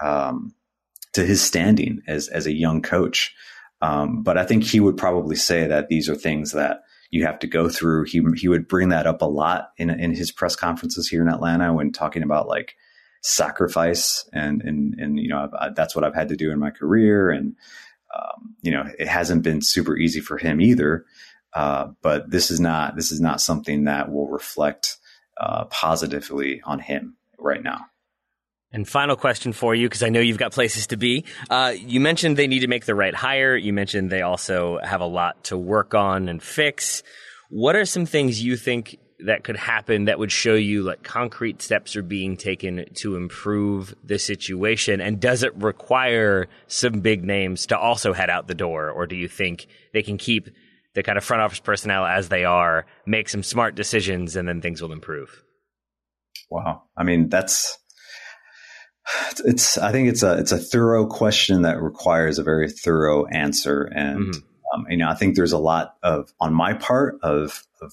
um, 0.00 0.54
to 1.12 1.24
his 1.24 1.42
standing 1.42 2.02
as 2.06 2.28
as 2.28 2.46
a 2.46 2.52
young 2.52 2.82
coach. 2.82 3.34
Um, 3.80 4.22
but 4.22 4.38
I 4.38 4.44
think 4.44 4.64
he 4.64 4.80
would 4.80 4.96
probably 4.96 5.36
say 5.36 5.66
that 5.66 5.88
these 5.88 6.08
are 6.08 6.14
things 6.14 6.52
that 6.52 6.82
you 7.10 7.26
have 7.26 7.38
to 7.40 7.46
go 7.46 7.68
through. 7.68 8.04
He 8.04 8.22
he 8.36 8.48
would 8.48 8.68
bring 8.68 8.90
that 8.90 9.06
up 9.06 9.22
a 9.22 9.26
lot 9.26 9.70
in 9.76 9.90
in 9.90 10.14
his 10.14 10.30
press 10.30 10.56
conferences 10.56 11.08
here 11.08 11.22
in 11.22 11.28
Atlanta 11.28 11.72
when 11.74 11.92
talking 11.92 12.22
about 12.22 12.48
like 12.48 12.76
sacrifice 13.22 14.28
and 14.32 14.62
and 14.62 14.94
and 14.98 15.18
you 15.18 15.28
know 15.28 15.48
I, 15.58 15.70
that's 15.70 15.94
what 15.94 16.04
I've 16.04 16.14
had 16.14 16.28
to 16.28 16.36
do 16.36 16.50
in 16.50 16.58
my 16.58 16.70
career 16.70 17.30
and 17.30 17.54
um, 18.14 18.54
you 18.62 18.70
know 18.70 18.84
it 18.98 19.08
hasn't 19.08 19.42
been 19.42 19.62
super 19.62 19.96
easy 19.96 20.20
for 20.20 20.38
him 20.38 20.60
either 20.60 21.06
uh, 21.54 21.88
but 22.02 22.30
this 22.30 22.50
is 22.50 22.60
not 22.60 22.96
this 22.96 23.12
is 23.12 23.20
not 23.20 23.40
something 23.40 23.84
that 23.84 24.10
will 24.10 24.28
reflect 24.28 24.96
uh, 25.40 25.64
positively 25.66 26.60
on 26.64 26.78
him 26.78 27.16
right 27.38 27.62
now. 27.62 27.86
And 28.74 28.88
final 28.88 29.16
question 29.16 29.52
for 29.52 29.74
you, 29.74 29.86
because 29.86 30.02
I 30.02 30.08
know 30.08 30.20
you've 30.20 30.38
got 30.38 30.52
places 30.52 30.86
to 30.88 30.96
be. 30.96 31.26
Uh, 31.50 31.74
you 31.76 32.00
mentioned 32.00 32.38
they 32.38 32.46
need 32.46 32.60
to 32.60 32.68
make 32.68 32.86
the 32.86 32.94
right 32.94 33.14
hire. 33.14 33.54
You 33.54 33.74
mentioned 33.74 34.08
they 34.08 34.22
also 34.22 34.78
have 34.82 35.02
a 35.02 35.06
lot 35.06 35.44
to 35.44 35.58
work 35.58 35.94
on 35.94 36.28
and 36.28 36.42
fix. 36.42 37.02
What 37.50 37.76
are 37.76 37.84
some 37.84 38.06
things 38.06 38.42
you 38.42 38.56
think 38.56 38.96
that 39.26 39.44
could 39.44 39.56
happen 39.56 40.06
that 40.06 40.18
would 40.18 40.32
show 40.32 40.54
you 40.54 40.82
like 40.82 41.02
concrete 41.02 41.62
steps 41.62 41.96
are 41.96 42.02
being 42.02 42.36
taken 42.36 42.86
to 42.94 43.16
improve 43.16 43.94
the 44.04 44.18
situation? 44.18 45.00
And 45.00 45.20
does 45.20 45.42
it 45.42 45.54
require 45.56 46.48
some 46.66 47.00
big 47.00 47.24
names 47.24 47.66
to 47.66 47.78
also 47.78 48.12
head 48.12 48.30
out 48.30 48.48
the 48.48 48.54
door? 48.54 48.90
Or 48.90 49.06
do 49.06 49.16
you 49.16 49.28
think 49.28 49.66
they 49.92 50.02
can 50.02 50.18
keep 50.18 50.48
the 50.94 51.02
kind 51.02 51.16
of 51.16 51.24
front 51.24 51.42
office 51.42 51.60
personnel 51.60 52.04
as 52.04 52.28
they 52.28 52.44
are, 52.44 52.86
make 53.06 53.28
some 53.28 53.42
smart 53.42 53.74
decisions, 53.74 54.36
and 54.36 54.46
then 54.46 54.60
things 54.60 54.82
will 54.82 54.92
improve? 54.92 55.42
Wow. 56.50 56.82
I 56.96 57.02
mean, 57.02 57.28
that's, 57.28 57.78
it's, 59.44 59.78
I 59.78 59.90
think 59.90 60.08
it's 60.08 60.22
a, 60.22 60.38
it's 60.38 60.52
a 60.52 60.58
thorough 60.58 61.06
question 61.06 61.62
that 61.62 61.80
requires 61.80 62.38
a 62.38 62.42
very 62.42 62.70
thorough 62.70 63.26
answer. 63.26 63.84
And, 63.84 64.34
mm-hmm. 64.34 64.80
um, 64.80 64.86
you 64.90 64.98
know, 64.98 65.08
I 65.08 65.14
think 65.14 65.34
there's 65.34 65.52
a 65.52 65.58
lot 65.58 65.96
of, 66.02 66.30
on 66.40 66.52
my 66.52 66.74
part 66.74 67.18
of, 67.22 67.64
of 67.80 67.92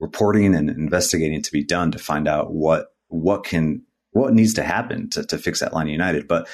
reporting 0.00 0.54
and 0.54 0.70
investigating 0.70 1.42
to 1.42 1.52
be 1.52 1.64
done 1.64 1.90
to 1.92 1.98
find 1.98 2.28
out 2.28 2.52
what 2.52 2.88
what 3.08 3.44
can 3.44 3.82
what 4.12 4.34
needs 4.34 4.54
to 4.54 4.62
happen 4.62 5.08
to, 5.10 5.24
to 5.24 5.38
fix 5.38 5.62
Atlanta 5.62 5.90
United. 5.90 6.28
But 6.28 6.48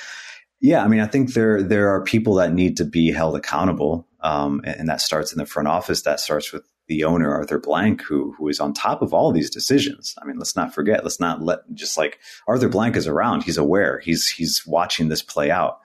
yeah, 0.61 0.83
I 0.83 0.89
mean, 0.89 1.01
I 1.01 1.07
think 1.07 1.35
there 1.35 1.63
there 1.63 1.91
are 1.91 2.03
people 2.03 2.35
that 2.35 2.53
need 2.53 2.77
to 2.79 2.85
be 2.85 3.13
held 3.13 3.37
accountable, 3.37 4.09
um, 4.21 4.63
and, 4.65 4.81
and, 4.81 4.89
that 4.89 5.01
starts 5.01 5.33
in 5.33 5.39
the 5.39 5.47
front 5.47 5.69
office. 5.69 6.03
That 6.03 6.21
starts 6.21 6.53
with 6.53 6.63
the 6.89 7.05
owner 7.05 7.31
Arthur 7.35 7.59
Blank, 7.59 8.03
who 8.03 8.35
who 8.39 8.49
is 8.49 8.61
on 8.61 8.73
top 8.73 9.03
of 9.03 9.13
all 9.13 9.31
these 9.31 9.51
decisions. 9.51 10.15
I 10.23 10.25
mean, 10.25 10.39
let's 10.39 10.57
not 10.57 10.75
forget. 10.75 11.03
Let's 11.03 11.21
not 11.21 11.43
let 11.43 11.59
just 11.75 11.99
like 11.99 12.19
Arthur 12.49 12.69
Blank 12.69 12.97
is 12.97 13.07
around. 13.07 13.43
He's 13.43 13.59
aware. 13.59 13.99
He's 13.99 14.29
he's 14.29 14.63
watching 14.67 15.09
this 15.09 15.23
play 15.23 15.51
out, 15.51 15.81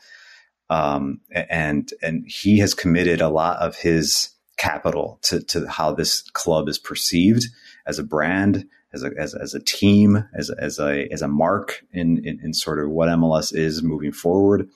um, 0.69 1.19
and 1.33 1.91
and 2.01 2.23
he 2.25 2.59
has 2.59 2.73
committed 2.73 3.19
a 3.19 3.29
lot 3.29 3.57
of 3.57 3.75
his 3.75 4.29
capital 4.59 5.17
to, 5.23 5.41
to 5.41 5.67
how 5.67 5.91
this 5.93 6.21
club 6.33 6.69
is 6.69 6.77
perceived 6.77 7.45
as 7.87 7.97
a 7.97 8.03
brand, 8.03 8.67
as 8.93 9.03
a, 9.03 9.11
as, 9.17 9.33
as 9.33 9.53
a 9.55 9.59
team, 9.59 10.25
as, 10.35 10.51
as 10.51 10.77
a, 10.77 11.07
as 11.11 11.21
a 11.21 11.27
mark 11.27 11.83
in, 11.91 12.23
in, 12.25 12.39
in 12.43 12.53
sort 12.53 12.79
of 12.79 12.89
what 12.91 13.09
MLS 13.09 13.55
is 13.55 13.81
moving 13.81 14.11
forward. 14.11 14.69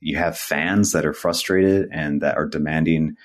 You 0.00 0.16
have 0.16 0.36
fans 0.36 0.92
that 0.92 1.06
are 1.06 1.12
frustrated 1.12 1.88
and 1.92 2.22
that 2.22 2.36
are 2.36 2.46
demanding 2.46 3.16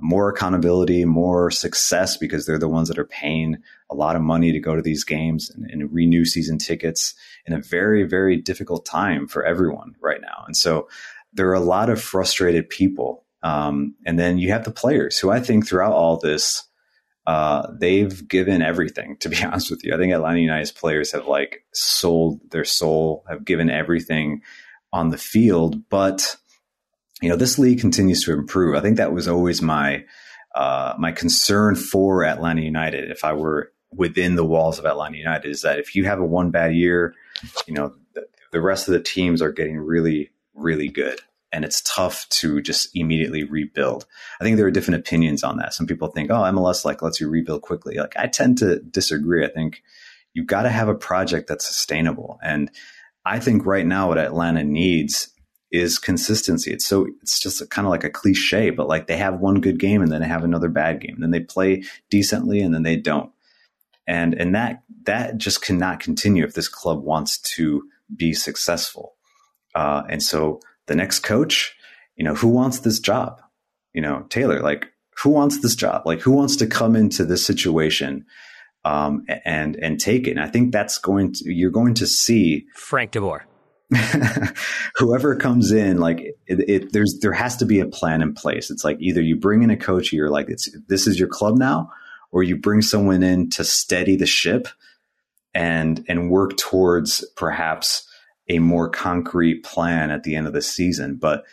more 0.00 0.28
accountability, 0.28 1.04
more 1.04 1.50
success 1.50 2.16
because 2.16 2.46
they're 2.46 2.58
the 2.58 2.68
ones 2.68 2.88
that 2.88 2.98
are 2.98 3.06
paying 3.06 3.56
a 3.90 3.94
lot 3.94 4.16
of 4.16 4.22
money 4.22 4.52
to 4.52 4.60
go 4.60 4.74
to 4.74 4.82
these 4.82 5.04
games 5.04 5.50
and, 5.50 5.70
and, 5.70 5.92
renew 5.92 6.24
season 6.24 6.58
tickets 6.58 7.14
in 7.46 7.54
a 7.54 7.62
very, 7.62 8.02
very 8.02 8.36
difficult 8.36 8.84
time 8.84 9.26
for 9.26 9.44
everyone 9.44 9.94
right 10.02 10.20
now. 10.20 10.44
And 10.46 10.56
so 10.56 10.88
there 11.32 11.48
are 11.48 11.54
a 11.54 11.60
lot 11.60 11.88
of 11.88 12.02
frustrated 12.02 12.68
people 12.68 13.25
um, 13.46 13.94
and 14.04 14.18
then 14.18 14.38
you 14.38 14.50
have 14.50 14.64
the 14.64 14.72
players 14.72 15.18
who 15.18 15.30
I 15.30 15.38
think 15.38 15.68
throughout 15.68 15.92
all 15.92 16.18
this, 16.18 16.64
uh, 17.28 17.68
they've 17.78 18.26
given 18.26 18.60
everything, 18.60 19.16
to 19.20 19.28
be 19.28 19.40
honest 19.44 19.70
with 19.70 19.84
you. 19.84 19.94
I 19.94 19.98
think 19.98 20.12
Atlanta 20.12 20.40
United's 20.40 20.72
players 20.72 21.12
have 21.12 21.28
like 21.28 21.64
sold 21.72 22.40
their 22.50 22.64
soul, 22.64 23.24
have 23.28 23.44
given 23.44 23.70
everything 23.70 24.42
on 24.92 25.10
the 25.10 25.18
field. 25.18 25.88
But, 25.88 26.36
you 27.22 27.28
know, 27.28 27.36
this 27.36 27.56
league 27.56 27.80
continues 27.80 28.24
to 28.24 28.32
improve. 28.32 28.74
I 28.74 28.80
think 28.80 28.96
that 28.96 29.12
was 29.12 29.28
always 29.28 29.62
my, 29.62 30.04
uh, 30.56 30.94
my 30.98 31.12
concern 31.12 31.76
for 31.76 32.24
Atlanta 32.24 32.62
United. 32.62 33.12
If 33.12 33.24
I 33.24 33.34
were 33.34 33.70
within 33.92 34.34
the 34.34 34.44
walls 34.44 34.80
of 34.80 34.86
Atlanta 34.86 35.18
United 35.18 35.48
is 35.48 35.62
that 35.62 35.78
if 35.78 35.94
you 35.94 36.04
have 36.04 36.18
a 36.18 36.24
one 36.24 36.50
bad 36.50 36.74
year, 36.74 37.14
you 37.68 37.74
know, 37.74 37.94
the, 38.14 38.26
the 38.50 38.60
rest 38.60 38.88
of 38.88 38.92
the 38.92 39.02
teams 39.02 39.40
are 39.40 39.52
getting 39.52 39.78
really, 39.78 40.30
really 40.52 40.88
good 40.88 41.20
and 41.56 41.64
it's 41.64 41.80
tough 41.80 42.28
to 42.28 42.60
just 42.60 42.94
immediately 42.94 43.42
rebuild. 43.42 44.04
I 44.38 44.44
think 44.44 44.58
there 44.58 44.66
are 44.66 44.70
different 44.70 45.00
opinions 45.00 45.42
on 45.42 45.56
that. 45.56 45.72
Some 45.72 45.86
people 45.86 46.08
think, 46.08 46.30
oh, 46.30 46.34
MLS 46.34 46.84
like 46.84 47.00
lets 47.00 47.18
you 47.18 47.30
rebuild 47.30 47.62
quickly. 47.62 47.96
Like 47.96 48.14
I 48.18 48.26
tend 48.26 48.58
to 48.58 48.80
disagree. 48.80 49.42
I 49.42 49.48
think 49.48 49.82
you've 50.34 50.46
got 50.46 50.64
to 50.64 50.68
have 50.68 50.88
a 50.90 50.94
project 50.94 51.48
that's 51.48 51.66
sustainable. 51.66 52.38
And 52.42 52.70
I 53.24 53.40
think 53.40 53.64
right 53.64 53.86
now 53.86 54.08
what 54.08 54.18
Atlanta 54.18 54.64
needs 54.64 55.30
is 55.70 55.98
consistency. 55.98 56.74
It's 56.74 56.86
so 56.86 57.06
it's 57.22 57.40
just 57.40 57.70
kind 57.70 57.86
of 57.86 57.90
like 57.90 58.04
a 58.04 58.10
cliche, 58.10 58.68
but 58.68 58.86
like 58.86 59.06
they 59.06 59.16
have 59.16 59.40
one 59.40 59.62
good 59.62 59.80
game 59.80 60.02
and 60.02 60.12
then 60.12 60.20
they 60.20 60.28
have 60.28 60.44
another 60.44 60.68
bad 60.68 61.00
game. 61.00 61.14
And 61.14 61.22
then 61.22 61.30
they 61.30 61.40
play 61.40 61.84
decently 62.10 62.60
and 62.60 62.74
then 62.74 62.82
they 62.82 62.96
don't. 62.96 63.32
And 64.06 64.34
and 64.34 64.54
that 64.54 64.82
that 65.04 65.38
just 65.38 65.62
cannot 65.62 66.00
continue 66.00 66.44
if 66.44 66.52
this 66.52 66.68
club 66.68 67.02
wants 67.02 67.38
to 67.56 67.88
be 68.14 68.34
successful. 68.34 69.14
Uh, 69.74 70.02
and 70.10 70.22
so 70.22 70.60
the 70.86 70.94
next 70.94 71.20
coach, 71.20 71.74
you 72.16 72.24
know, 72.24 72.34
who 72.34 72.48
wants 72.48 72.80
this 72.80 72.98
job? 72.98 73.40
You 73.92 74.02
know, 74.02 74.26
Taylor, 74.28 74.60
like 74.60 74.88
who 75.22 75.30
wants 75.30 75.60
this 75.60 75.74
job? 75.74 76.02
Like 76.06 76.20
who 76.20 76.32
wants 76.32 76.56
to 76.56 76.66
come 76.66 76.96
into 76.96 77.24
this 77.24 77.44
situation 77.44 78.26
um, 78.84 79.24
and 79.44 79.76
and 79.76 80.00
take 80.00 80.26
it? 80.26 80.32
And 80.32 80.40
I 80.40 80.48
think 80.48 80.72
that's 80.72 80.98
going 80.98 81.32
to 81.34 81.52
you're 81.52 81.70
going 81.70 81.94
to 81.94 82.06
see 82.06 82.66
Frank 82.74 83.12
de 83.12 83.20
Boer. 83.20 83.46
whoever 84.96 85.36
comes 85.36 85.70
in, 85.70 85.98
like 85.98 86.18
it, 86.46 86.68
it, 86.68 86.92
there's 86.92 87.18
there 87.22 87.32
has 87.32 87.56
to 87.56 87.64
be 87.64 87.78
a 87.78 87.86
plan 87.86 88.20
in 88.20 88.34
place. 88.34 88.70
It's 88.70 88.84
like 88.84 88.96
either 89.00 89.20
you 89.20 89.36
bring 89.36 89.62
in 89.62 89.70
a 89.70 89.76
coach, 89.76 90.12
you're 90.12 90.30
like 90.30 90.48
it's 90.48 90.68
this 90.88 91.06
is 91.06 91.18
your 91.18 91.28
club 91.28 91.56
now, 91.56 91.90
or 92.32 92.42
you 92.42 92.56
bring 92.56 92.82
someone 92.82 93.22
in 93.22 93.48
to 93.50 93.64
steady 93.64 94.16
the 94.16 94.26
ship 94.26 94.66
and 95.54 96.04
and 96.08 96.30
work 96.30 96.56
towards 96.56 97.24
perhaps 97.36 98.06
a 98.48 98.58
more 98.58 98.88
concrete 98.88 99.64
plan 99.64 100.10
at 100.10 100.22
the 100.22 100.36
end 100.36 100.46
of 100.46 100.52
the 100.52 100.62
season. 100.62 101.16
But 101.16 101.44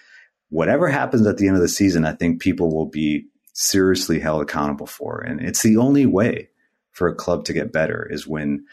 whatever 0.50 0.88
happens 0.88 1.26
at 1.26 1.38
the 1.38 1.48
end 1.48 1.56
of 1.56 1.62
the 1.62 1.68
season, 1.68 2.06
I 2.06 2.14
think 2.14 2.42
people 2.42 2.74
will 2.74 2.86
be 2.86 3.26
seriously 3.54 4.20
held 4.20 4.42
accountable 4.42 4.88
for. 4.88 5.20
And 5.20 5.42
it's 5.42 5.64
the 5.64 5.78
only 5.78 6.06
way 6.06 6.50
for 6.92 7.08
a 7.08 7.16
club 7.16 7.46
to 7.46 7.54
get 7.54 7.72
better 7.72 8.08
is 8.10 8.28
when, 8.28 8.66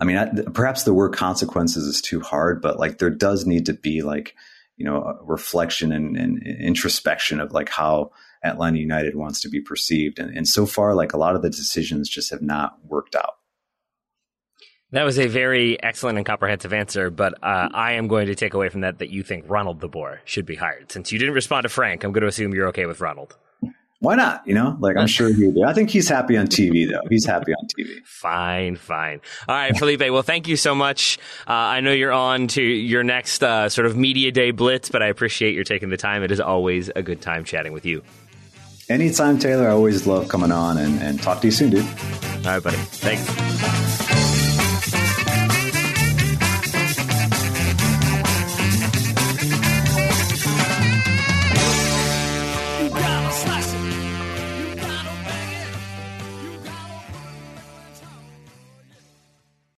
I 0.00 0.04
mean, 0.04 0.44
perhaps 0.52 0.82
the 0.82 0.94
word 0.94 1.14
consequences 1.14 1.86
is 1.86 2.00
too 2.02 2.20
hard, 2.20 2.60
but 2.60 2.78
like 2.78 2.98
there 2.98 3.10
does 3.10 3.46
need 3.46 3.66
to 3.66 3.74
be 3.74 4.02
like, 4.02 4.34
you 4.76 4.84
know, 4.84 5.18
reflection 5.22 5.92
and, 5.92 6.16
and 6.16 6.42
introspection 6.42 7.40
of 7.40 7.52
like 7.52 7.68
how 7.68 8.12
Atlanta 8.42 8.78
United 8.78 9.14
wants 9.14 9.40
to 9.42 9.48
be 9.48 9.60
perceived. 9.60 10.18
And, 10.18 10.34
and 10.34 10.48
so 10.48 10.64
far, 10.64 10.94
like 10.94 11.12
a 11.12 11.18
lot 11.18 11.36
of 11.36 11.42
the 11.42 11.50
decisions 11.50 12.08
just 12.08 12.30
have 12.30 12.42
not 12.42 12.78
worked 12.86 13.14
out. 13.14 13.39
That 14.92 15.04
was 15.04 15.18
a 15.20 15.28
very 15.28 15.80
excellent 15.80 16.18
and 16.18 16.26
comprehensive 16.26 16.72
answer, 16.72 17.10
but 17.10 17.34
uh, 17.44 17.68
I 17.72 17.92
am 17.92 18.08
going 18.08 18.26
to 18.26 18.34
take 18.34 18.54
away 18.54 18.68
from 18.70 18.80
that 18.80 18.98
that 18.98 19.10
you 19.10 19.22
think 19.22 19.44
Ronald 19.46 19.80
de 19.80 19.86
Boer 19.86 20.20
should 20.24 20.46
be 20.46 20.56
hired. 20.56 20.90
Since 20.90 21.12
you 21.12 21.18
didn't 21.18 21.34
respond 21.34 21.62
to 21.62 21.68
Frank, 21.68 22.02
I'm 22.02 22.10
going 22.12 22.22
to 22.22 22.26
assume 22.28 22.52
you're 22.54 22.66
okay 22.68 22.86
with 22.86 23.00
Ronald. 23.00 23.36
why 24.00 24.16
not? 24.16 24.42
You 24.46 24.54
know, 24.54 24.76
like 24.80 24.96
I'm 24.96 25.06
sure 25.06 25.32
he 25.32 25.46
would. 25.46 25.64
I 25.68 25.74
think 25.74 25.90
he's 25.90 26.08
happy 26.08 26.36
on 26.36 26.48
TV 26.48 26.90
though. 26.90 27.06
He's 27.08 27.24
happy 27.24 27.52
on 27.52 27.68
TV. 27.78 28.04
Fine, 28.04 28.76
fine. 28.76 29.20
All 29.46 29.54
right, 29.54 29.76
Felipe. 29.76 30.00
well, 30.00 30.22
thank 30.22 30.48
you 30.48 30.56
so 30.56 30.74
much. 30.74 31.18
Uh, 31.46 31.52
I 31.52 31.80
know 31.80 31.92
you're 31.92 32.10
on 32.10 32.48
to 32.48 32.62
your 32.62 33.04
next 33.04 33.44
uh, 33.44 33.68
sort 33.68 33.86
of 33.86 33.96
media 33.96 34.32
day 34.32 34.50
blitz, 34.50 34.88
but 34.88 35.02
I 35.04 35.06
appreciate 35.06 35.54
you 35.54 35.62
taking 35.62 35.90
the 35.90 35.98
time. 35.98 36.24
It 36.24 36.32
is 36.32 36.40
always 36.40 36.88
a 36.96 37.02
good 37.02 37.20
time 37.20 37.44
chatting 37.44 37.72
with 37.72 37.86
you. 37.86 38.02
Anytime, 38.88 39.38
Taylor. 39.38 39.68
I 39.68 39.70
always 39.70 40.08
love 40.08 40.28
coming 40.28 40.50
on 40.50 40.76
and, 40.78 41.00
and 41.00 41.22
talk 41.22 41.40
to 41.42 41.46
you 41.46 41.52
soon, 41.52 41.70
dude. 41.70 41.84
All 41.84 42.54
right, 42.54 42.60
buddy. 42.62 42.76
Thanks. 42.76 44.09